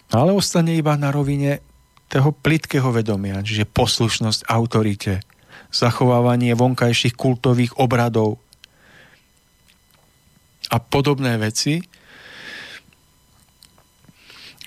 Ale 0.09 0.33
ostane 0.33 0.81
iba 0.81 0.97
na 0.97 1.12
rovine 1.12 1.61
toho 2.09 2.33
plitkého 2.33 2.89
vedomia, 2.89 3.45
čiže 3.45 3.69
poslušnosť 3.69 4.49
autorite, 4.49 5.20
zachovávanie 5.69 6.57
vonkajších 6.57 7.15
kultových 7.15 7.77
obradov 7.77 8.40
a 10.69 10.77
podobné 10.81 11.36
veci. 11.40 11.85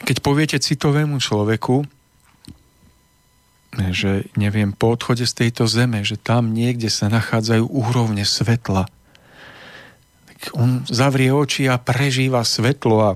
Keď 0.01 0.17
poviete 0.21 0.57
citovému 0.57 1.21
človeku, 1.21 1.85
že 3.71 4.27
neviem, 4.35 4.75
po 4.75 4.91
odchode 4.91 5.23
z 5.23 5.47
tejto 5.47 5.69
zeme, 5.69 6.03
že 6.03 6.19
tam 6.19 6.51
niekde 6.51 6.91
sa 6.91 7.07
nachádzajú 7.07 7.63
úrovne 7.71 8.27
svetla, 8.27 8.89
tak 10.27 10.39
on 10.57 10.83
zavrie 10.89 11.31
oči 11.31 11.69
a 11.69 11.79
prežíva 11.79 12.43
svetlo 12.43 12.97
a 12.99 13.11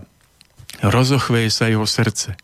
rozochveje 0.85 1.49
sa 1.51 1.67
jeho 1.67 1.83
srdce. 1.83 2.37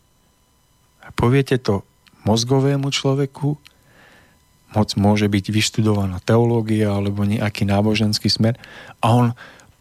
A 1.00 1.08
poviete 1.14 1.56
to 1.56 1.86
mozgovému 2.28 2.90
človeku, 2.92 3.56
moc 4.72 4.88
môže 4.96 5.28
byť 5.28 5.44
vyštudovaná 5.52 6.20
teológia 6.24 6.92
alebo 6.92 7.24
nejaký 7.24 7.68
náboženský 7.68 8.28
smer 8.28 8.56
a 9.04 9.06
on 9.12 9.26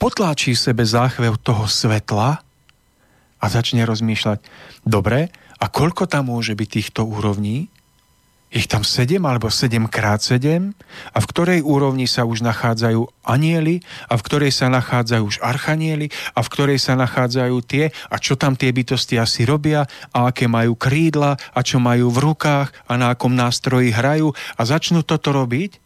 potláčí 0.02 0.58
sebe 0.58 0.82
záchvev 0.84 1.38
toho 1.42 1.70
svetla 1.70 2.42
a 3.42 3.46
začne 3.50 3.82
rozmýšľať, 3.86 4.40
dobre, 4.86 5.34
a 5.62 5.66
koľko 5.70 6.10
tam 6.10 6.34
môže 6.34 6.58
byť 6.58 6.70
týchto 6.70 7.02
úrovní? 7.06 7.70
Ich 8.52 8.68
tam 8.68 8.84
7 8.84 9.16
alebo 9.24 9.48
7 9.48 9.88
krát 9.88 10.20
7 10.20 10.76
a 11.16 11.18
v 11.24 11.30
ktorej 11.32 11.60
úrovni 11.64 12.04
sa 12.04 12.28
už 12.28 12.44
nachádzajú 12.44 13.24
anieli? 13.24 13.80
A 14.12 14.20
v 14.20 14.26
ktorej 14.28 14.52
sa 14.52 14.68
nachádzajú 14.68 15.24
už 15.24 15.38
archanieli? 15.40 16.12
A 16.36 16.44
v 16.44 16.52
ktorej 16.52 16.84
sa 16.84 17.00
nachádzajú 17.00 17.56
tie? 17.64 17.96
A 18.12 18.20
čo 18.20 18.36
tam 18.36 18.60
tie 18.60 18.76
bytosti 18.76 19.16
asi 19.16 19.48
robia? 19.48 19.88
A 20.12 20.28
aké 20.28 20.52
majú 20.52 20.76
krídla? 20.76 21.40
A 21.56 21.60
čo 21.64 21.80
majú 21.80 22.12
v 22.12 22.20
rukách? 22.28 22.76
A 22.92 23.00
na 23.00 23.16
akom 23.16 23.32
nástroji 23.32 23.96
hrajú? 23.96 24.36
A 24.60 24.62
začnú 24.68 25.08
toto 25.08 25.32
robiť? 25.32 25.80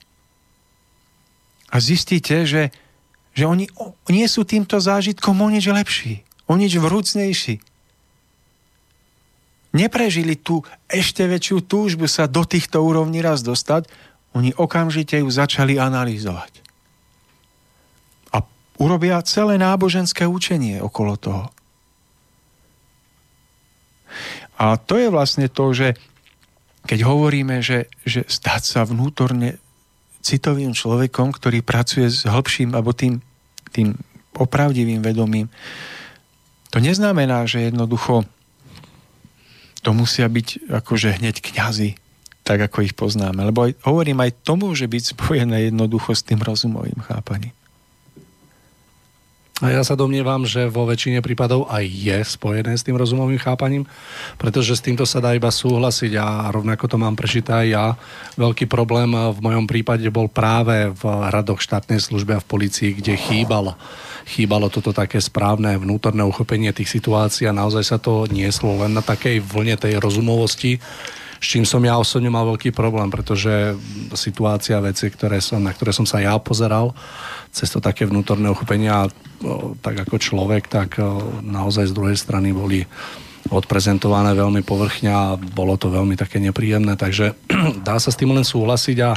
A 1.70 1.78
zistíte, 1.78 2.50
že, 2.50 2.74
že 3.38 3.46
oni 3.46 3.70
nie 4.10 4.26
sú 4.26 4.42
týmto 4.42 4.82
zážitkom 4.82 5.38
o 5.38 5.48
nič 5.54 5.70
lepší, 5.70 6.26
o 6.50 6.58
nič 6.58 6.82
vrúcnejší 6.82 7.75
neprežili 9.76 10.40
tú 10.40 10.64
ešte 10.88 11.28
väčšiu 11.28 11.68
túžbu 11.68 12.08
sa 12.08 12.32
do 12.32 12.48
týchto 12.48 12.80
úrovní 12.80 13.20
raz 13.20 13.44
dostať, 13.44 13.92
oni 14.32 14.56
okamžite 14.56 15.20
ju 15.20 15.28
začali 15.28 15.76
analyzovať. 15.76 16.64
A 18.32 18.44
urobia 18.80 19.20
celé 19.28 19.60
náboženské 19.60 20.24
učenie 20.24 20.80
okolo 20.80 21.20
toho. 21.20 21.44
A 24.56 24.80
to 24.80 24.96
je 24.96 25.12
vlastne 25.12 25.52
to, 25.52 25.76
že 25.76 26.00
keď 26.88 27.04
hovoríme, 27.04 27.60
že, 27.60 27.92
že 28.08 28.24
stať 28.24 28.62
sa 28.64 28.82
vnútorne 28.88 29.60
citovým 30.24 30.72
človekom, 30.72 31.36
ktorý 31.36 31.60
pracuje 31.60 32.08
s 32.08 32.24
hĺbším 32.24 32.72
alebo 32.72 32.96
tým, 32.96 33.20
tým 33.76 34.00
opravdivým 34.36 35.04
vedomím, 35.04 35.52
to 36.72 36.84
neznamená, 36.84 37.48
že 37.48 37.72
jednoducho 37.72 38.28
to 39.86 39.94
musia 39.94 40.26
byť 40.26 40.74
akože 40.82 41.22
hneď 41.22 41.46
kňazi, 41.46 41.94
tak 42.42 42.58
ako 42.66 42.82
ich 42.82 42.98
poznáme. 42.98 43.46
Lebo 43.46 43.70
aj, 43.70 43.78
hovorím, 43.86 44.26
aj 44.26 44.42
to 44.42 44.58
môže 44.58 44.90
byť 44.90 45.14
spojené 45.14 45.70
jednoducho 45.70 46.18
s 46.18 46.26
tým 46.26 46.42
rozumovým 46.42 46.98
chápaním. 47.06 47.54
A 49.64 49.72
ja 49.72 49.88
sa 49.88 49.96
domnievam, 49.96 50.44
že 50.44 50.68
vo 50.68 50.84
väčšine 50.84 51.24
prípadov 51.24 51.72
aj 51.72 51.88
je 51.88 52.18
spojené 52.28 52.76
s 52.76 52.84
tým 52.84 53.00
rozumovým 53.00 53.40
chápaním, 53.40 53.88
pretože 54.36 54.76
s 54.76 54.84
týmto 54.84 55.08
sa 55.08 55.24
dá 55.24 55.32
iba 55.32 55.48
súhlasiť 55.48 56.12
a 56.20 56.52
rovnako 56.52 56.92
to 56.92 57.00
mám 57.00 57.16
prečítať 57.16 57.64
aj 57.64 57.68
ja. 57.72 57.96
Veľký 58.36 58.68
problém 58.68 59.16
v 59.16 59.40
mojom 59.40 59.64
prípade 59.64 60.04
bol 60.12 60.28
práve 60.28 60.92
v 60.92 61.04
hradoch 61.08 61.64
štátnej 61.64 62.04
služby 62.04 62.36
a 62.36 62.44
v 62.44 62.50
policii, 62.52 63.00
kde 63.00 63.16
chýbal 63.16 63.80
chýbalo 64.26 64.74
toto 64.74 64.90
také 64.90 65.22
správne 65.22 65.78
vnútorné 65.78 66.26
uchopenie 66.26 66.74
tých 66.74 66.90
situácií 66.90 67.46
a 67.46 67.56
naozaj 67.56 67.84
sa 67.86 67.98
to 68.02 68.26
nieslo 68.26 68.82
len 68.82 68.98
na 68.98 69.06
takej 69.06 69.40
vlne 69.40 69.78
tej 69.78 70.02
rozumovosti, 70.02 70.82
s 71.38 71.46
čím 71.46 71.62
som 71.62 71.84
ja 71.86 72.02
osobne 72.02 72.34
mal 72.34 72.50
veľký 72.50 72.74
problém, 72.74 73.14
pretože 73.14 73.78
situácia, 74.18 74.82
veci, 74.82 75.14
ktoré 75.14 75.38
som, 75.38 75.62
na 75.62 75.70
ktoré 75.70 75.94
som 75.94 76.08
sa 76.08 76.18
ja 76.18 76.34
pozeral, 76.42 76.98
cez 77.54 77.70
to 77.70 77.78
také 77.78 78.10
vnútorné 78.10 78.50
uchopenia, 78.50 79.08
tak 79.86 79.96
ako 80.10 80.18
človek, 80.18 80.66
tak 80.68 80.98
naozaj 81.46 81.92
z 81.92 81.96
druhej 81.96 82.18
strany 82.18 82.50
boli 82.50 82.82
odprezentované 83.54 84.34
veľmi 84.34 84.66
povrchne 84.66 85.12
a 85.14 85.38
bolo 85.38 85.78
to 85.78 85.94
veľmi 85.94 86.18
také 86.18 86.42
nepríjemné, 86.42 86.98
takže 86.98 87.38
dá 87.88 88.02
sa 88.02 88.10
s 88.10 88.18
tým 88.18 88.34
len 88.34 88.42
súhlasiť 88.42 88.98
a 89.06 89.14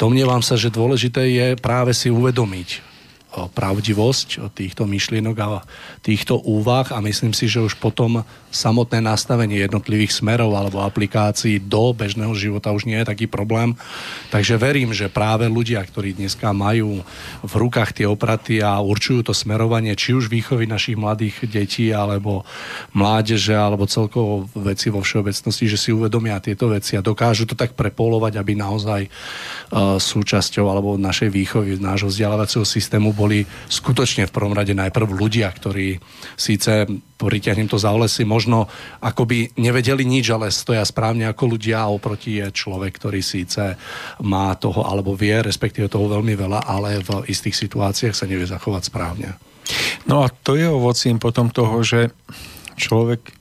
domnievam 0.00 0.40
sa, 0.40 0.56
že 0.56 0.72
dôležité 0.72 1.28
je 1.28 1.46
práve 1.60 1.92
si 1.92 2.08
uvedomiť, 2.08 2.89
pravdivosť 3.30 4.50
týchto 4.52 4.84
myšlienok 4.90 5.36
a 5.38 5.62
týchto 6.02 6.42
úvah 6.42 6.90
a 6.90 6.98
myslím 6.98 7.30
si, 7.30 7.46
že 7.46 7.62
už 7.62 7.78
potom 7.78 8.26
samotné 8.50 8.98
nastavenie 8.98 9.62
jednotlivých 9.62 10.18
smerov 10.18 10.50
alebo 10.58 10.82
aplikácií 10.82 11.62
do 11.62 11.94
bežného 11.94 12.34
života 12.34 12.74
už 12.74 12.90
nie 12.90 12.98
je 12.98 13.06
taký 13.06 13.30
problém. 13.30 13.78
Takže 14.34 14.58
verím, 14.58 14.90
že 14.90 15.06
práve 15.06 15.46
ľudia, 15.46 15.78
ktorí 15.86 16.18
dneska 16.18 16.50
majú 16.50 17.06
v 17.46 17.52
rukách 17.54 17.94
tie 17.94 18.06
opraty 18.10 18.58
a 18.58 18.82
určujú 18.82 19.30
to 19.30 19.34
smerovanie, 19.34 19.94
či 19.94 20.18
už 20.18 20.26
výchovy 20.26 20.66
našich 20.66 20.98
mladých 20.98 21.46
detí 21.46 21.94
alebo 21.94 22.42
mládeže 22.90 23.54
alebo 23.54 23.86
celkovo 23.86 24.50
veci 24.58 24.90
vo 24.90 24.98
všeobecnosti, 24.98 25.70
že 25.70 25.78
si 25.78 25.94
uvedomia 25.94 26.42
tieto 26.42 26.66
veci 26.66 26.98
a 26.98 27.06
dokážu 27.06 27.46
to 27.46 27.54
tak 27.54 27.78
prepolovať, 27.78 28.34
aby 28.34 28.58
naozaj 28.58 29.06
uh, 29.06 29.96
súčasťou 30.02 30.66
alebo 30.66 30.98
našej 30.98 31.30
výchovy, 31.30 31.78
nášho 31.78 32.10
vzdelávacieho 32.10 32.66
systému 32.66 33.14
boli 33.20 33.44
skutočne 33.68 34.24
v 34.24 34.32
prvom 34.32 34.56
rade 34.56 34.72
najprv 34.72 35.12
ľudia, 35.12 35.52
ktorí 35.52 36.00
síce 36.40 36.88
pritiahnem 37.20 37.68
to 37.68 37.76
za 37.76 37.92
lesy, 37.92 38.24
možno 38.24 38.64
akoby 39.04 39.52
nevedeli 39.60 40.08
nič, 40.08 40.32
ale 40.32 40.48
stoja 40.48 40.80
správne 40.88 41.28
ako 41.28 41.60
ľudia 41.60 41.84
a 41.84 41.92
oproti 41.92 42.40
je 42.40 42.48
človek, 42.48 42.96
ktorý 42.96 43.20
síce 43.20 43.76
má 44.24 44.56
toho 44.56 44.88
alebo 44.88 45.12
vie, 45.12 45.36
respektíve 45.36 45.92
toho 45.92 46.08
veľmi 46.08 46.32
veľa, 46.32 46.64
ale 46.64 47.04
v 47.04 47.28
istých 47.28 47.68
situáciách 47.68 48.16
sa 48.16 48.24
nevie 48.24 48.48
zachovať 48.48 48.88
správne. 48.88 49.36
No 50.08 50.24
a 50.24 50.32
to 50.32 50.56
je 50.56 50.64
ovocím 50.64 51.20
potom 51.20 51.52
toho, 51.52 51.84
že 51.84 52.08
človek 52.80 53.36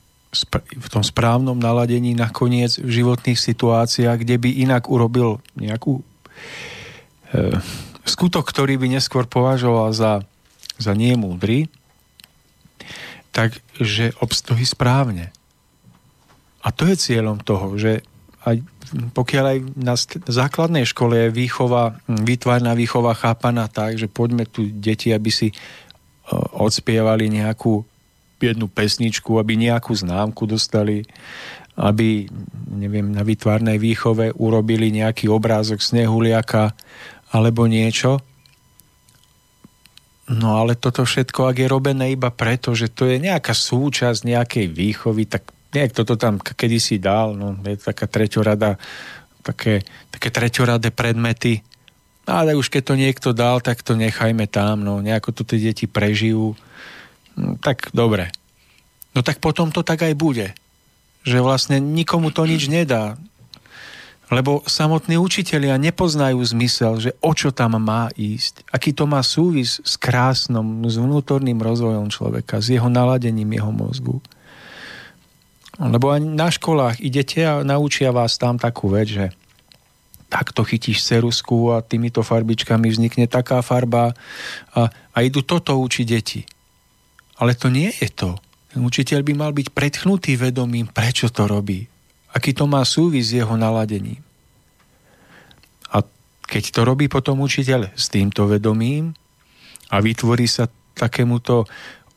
v 0.78 0.88
tom 0.94 1.02
správnom 1.02 1.58
naladení 1.58 2.14
nakoniec 2.14 2.78
v 2.78 3.02
životných 3.02 3.40
situáciách, 3.40 4.22
kde 4.22 4.38
by 4.38 4.50
inak 4.62 4.86
urobil 4.86 5.42
nejakú 5.58 5.98
e, 5.98 6.04
skutok, 8.10 8.50
ktorý 8.50 8.82
by 8.82 8.98
neskôr 8.98 9.30
považoval 9.30 9.94
za, 9.94 10.26
za 10.82 10.92
múdry, 10.98 11.70
takže 13.30 14.18
obstojí 14.18 14.66
správne. 14.66 15.30
A 16.66 16.74
to 16.74 16.90
je 16.90 16.98
cieľom 16.98 17.40
toho, 17.40 17.78
že 17.78 18.04
aj 18.44 18.66
pokiaľ 19.14 19.46
aj 19.46 19.60
na 19.78 19.94
základnej 20.26 20.86
škole 20.88 21.30
je 21.30 21.30
výchova, 21.30 22.02
výtvarná 22.10 22.74
výchova 22.74 23.14
chápaná 23.14 23.70
tak, 23.70 24.02
že 24.02 24.10
poďme 24.10 24.50
tu 24.50 24.66
deti, 24.66 25.14
aby 25.14 25.30
si 25.30 25.54
e, 25.54 25.56
odspievali 26.58 27.30
nejakú 27.30 27.86
jednu 28.42 28.66
pesničku, 28.72 29.38
aby 29.38 29.60
nejakú 29.60 29.94
známku 29.94 30.50
dostali, 30.50 31.06
aby 31.78 32.28
neviem, 32.72 33.14
na 33.14 33.22
výtvarnej 33.22 33.78
výchove 33.78 34.34
urobili 34.36 34.90
nejaký 34.90 35.30
obrázok 35.30 35.84
snehuliaka 35.84 36.74
alebo 37.34 37.70
niečo, 37.70 38.22
No 40.30 40.62
ale 40.62 40.78
toto 40.78 41.10
všetko, 41.10 41.50
ak 41.50 41.58
je 41.58 41.66
robené 41.66 42.14
iba 42.14 42.30
preto, 42.30 42.78
že 42.78 42.94
to 42.94 43.10
je 43.10 43.18
nejaká 43.18 43.50
súčasť 43.50 44.30
nejakej 44.30 44.70
výchovy, 44.70 45.26
tak 45.26 45.50
niekto 45.74 46.06
to 46.06 46.22
tam 46.22 46.38
kedysi 46.38 47.02
dal, 47.02 47.34
no 47.34 47.58
je 47.66 47.74
taká 47.82 48.06
treťorada, 48.06 48.78
také, 49.42 49.82
také 50.14 50.30
treťoradé 50.30 50.94
predmety. 50.94 51.66
No, 52.30 52.46
ale 52.46 52.54
už 52.54 52.70
keď 52.70 52.94
to 52.94 52.96
niekto 53.02 53.30
dal, 53.34 53.58
tak 53.58 53.82
to 53.82 53.98
nechajme 53.98 54.46
tam, 54.46 54.86
no 54.86 55.02
nejako 55.02 55.34
to 55.34 55.42
tie 55.50 55.74
deti 55.74 55.90
prežijú. 55.90 56.54
No, 57.34 57.58
tak 57.58 57.90
dobre. 57.90 58.30
No 59.18 59.26
tak 59.26 59.42
potom 59.42 59.74
to 59.74 59.82
tak 59.82 60.06
aj 60.06 60.14
bude. 60.14 60.54
Že 61.26 61.42
vlastne 61.42 61.82
nikomu 61.82 62.30
to 62.30 62.46
nič 62.46 62.70
nedá. 62.70 63.18
Lebo 64.30 64.62
samotní 64.70 65.18
učitelia 65.18 65.74
nepoznajú 65.82 66.38
zmysel, 66.46 67.02
že 67.02 67.12
o 67.18 67.34
čo 67.34 67.50
tam 67.50 67.82
má 67.82 68.14
ísť. 68.14 68.62
Aký 68.70 68.94
to 68.94 69.10
má 69.10 69.26
súvis 69.26 69.82
s 69.82 69.98
krásnom, 69.98 70.86
s 70.86 71.02
vnútorným 71.02 71.58
rozvojom 71.58 72.14
človeka, 72.14 72.62
s 72.62 72.70
jeho 72.70 72.94
naladením 72.94 73.50
jeho 73.50 73.74
mozgu. 73.74 74.22
Lebo 75.82 76.14
aj 76.14 76.22
na 76.22 76.54
školách 76.54 77.02
idete 77.02 77.42
a 77.42 77.66
naučia 77.66 78.14
vás 78.14 78.38
tam 78.38 78.62
takú 78.62 78.94
vec, 78.94 79.10
že 79.10 79.26
takto 80.30 80.62
chytíš 80.62 81.02
cerusku 81.02 81.74
a 81.74 81.82
týmito 81.82 82.22
farbičkami 82.22 82.86
vznikne 82.86 83.26
taká 83.26 83.66
farba 83.66 84.14
a, 84.78 84.94
a 84.94 85.18
idú 85.26 85.42
toto 85.42 85.74
učiť 85.82 86.06
deti. 86.06 86.46
Ale 87.42 87.58
to 87.58 87.74
nie 87.74 87.90
je 87.90 88.14
to. 88.14 88.38
Ten 88.70 88.86
učiteľ 88.86 89.26
by 89.26 89.34
mal 89.34 89.52
byť 89.58 89.74
predchnutý 89.74 90.38
vedomím, 90.38 90.86
prečo 90.86 91.34
to 91.34 91.50
robí. 91.50 91.90
Aký 92.34 92.54
to 92.54 92.70
má 92.70 92.86
súvis 92.86 93.34
s 93.34 93.42
jeho 93.42 93.58
naladením. 93.58 94.22
A 95.90 96.06
keď 96.46 96.64
to 96.74 96.82
robí 96.86 97.10
potom 97.10 97.42
učiteľ 97.42 97.94
s 97.98 98.10
týmto 98.14 98.46
vedomím 98.46 99.18
a 99.90 99.98
vytvorí 99.98 100.46
sa 100.46 100.70
takémuto 100.94 101.66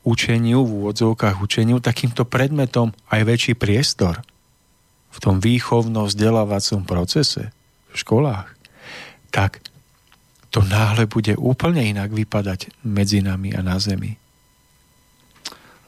učeniu, 0.03 0.67
v 0.67 0.71
úvodzovkách 0.83 1.39
učeniu, 1.39 1.79
takýmto 1.79 2.27
predmetom 2.27 2.91
aj 3.09 3.21
väčší 3.23 3.53
priestor 3.55 4.21
v 5.13 5.17
tom 5.21 5.37
výchovno-vzdelávacom 5.39 6.83
procese, 6.83 7.53
v 7.93 7.95
školách, 7.95 8.49
tak 9.29 9.61
to 10.53 10.61
náhle 10.61 11.09
bude 11.09 11.33
úplne 11.37 11.81
inak 11.81 12.13
vypadať 12.13 12.85
medzi 12.85 13.25
nami 13.25 13.57
a 13.57 13.65
na 13.65 13.81
zemi. 13.81 14.22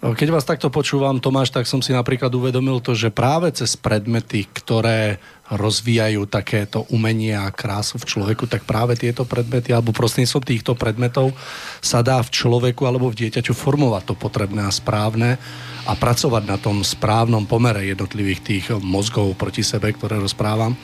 Keď 0.06 0.30
vás 0.30 0.46
takto 0.46 0.70
počúvam, 0.70 1.18
Tomáš, 1.18 1.50
tak 1.50 1.66
som 1.66 1.82
si 1.82 1.90
napríklad 1.90 2.30
uvedomil 2.30 2.78
to, 2.78 2.94
že 2.94 3.10
práve 3.10 3.50
cez 3.50 3.74
predmety, 3.74 4.46
ktoré 4.46 5.18
rozvíjajú 5.50 6.30
takéto 6.30 6.86
umenie 6.94 7.34
a 7.34 7.50
krásu 7.50 7.98
v 7.98 8.06
človeku, 8.14 8.46
tak 8.46 8.70
práve 8.70 8.94
tieto 8.94 9.26
predmety 9.26 9.74
alebo 9.74 9.90
prostredníctvom 9.98 10.46
týchto 10.46 10.78
predmetov 10.78 11.34
sa 11.82 12.06
dá 12.06 12.22
v 12.22 12.30
človeku 12.30 12.86
alebo 12.86 13.10
v 13.10 13.26
dieťaťu 13.26 13.58
formovať 13.58 14.14
to 14.14 14.14
potrebné 14.14 14.70
a 14.70 14.70
správne 14.70 15.42
a 15.90 15.92
pracovať 15.98 16.44
na 16.46 16.62
tom 16.62 16.86
správnom 16.86 17.50
pomere 17.50 17.90
jednotlivých 17.90 18.42
tých 18.46 18.66
mozgov 18.78 19.34
proti 19.34 19.66
sebe, 19.66 19.90
ktoré 19.90 20.22
rozprávam. 20.22 20.78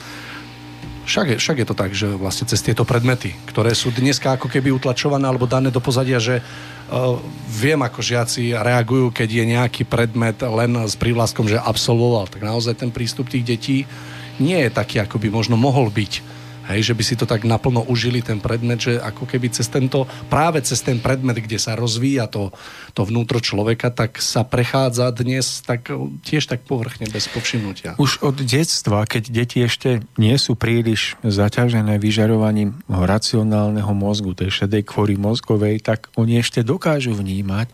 Však 1.01 1.25
je, 1.33 1.35
však 1.41 1.57
je 1.61 1.67
to 1.67 1.75
tak, 1.75 1.91
že 1.97 2.07
vlastne 2.13 2.45
cez 2.45 2.61
tieto 2.61 2.85
predmety, 2.85 3.33
ktoré 3.49 3.73
sú 3.73 3.89
dneska 3.89 4.37
ako 4.37 4.47
keby 4.47 4.69
utlačované 4.69 5.25
alebo 5.25 5.49
dané 5.49 5.73
do 5.73 5.81
pozadia, 5.81 6.21
že 6.21 6.39
uh, 6.39 7.17
viem, 7.49 7.81
ako 7.81 7.99
žiaci 8.05 8.53
reagujú, 8.53 9.09
keď 9.09 9.29
je 9.29 9.45
nejaký 9.57 9.83
predmet 9.89 10.37
len 10.45 10.77
s 10.85 10.93
prívlaskom, 10.93 11.49
že 11.49 11.57
absolvoval. 11.57 12.29
Tak 12.29 12.45
naozaj 12.45 12.77
ten 12.77 12.93
prístup 12.93 13.27
tých 13.27 13.43
detí 13.43 13.77
nie 14.37 14.61
je 14.61 14.69
taký, 14.69 15.01
ako 15.01 15.17
by 15.17 15.27
možno 15.33 15.57
mohol 15.57 15.89
byť 15.89 16.40
Hej, 16.69 16.91
že 16.91 16.97
by 16.97 17.03
si 17.03 17.15
to 17.17 17.25
tak 17.25 17.41
naplno 17.41 17.81
užili, 17.89 18.21
ten 18.21 18.37
predmet, 18.37 18.77
že 18.77 19.01
ako 19.01 19.25
keby 19.25 19.49
cez 19.49 19.65
tento, 19.65 20.05
práve 20.29 20.61
cez 20.61 20.77
ten 20.85 21.01
predmet, 21.01 21.41
kde 21.41 21.57
sa 21.57 21.73
rozvíja 21.73 22.29
to, 22.29 22.53
to 22.93 23.01
vnútro 23.01 23.41
človeka, 23.41 23.89
tak 23.89 24.21
sa 24.21 24.45
prechádza 24.45 25.09
dnes 25.09 25.65
tak, 25.65 25.89
tiež 26.21 26.45
tak 26.45 26.61
povrchne, 26.65 27.09
bez 27.09 27.25
povšimnutia. 27.33 27.97
Už 27.97 28.21
od 28.21 28.37
detstva, 28.45 29.09
keď 29.09 29.23
deti 29.33 29.65
ešte 29.65 30.05
nie 30.21 30.37
sú 30.37 30.53
príliš 30.53 31.17
zaťažené 31.25 31.97
vyžarovaním 31.97 32.77
racionálneho 32.85 33.91
mozgu, 33.97 34.37
tej 34.37 34.63
šedej 34.63 34.85
kvory 34.85 35.17
mozgovej, 35.17 35.81
tak 35.81 36.13
oni 36.17 36.41
ešte 36.41 36.61
dokážu 36.61 37.17
vnímať 37.17 37.67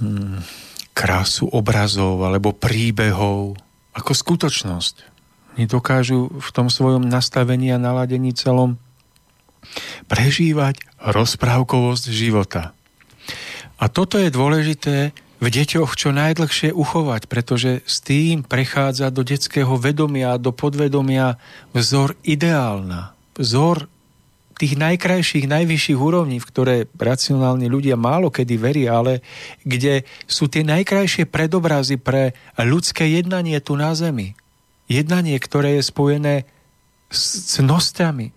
hmm, 0.00 0.44
krásu 0.92 1.48
obrazov 1.48 2.20
alebo 2.24 2.52
príbehov 2.52 3.56
ako 3.92 4.12
skutočnosť 4.12 5.11
dokážu 5.56 6.32
v 6.32 6.48
tom 6.52 6.72
svojom 6.72 7.04
nastavení 7.04 7.72
a 7.72 7.80
naladení 7.80 8.32
celom 8.32 8.80
prežívať 10.08 10.82
rozprávkovosť 11.00 12.04
života. 12.10 12.74
A 13.78 13.90
toto 13.90 14.18
je 14.18 14.30
dôležité 14.30 14.96
v 15.42 15.46
deťoch 15.50 15.98
čo 15.98 16.14
najdlhšie 16.14 16.70
uchovať, 16.70 17.26
pretože 17.26 17.82
s 17.82 17.98
tým 17.98 18.46
prechádza 18.46 19.10
do 19.10 19.26
detského 19.26 19.74
vedomia, 19.74 20.38
do 20.38 20.54
podvedomia 20.54 21.34
vzor 21.74 22.14
ideálna, 22.22 23.10
vzor 23.34 23.90
tých 24.54 24.78
najkrajších, 24.78 25.50
najvyšších 25.50 25.98
úrovní, 25.98 26.38
v 26.38 26.46
ktoré 26.46 26.76
racionálni 26.94 27.66
ľudia 27.66 27.98
málo 27.98 28.30
kedy 28.30 28.54
veria, 28.54 29.02
ale 29.02 29.18
kde 29.66 30.06
sú 30.30 30.46
tie 30.46 30.62
najkrajšie 30.62 31.26
predobrazy 31.26 31.98
pre 31.98 32.38
ľudské 32.54 33.10
jednanie 33.10 33.58
tu 33.58 33.74
na 33.74 33.90
Zemi 33.98 34.38
jednanie, 34.92 35.36
ktoré 35.40 35.80
je 35.80 35.88
spojené 35.88 36.34
s 37.08 37.56
cnosťami, 37.56 38.32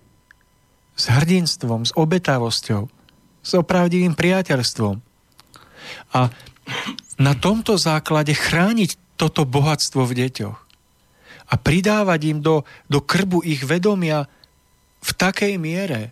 s 0.96 1.04
hrdinstvom, 1.12 1.84
s 1.84 1.92
obetavosťou, 1.92 2.88
s 3.44 3.50
opravdivým 3.52 4.16
priateľstvom. 4.16 4.98
A 6.16 6.20
na 7.20 7.32
tomto 7.36 7.76
základe 7.76 8.32
chrániť 8.32 9.16
toto 9.16 9.48
bohatstvo 9.48 10.04
v 10.04 10.26
deťoch 10.26 10.58
a 11.46 11.54
pridávať 11.54 12.20
im 12.26 12.38
do, 12.42 12.66
do 12.90 12.98
krbu 12.98 13.46
ich 13.46 13.62
vedomia 13.62 14.26
v 15.00 15.10
takej 15.14 15.56
miere, 15.62 16.10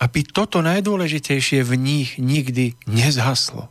aby 0.00 0.24
toto 0.26 0.64
najdôležitejšie 0.64 1.62
v 1.62 1.72
nich 1.76 2.08
nikdy 2.16 2.74
nezhaslo. 2.88 3.68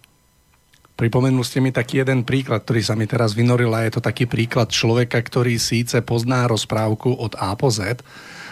Pripomenul 1.02 1.41
ste 1.41 1.65
mi 1.65 1.73
taký 1.73 2.06
jeden 2.06 2.22
príklad, 2.22 2.61
ktorý 2.61 2.86
sa 2.86 2.94
mi 2.94 3.10
teraz 3.10 3.34
vynoril 3.34 3.73
a 3.73 3.90
je 3.90 3.98
to 3.98 4.06
taký 4.06 4.30
príklad 4.30 4.69
človeka, 4.69 5.18
ktorý 5.18 5.57
síce 5.57 5.98
pozná 6.06 6.45
rozprávku 6.45 7.18
od 7.18 7.34
A 7.41 7.57
po 7.57 7.73
Z, 7.73 8.06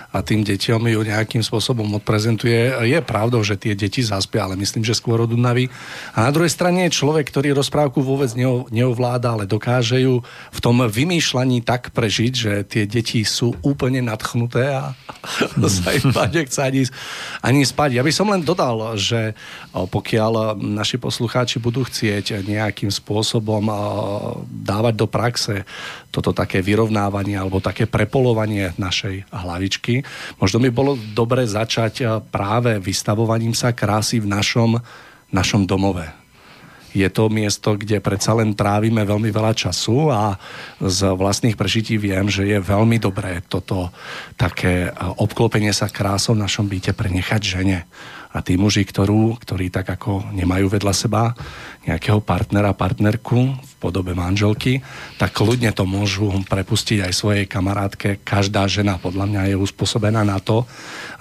a 0.10 0.26
tým 0.26 0.42
deťom 0.42 0.90
ju 0.90 1.00
nejakým 1.06 1.46
spôsobom 1.46 1.86
odprezentuje. 2.02 2.74
Je 2.90 3.00
pravdou, 3.06 3.46
že 3.46 3.62
tie 3.62 3.78
deti 3.78 4.02
zaspia, 4.02 4.50
ale 4.50 4.58
myslím, 4.58 4.82
že 4.82 4.98
skôr 4.98 5.22
od 5.22 5.30
únavy. 5.30 5.70
A 6.18 6.26
na 6.26 6.32
druhej 6.34 6.50
strane 6.50 6.90
je 6.90 6.98
človek, 6.98 7.30
ktorý 7.30 7.54
rozprávku 7.54 8.02
vôbec 8.02 8.34
neovláda, 8.74 9.38
ale 9.38 9.46
dokáže 9.46 10.02
ju 10.02 10.26
v 10.50 10.60
tom 10.60 10.82
vymýšľaní 10.82 11.62
tak 11.62 11.94
prežiť, 11.94 12.34
že 12.34 12.54
tie 12.66 12.84
deti 12.90 13.22
sú 13.22 13.54
úplne 13.62 14.02
nadchnuté 14.02 14.74
a 14.74 14.98
sa 15.70 15.94
im 15.94 16.10
nechce 16.34 16.58
ani, 16.58 16.90
ani 17.46 17.62
spať. 17.62 18.02
Ja 18.02 18.04
by 18.04 18.10
som 18.10 18.34
len 18.34 18.42
dodal, 18.42 18.98
že 18.98 19.38
pokiaľ 19.74 20.58
naši 20.58 20.98
poslucháči 20.98 21.62
budú 21.62 21.86
chcieť 21.86 22.42
nejakým 22.42 22.90
spôsobom 22.90 23.70
dávať 24.50 24.94
do 24.98 25.06
praxe 25.06 25.70
toto 26.10 26.34
také 26.34 26.66
vyrovnávanie 26.66 27.38
alebo 27.38 27.62
také 27.62 27.86
prepolovanie 27.86 28.74
našej 28.82 29.30
hlavičky. 29.30 29.99
Možno 30.38 30.58
by 30.64 30.70
bolo 30.72 30.98
dobre 31.16 31.46
začať 31.46 31.94
eh, 32.02 32.08
práve 32.20 32.78
vystavovaním 32.78 33.54
sa 33.54 33.72
krásy 33.72 34.20
v 34.20 34.30
našom, 34.30 34.80
našom 35.32 35.64
domove. 35.64 36.06
Je 36.90 37.06
to 37.14 37.30
miesto, 37.30 37.78
kde 37.78 38.02
predsa 38.02 38.34
len 38.34 38.58
trávime 38.58 39.06
veľmi 39.06 39.30
veľa 39.30 39.54
času 39.54 40.10
a 40.10 40.42
z 40.82 41.14
vlastných 41.14 41.54
prežití 41.54 42.02
viem, 42.02 42.26
že 42.26 42.50
je 42.50 42.58
veľmi 42.58 42.98
dobré 42.98 43.46
toto 43.46 43.94
také 44.36 44.90
eh, 44.90 44.94
obklopenie 45.18 45.72
sa 45.72 45.90
krásou 45.90 46.34
v 46.34 46.44
našom 46.44 46.66
byte 46.66 46.94
prenechať 46.98 47.42
žene 47.42 47.86
a 48.30 48.46
tí 48.46 48.62
muži, 48.62 48.86
ktorú, 48.86 49.42
ktorí 49.42 49.74
tak 49.74 49.90
ako 49.90 50.30
nemajú 50.38 50.70
vedľa 50.70 50.94
seba 50.94 51.34
nejakého 51.90 52.22
partnera, 52.22 52.78
partnerku 52.78 53.58
v 53.58 53.72
podobe 53.82 54.14
manželky, 54.14 54.86
tak 55.18 55.34
kľudne 55.34 55.74
to 55.74 55.90
môžu 55.90 56.30
prepustiť 56.46 57.10
aj 57.10 57.14
svojej 57.18 57.46
kamarátke. 57.50 58.22
Každá 58.22 58.70
žena 58.70 59.02
podľa 59.02 59.26
mňa 59.26 59.42
je 59.50 59.56
uspôsobená 59.58 60.22
na 60.22 60.38
to, 60.38 60.70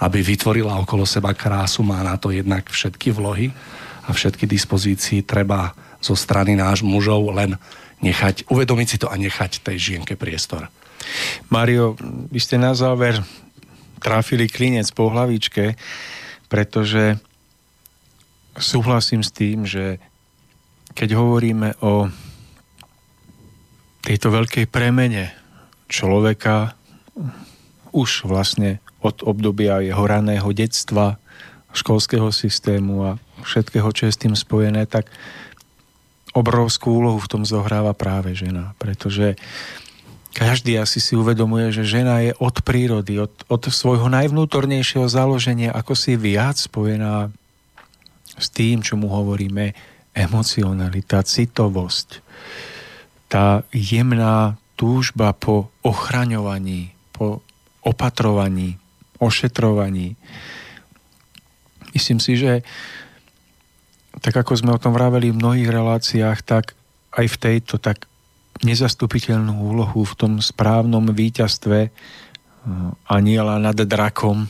aby 0.05 0.21
vytvorila 0.21 0.77
okolo 0.85 1.09
seba 1.09 1.33
krásu, 1.33 1.81
má 1.81 2.05
na 2.05 2.21
to 2.21 2.29
jednak 2.29 2.69
všetky 2.69 3.09
vlohy 3.17 3.49
a 4.05 4.13
všetky 4.13 4.45
dispozícii 4.45 5.25
treba 5.25 5.73
zo 6.05 6.13
strany 6.13 6.61
náš 6.61 6.85
mužov 6.85 7.33
len 7.33 7.57
nechať, 8.05 8.53
uvedomiť 8.53 8.87
si 8.87 8.97
to 9.01 9.09
a 9.09 9.17
nechať 9.17 9.65
tej 9.65 9.77
žienke 9.97 10.13
priestor. 10.13 10.69
Mario, 11.49 11.97
vy 12.29 12.37
ste 12.37 12.61
na 12.61 12.77
záver 12.77 13.17
trafili 13.99 14.47
klinec 14.47 14.93
po 14.93 15.09
hlavičke 15.09 15.75
pretože 16.49 17.21
súhlasím 18.59 19.23
s 19.23 19.31
tým, 19.31 19.69
že 19.69 20.03
keď 20.97 21.15
hovoríme 21.15 21.79
o 21.85 22.11
tejto 24.03 24.33
veľkej 24.33 24.67
premene 24.67 25.31
človeka 25.87 26.75
už 27.93 28.25
vlastne 28.27 28.81
od 28.99 29.23
obdobia 29.23 29.85
jeho 29.85 30.03
raného 30.03 30.49
detstva, 30.51 31.21
školského 31.77 32.33
systému 32.33 32.95
a 33.05 33.11
všetkého, 33.45 33.89
čo 33.93 34.09
je 34.09 34.13
s 34.17 34.23
tým 34.25 34.35
spojené, 34.35 34.89
tak 34.89 35.13
obrovskú 36.33 36.99
úlohu 37.05 37.21
v 37.21 37.31
tom 37.31 37.43
zohráva 37.45 37.93
práve 37.93 38.35
žena, 38.35 38.75
pretože 38.81 39.39
každý 40.37 40.79
asi 40.79 41.01
si 41.01 41.17
uvedomuje, 41.17 41.73
že 41.73 41.89
žena 41.89 42.21
je 42.21 42.33
od 42.37 42.61
prírody, 42.63 43.19
od, 43.19 43.33
od 43.49 43.63
svojho 43.69 44.07
najvnútornejšieho 44.13 45.09
založenia, 45.09 45.75
ako 45.75 45.93
si 45.97 46.15
viac 46.15 46.59
spojená 46.61 47.33
s 48.39 48.47
tým, 48.53 48.85
čo 48.85 48.95
mu 48.95 49.11
hovoríme 49.11 49.75
emocionalita, 50.15 51.27
citovosť. 51.27 52.23
Tá 53.29 53.67
jemná 53.75 54.57
túžba 54.79 55.35
po 55.35 55.75
ochraňovaní, 55.83 56.95
po 57.11 57.43
opatrovaní, 57.83 58.79
ošetrovaní. 59.19 60.15
Myslím 61.93 62.23
si, 62.23 62.39
že 62.39 62.63
tak 64.23 64.35
ako 64.39 64.55
sme 64.55 64.75
o 64.75 64.83
tom 64.83 64.95
vraveli 64.95 65.31
v 65.31 65.39
mnohých 65.39 65.71
reláciách, 65.71 66.39
tak 66.47 66.79
aj 67.15 67.27
v 67.27 67.37
tejto 67.39 67.79
tak 67.79 68.07
nezastupiteľnú 68.63 69.55
úlohu 69.63 70.03
v 70.03 70.15
tom 70.19 70.33
správnom 70.43 71.11
víťazstve 71.11 71.79
eh, 71.87 71.91
aniela 73.07 73.59
nad 73.59 73.77
drakom 73.77 74.49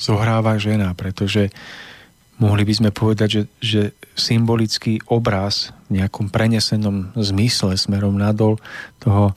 zohráva 0.00 0.56
žena, 0.56 0.96
pretože 0.96 1.52
mohli 2.40 2.64
by 2.64 2.72
sme 2.72 2.90
povedať, 2.90 3.28
že, 3.28 3.42
že 3.60 3.82
symbolický 4.16 5.04
obraz 5.12 5.76
v 5.92 6.00
nejakom 6.00 6.32
prenesenom 6.32 7.12
zmysle 7.12 7.76
smerom 7.76 8.16
nadol 8.16 8.56
toho 8.96 9.36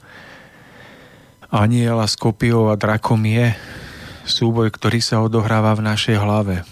aniela 1.52 2.08
s 2.08 2.16
kopiou 2.16 2.72
a 2.72 2.80
drakom 2.80 3.20
je 3.28 3.52
súboj, 4.24 4.72
ktorý 4.72 5.04
sa 5.04 5.20
odohráva 5.20 5.76
v 5.76 5.86
našej 5.86 6.16
hlave. 6.16 6.64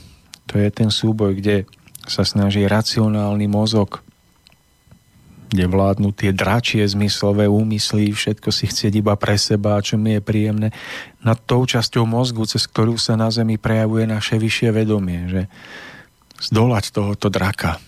To 0.50 0.56
je 0.56 0.72
ten 0.72 0.88
súboj, 0.88 1.38
kde 1.38 1.68
sa 2.08 2.24
snaží 2.24 2.64
racionálny 2.66 3.46
mozog 3.46 4.02
kde 5.52 5.68
tie 6.16 6.32
dračie 6.32 6.88
zmyslové 6.88 7.44
úmysly, 7.44 8.16
všetko 8.16 8.50
si 8.56 8.72
chcieť 8.72 9.04
iba 9.04 9.20
pre 9.20 9.36
seba, 9.36 9.84
čo 9.84 10.00
mi 10.00 10.16
je 10.16 10.22
príjemné, 10.24 10.72
nad 11.20 11.36
tou 11.44 11.68
časťou 11.68 12.08
mozgu, 12.08 12.48
cez 12.48 12.64
ktorú 12.72 12.96
sa 12.96 13.20
na 13.20 13.28
Zemi 13.28 13.60
prejavuje 13.60 14.08
naše 14.08 14.40
vyššie 14.40 14.72
vedomie, 14.72 15.28
že 15.28 15.42
zdolať 16.40 16.96
tohoto 16.96 17.28
draka, 17.28 17.84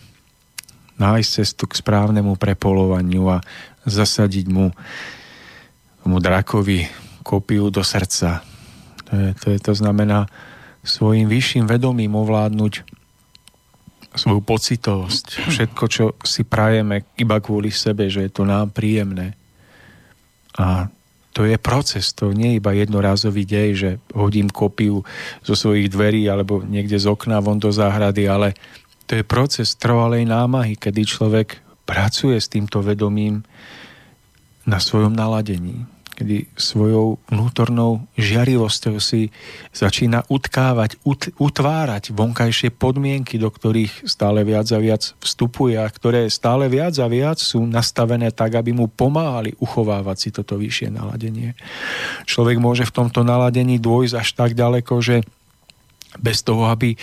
nájsť 0.99 1.29
cestu 1.39 1.63
k 1.71 1.79
správnemu 1.79 2.35
prepolovaniu 2.35 3.31
a 3.31 3.39
zasadiť 3.87 4.45
mu, 4.51 4.75
mu 6.03 6.17
drakovi 6.19 6.91
kopiu 7.23 7.71
do 7.71 7.79
srdca. 7.79 8.43
To, 9.07 9.13
je, 9.15 9.29
to, 9.39 9.47
je, 9.55 9.57
to 9.63 9.73
znamená 9.73 10.27
svojim 10.83 11.31
vyšším 11.31 11.63
vedomím 11.63 12.11
ovládnuť 12.19 12.92
svoju 14.13 14.41
pocitovosť, 14.45 15.49
všetko, 15.49 15.83
čo 15.89 16.05
si 16.21 16.45
prajeme 16.45 17.05
iba 17.17 17.37
kvôli 17.41 17.73
sebe, 17.73 18.07
že 18.07 18.25
je 18.25 18.31
to 18.31 18.45
nám 18.45 18.69
príjemné. 18.69 19.33
A 20.57 20.87
to 21.33 21.49
je 21.49 21.57
proces, 21.57 22.13
to 22.13 22.29
nie 22.29 22.55
je 22.55 22.59
iba 22.61 22.77
jednorázový 22.77 23.43
dej, 23.43 23.69
že 23.73 23.89
hodím 24.13 24.53
kopiu 24.53 25.01
zo 25.41 25.57
svojich 25.57 25.89
dverí 25.89 26.29
alebo 26.29 26.61
niekde 26.61 27.01
z 27.01 27.09
okna 27.09 27.41
von 27.41 27.57
do 27.57 27.73
záhrady, 27.73 28.29
ale 28.29 28.53
to 29.09 29.17
je 29.17 29.25
proces 29.25 29.73
trvalej 29.73 30.29
námahy, 30.29 30.77
kedy 30.77 31.01
človek 31.09 31.57
pracuje 31.89 32.37
s 32.37 32.47
týmto 32.47 32.85
vedomím 32.85 33.41
na 34.63 34.77
svojom 34.77 35.11
naladení 35.11 35.89
kedy 36.13 36.45
svojou 36.53 37.17
vnútornou 37.27 38.05
žiarivosťou 38.15 39.01
si 39.01 39.33
začína 39.73 40.23
utkávať, 40.29 41.01
ut, 41.03 41.33
utvárať 41.41 42.13
vonkajšie 42.13 42.69
podmienky, 42.71 43.41
do 43.41 43.49
ktorých 43.49 44.05
stále 44.05 44.45
viac 44.45 44.69
a 44.69 44.79
viac 44.79 45.17
vstupuje 45.19 45.75
a 45.75 45.89
ktoré 45.89 46.29
stále 46.29 46.69
viac 46.69 46.93
a 47.01 47.07
viac 47.09 47.41
sú 47.41 47.65
nastavené 47.65 48.29
tak, 48.29 48.53
aby 48.55 48.71
mu 48.71 48.85
pomáhali 48.87 49.57
uchovávať 49.57 50.17
si 50.17 50.29
toto 50.29 50.55
vyššie 50.55 50.93
naladenie. 50.93 51.57
Človek 52.29 52.61
môže 52.61 52.85
v 52.85 52.95
tomto 52.95 53.25
naladení 53.25 53.81
dôjsť 53.81 54.15
až 54.15 54.29
tak 54.37 54.51
ďaleko, 54.53 54.93
že 55.01 55.25
bez 56.21 56.45
toho, 56.45 56.69
aby 56.69 56.93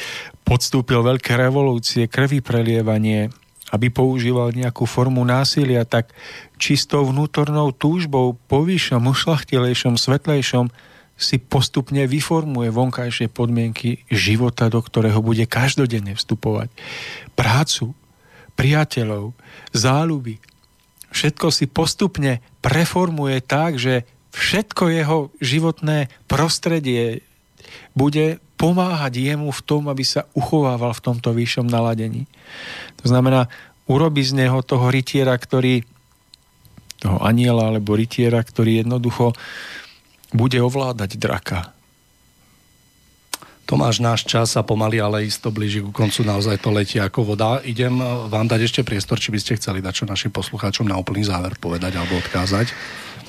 podstúpil 0.47 1.03
veľké 1.03 1.35
revolúcie, 1.35 2.07
krvi 2.07 2.39
prelievanie, 2.39 3.35
aby 3.71 3.91
používal 3.91 4.51
nejakú 4.55 4.87
formu 4.87 5.23
násilia, 5.23 5.87
tak 5.87 6.11
čistou 6.59 7.07
vnútornou 7.07 7.71
túžbou 7.71 8.35
po 8.51 8.67
vyššom, 8.67 9.07
ušlachtilejšom, 9.07 9.95
svetlejšom 9.95 10.71
si 11.21 11.37
postupne 11.37 12.09
vyformuje 12.09 12.73
vonkajšie 12.73 13.29
podmienky 13.29 14.03
života, 14.09 14.73
do 14.73 14.81
ktorého 14.81 15.21
bude 15.21 15.45
každodenne 15.45 16.17
vstupovať. 16.17 16.73
Prácu, 17.37 17.93
priateľov, 18.57 19.37
záľuby. 19.77 20.41
Všetko 21.13 21.47
si 21.53 21.69
postupne 21.69 22.41
preformuje 22.65 23.45
tak, 23.45 23.77
že 23.77 24.09
všetko 24.33 24.83
jeho 24.89 25.19
životné 25.43 26.09
prostredie 26.25 27.21
bude 27.93 28.41
pomáhať 28.61 29.25
jemu 29.25 29.49
v 29.49 29.65
tom, 29.65 29.89
aby 29.89 30.05
sa 30.05 30.29
uchovával 30.37 30.93
v 30.93 31.01
tomto 31.01 31.33
vyššom 31.33 31.65
naladení. 31.65 32.29
To 33.01 33.09
znamená, 33.09 33.49
urobi 33.89 34.21
z 34.21 34.37
neho 34.37 34.61
toho 34.61 34.93
rytiera, 34.93 35.33
ktorý 35.33 35.89
toho 37.01 37.17
aniela 37.25 37.73
alebo 37.73 37.97
rytiera, 37.97 38.45
ktorý 38.45 38.85
jednoducho 38.85 39.33
bude 40.37 40.61
ovládať 40.61 41.17
draka. 41.17 41.73
Tomáš, 43.65 44.03
náš 44.03 44.27
čas 44.27 44.53
sa 44.53 44.67
pomaly, 44.67 44.99
ale 44.99 45.31
isto 45.31 45.49
blíži 45.49 45.81
ku 45.81 45.95
koncu, 45.95 46.27
naozaj 46.27 46.61
to 46.61 46.75
letí 46.75 46.99
ako 47.01 47.33
voda. 47.33 47.63
Idem 47.63 48.03
vám 48.29 48.51
dať 48.51 48.67
ešte 48.67 48.81
priestor, 48.85 49.17
či 49.17 49.31
by 49.33 49.39
ste 49.41 49.57
chceli 49.57 49.81
dať 49.81 50.05
čo 50.05 50.11
našim 50.11 50.35
poslucháčom 50.35 50.85
na 50.85 50.99
úplný 50.99 51.25
záver 51.25 51.57
povedať 51.57 51.97
alebo 51.97 52.19
odkázať. 52.19 52.67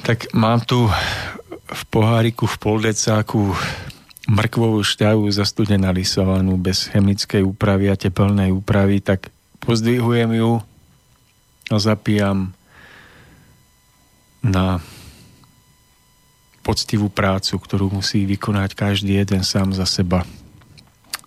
Tak 0.01 0.33
mám 0.33 0.65
tu 0.65 0.89
v 1.71 1.83
poháriku 1.93 2.49
v 2.49 2.57
poldecáku 2.57 3.53
mrkvovú 4.31 4.79
šťavu 4.79 5.27
zastudenalisovanú 5.27 6.55
bez 6.55 6.87
chemickej 6.87 7.43
úpravy 7.43 7.91
a 7.91 7.99
teplnej 7.99 8.55
úpravy, 8.55 9.03
tak 9.03 9.27
pozdvihujem 9.59 10.39
ju 10.39 10.63
a 11.67 11.75
zapíjam 11.75 12.55
na 14.39 14.79
poctivú 16.63 17.11
prácu, 17.11 17.59
ktorú 17.59 17.91
musí 17.91 18.23
vykonať 18.23 18.71
každý 18.71 19.19
jeden 19.19 19.43
sám 19.43 19.75
za 19.75 19.83
seba. 19.83 20.23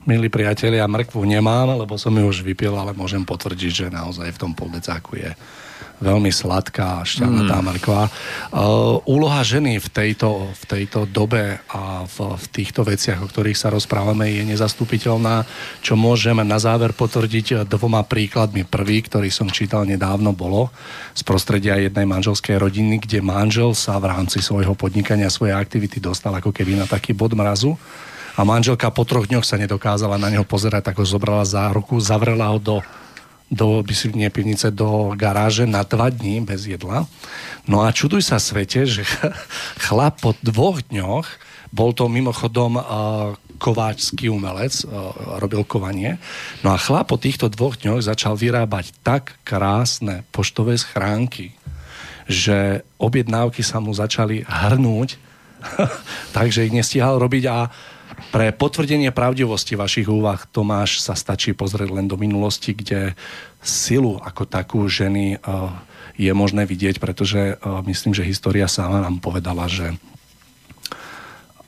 Milí 0.05 0.29
priatelia, 0.29 0.85
mrkvu 0.85 1.21
nemám, 1.25 1.81
lebo 1.81 1.97
som 1.97 2.13
ju 2.13 2.25
už 2.29 2.45
vypil, 2.45 2.73
ale 2.77 2.97
môžem 2.97 3.25
potvrdiť, 3.25 3.73
že 3.73 3.87
naozaj 3.89 4.33
v 4.33 4.41
tom 4.41 4.53
poldecáku 4.53 5.17
je 5.17 5.31
veľmi 6.03 6.31
sladká, 6.31 7.07
šťavnatá 7.07 7.59
mm. 7.61 7.65
mrkva. 7.71 8.03
Uh, 8.51 8.99
úloha 9.07 9.41
ženy 9.47 9.79
v 9.79 9.89
tejto, 9.91 10.51
v 10.55 10.65
tejto 10.65 11.07
dobe 11.07 11.61
a 11.71 12.07
v, 12.07 12.17
v 12.35 12.47
týchto 12.51 12.83
veciach, 12.83 13.23
o 13.23 13.31
ktorých 13.31 13.59
sa 13.59 13.71
rozprávame, 13.71 14.31
je 14.31 14.43
nezastupiteľná, 14.49 15.47
čo 15.85 15.95
môžeme 15.95 16.43
na 16.43 16.59
záver 16.59 16.95
potvrdiť 16.95 17.69
dvoma 17.69 18.03
príkladmi. 18.07 18.67
Prvý, 18.67 19.05
ktorý 19.05 19.31
som 19.31 19.51
čítal 19.51 19.87
nedávno, 19.87 20.35
bolo 20.35 20.75
z 21.15 21.23
prostredia 21.23 21.79
jednej 21.79 22.09
manželskej 22.09 22.59
rodiny, 22.59 23.03
kde 23.03 23.23
manžel 23.23 23.77
sa 23.77 23.99
v 24.03 24.11
rámci 24.11 24.43
svojho 24.43 24.75
podnikania, 24.75 25.31
svojej 25.31 25.55
aktivity 25.55 26.03
dostal 26.03 26.35
ako 26.35 26.51
keby 26.51 26.79
na 26.79 26.87
taký 26.89 27.15
bod 27.15 27.35
mrazu 27.35 27.79
a 28.35 28.43
manželka 28.43 28.91
po 28.91 29.07
troch 29.07 29.31
dňoch 29.31 29.47
sa 29.47 29.55
nedokázala 29.55 30.19
na 30.19 30.27
neho 30.27 30.43
pozerať, 30.43 30.91
tak 30.91 30.99
ho 30.99 31.07
zobrala 31.07 31.47
za 31.47 31.71
ruku, 31.71 32.03
zavrela 32.03 32.51
ho 32.51 32.59
do 32.59 32.77
do 33.55 33.87
nie 34.15 34.29
pivnice, 34.29 34.75
do 34.75 35.15
garáže 35.15 35.65
na 35.65 35.87
dva 35.87 36.11
dní 36.11 36.43
bez 36.43 36.67
jedla. 36.67 37.07
No 37.65 37.87
a 37.87 37.95
čuduj 37.95 38.27
sa 38.27 38.43
svete, 38.43 38.85
že 38.85 39.07
chlap 39.87 40.21
po 40.21 40.35
dvoch 40.43 40.83
dňoch, 40.91 41.27
bol 41.75 41.91
to 41.91 42.07
mimochodom 42.07 42.79
uh, 42.79 42.85
kováčský 43.59 44.31
umelec, 44.31 44.87
uh, 44.87 45.11
robil 45.43 45.67
kovanie. 45.67 46.23
No 46.63 46.71
a 46.71 46.79
chlap 46.79 47.11
po 47.11 47.19
týchto 47.19 47.51
dvoch 47.51 47.75
dňoch 47.75 48.07
začal 48.07 48.39
vyrábať 48.39 48.95
tak 49.03 49.35
krásne 49.43 50.23
poštové 50.31 50.79
schránky, 50.79 51.51
že 52.31 52.87
objednávky 53.03 53.67
sa 53.67 53.83
mu 53.83 53.91
začali 53.91 54.47
hrnúť, 54.47 55.19
takže 56.37 56.67
ich 56.67 56.77
nestihal 56.77 57.19
robiť 57.19 57.45
a 57.51 57.73
pre 58.33 58.55
potvrdenie 58.55 59.11
pravdivosti 59.11 59.75
vašich 59.79 60.09
úvah, 60.11 60.43
Tomáš, 60.49 61.03
sa 61.03 61.15
stačí 61.15 61.53
pozrieť 61.53 61.91
len 61.93 62.07
do 62.07 62.19
minulosti, 62.19 62.75
kde 62.75 63.15
silu 63.61 64.21
ako 64.23 64.47
takú 64.47 64.87
ženy 64.87 65.41
uh, 65.41 65.73
je 66.15 66.31
možné 66.31 66.67
vidieť, 66.69 67.03
pretože 67.03 67.59
uh, 67.59 67.83
myslím, 67.87 68.15
že 68.15 68.27
história 68.27 68.71
sama 68.71 69.03
nám 69.03 69.19
povedala, 69.19 69.67
že 69.67 69.95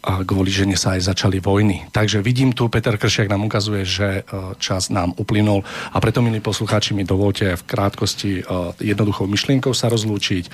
a 0.07 0.23
kvôli 0.23 0.55
žene 0.55 0.79
sa 0.79 0.95
aj 0.95 1.11
začali 1.11 1.43
vojny. 1.43 1.91
Takže 1.91 2.23
vidím 2.23 2.55
tu, 2.55 2.71
Peter 2.71 2.95
Kršiak 2.95 3.27
nám 3.27 3.51
ukazuje, 3.51 3.83
že 3.83 4.23
čas 4.63 4.87
nám 4.87 5.11
uplynul 5.19 5.67
a 5.67 5.99
preto, 5.99 6.23
milí 6.23 6.39
poslucháči, 6.39 6.95
mi 6.95 7.03
dovolte 7.03 7.59
v 7.59 7.67
krátkosti 7.67 8.47
jednoduchou 8.79 9.27
myšlienkou 9.27 9.75
sa 9.75 9.91
rozlúčiť. 9.91 10.47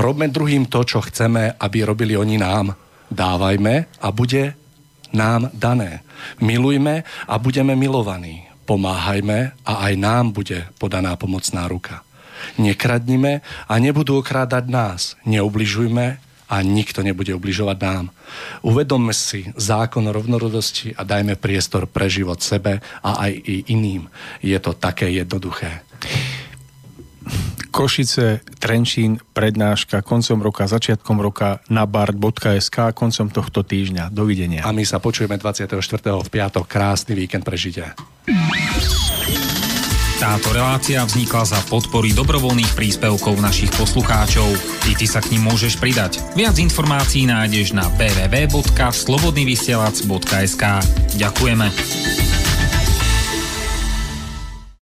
Robme 0.00 0.32
druhým 0.32 0.72
to, 0.72 0.88
čo 0.88 1.04
chceme, 1.04 1.52
aby 1.52 1.84
robili 1.84 2.16
oni 2.16 2.40
nám. 2.40 2.72
Dávajme 3.12 4.00
a 4.00 4.08
bude 4.08 4.56
nám 5.14 5.48
dané. 5.54 6.02
Milujme 6.42 7.06
a 7.30 7.34
budeme 7.38 7.78
milovaní. 7.78 8.44
Pomáhajme 8.64 9.54
a 9.64 9.72
aj 9.88 9.92
nám 9.96 10.32
bude 10.32 10.66
podaná 10.76 11.14
pomocná 11.16 11.68
ruka. 11.68 12.02
Nekradnime 12.60 13.40
a 13.68 13.74
nebudú 13.80 14.20
okrádať 14.20 14.64
nás. 14.68 15.00
Neubližujme 15.24 16.20
a 16.48 16.56
nikto 16.60 17.00
nebude 17.00 17.32
ubližovať 17.32 17.78
nám. 17.80 18.04
Uvedomme 18.60 19.16
si 19.16 19.48
zákon 19.56 20.04
rovnorodosti 20.04 20.92
a 20.92 21.02
dajme 21.02 21.40
priestor 21.40 21.88
pre 21.88 22.12
život 22.12 22.40
sebe 22.44 22.84
a 23.00 23.10
aj 23.28 23.32
i 23.32 23.56
iným. 23.72 24.08
Je 24.44 24.56
to 24.60 24.76
také 24.76 25.08
jednoduché. 25.08 25.80
Košice, 27.74 28.46
Trenčín, 28.62 29.18
prednáška 29.34 29.98
koncom 30.06 30.38
roka, 30.38 30.70
začiatkom 30.70 31.18
roka 31.18 31.58
na 31.66 31.90
bard.sk 31.90 32.94
koncom 32.94 33.26
tohto 33.34 33.66
týždňa. 33.66 34.14
Dovidenia. 34.14 34.62
A 34.62 34.70
my 34.70 34.86
sa 34.86 35.02
počujeme 35.02 35.34
24. 35.34 35.82
v 36.22 36.28
piatok. 36.30 36.70
Krásny 36.70 37.18
víkend 37.18 37.42
prežite. 37.42 37.98
Táto 40.22 40.54
relácia 40.54 41.02
vznikla 41.02 41.42
za 41.44 41.60
podpory 41.66 42.14
dobrovoľných 42.14 42.78
príspevkov 42.78 43.42
našich 43.42 43.74
poslucháčov. 43.74 44.46
I 44.86 44.94
ty 44.94 45.10
sa 45.10 45.18
k 45.18 45.34
ním 45.34 45.50
môžeš 45.50 45.82
pridať. 45.82 46.22
Viac 46.38 46.54
informácií 46.62 47.26
nájdeš 47.26 47.74
na 47.74 47.90
www.slobodnyvysielac.sk 47.98 50.62
Ďakujeme. 51.18 52.33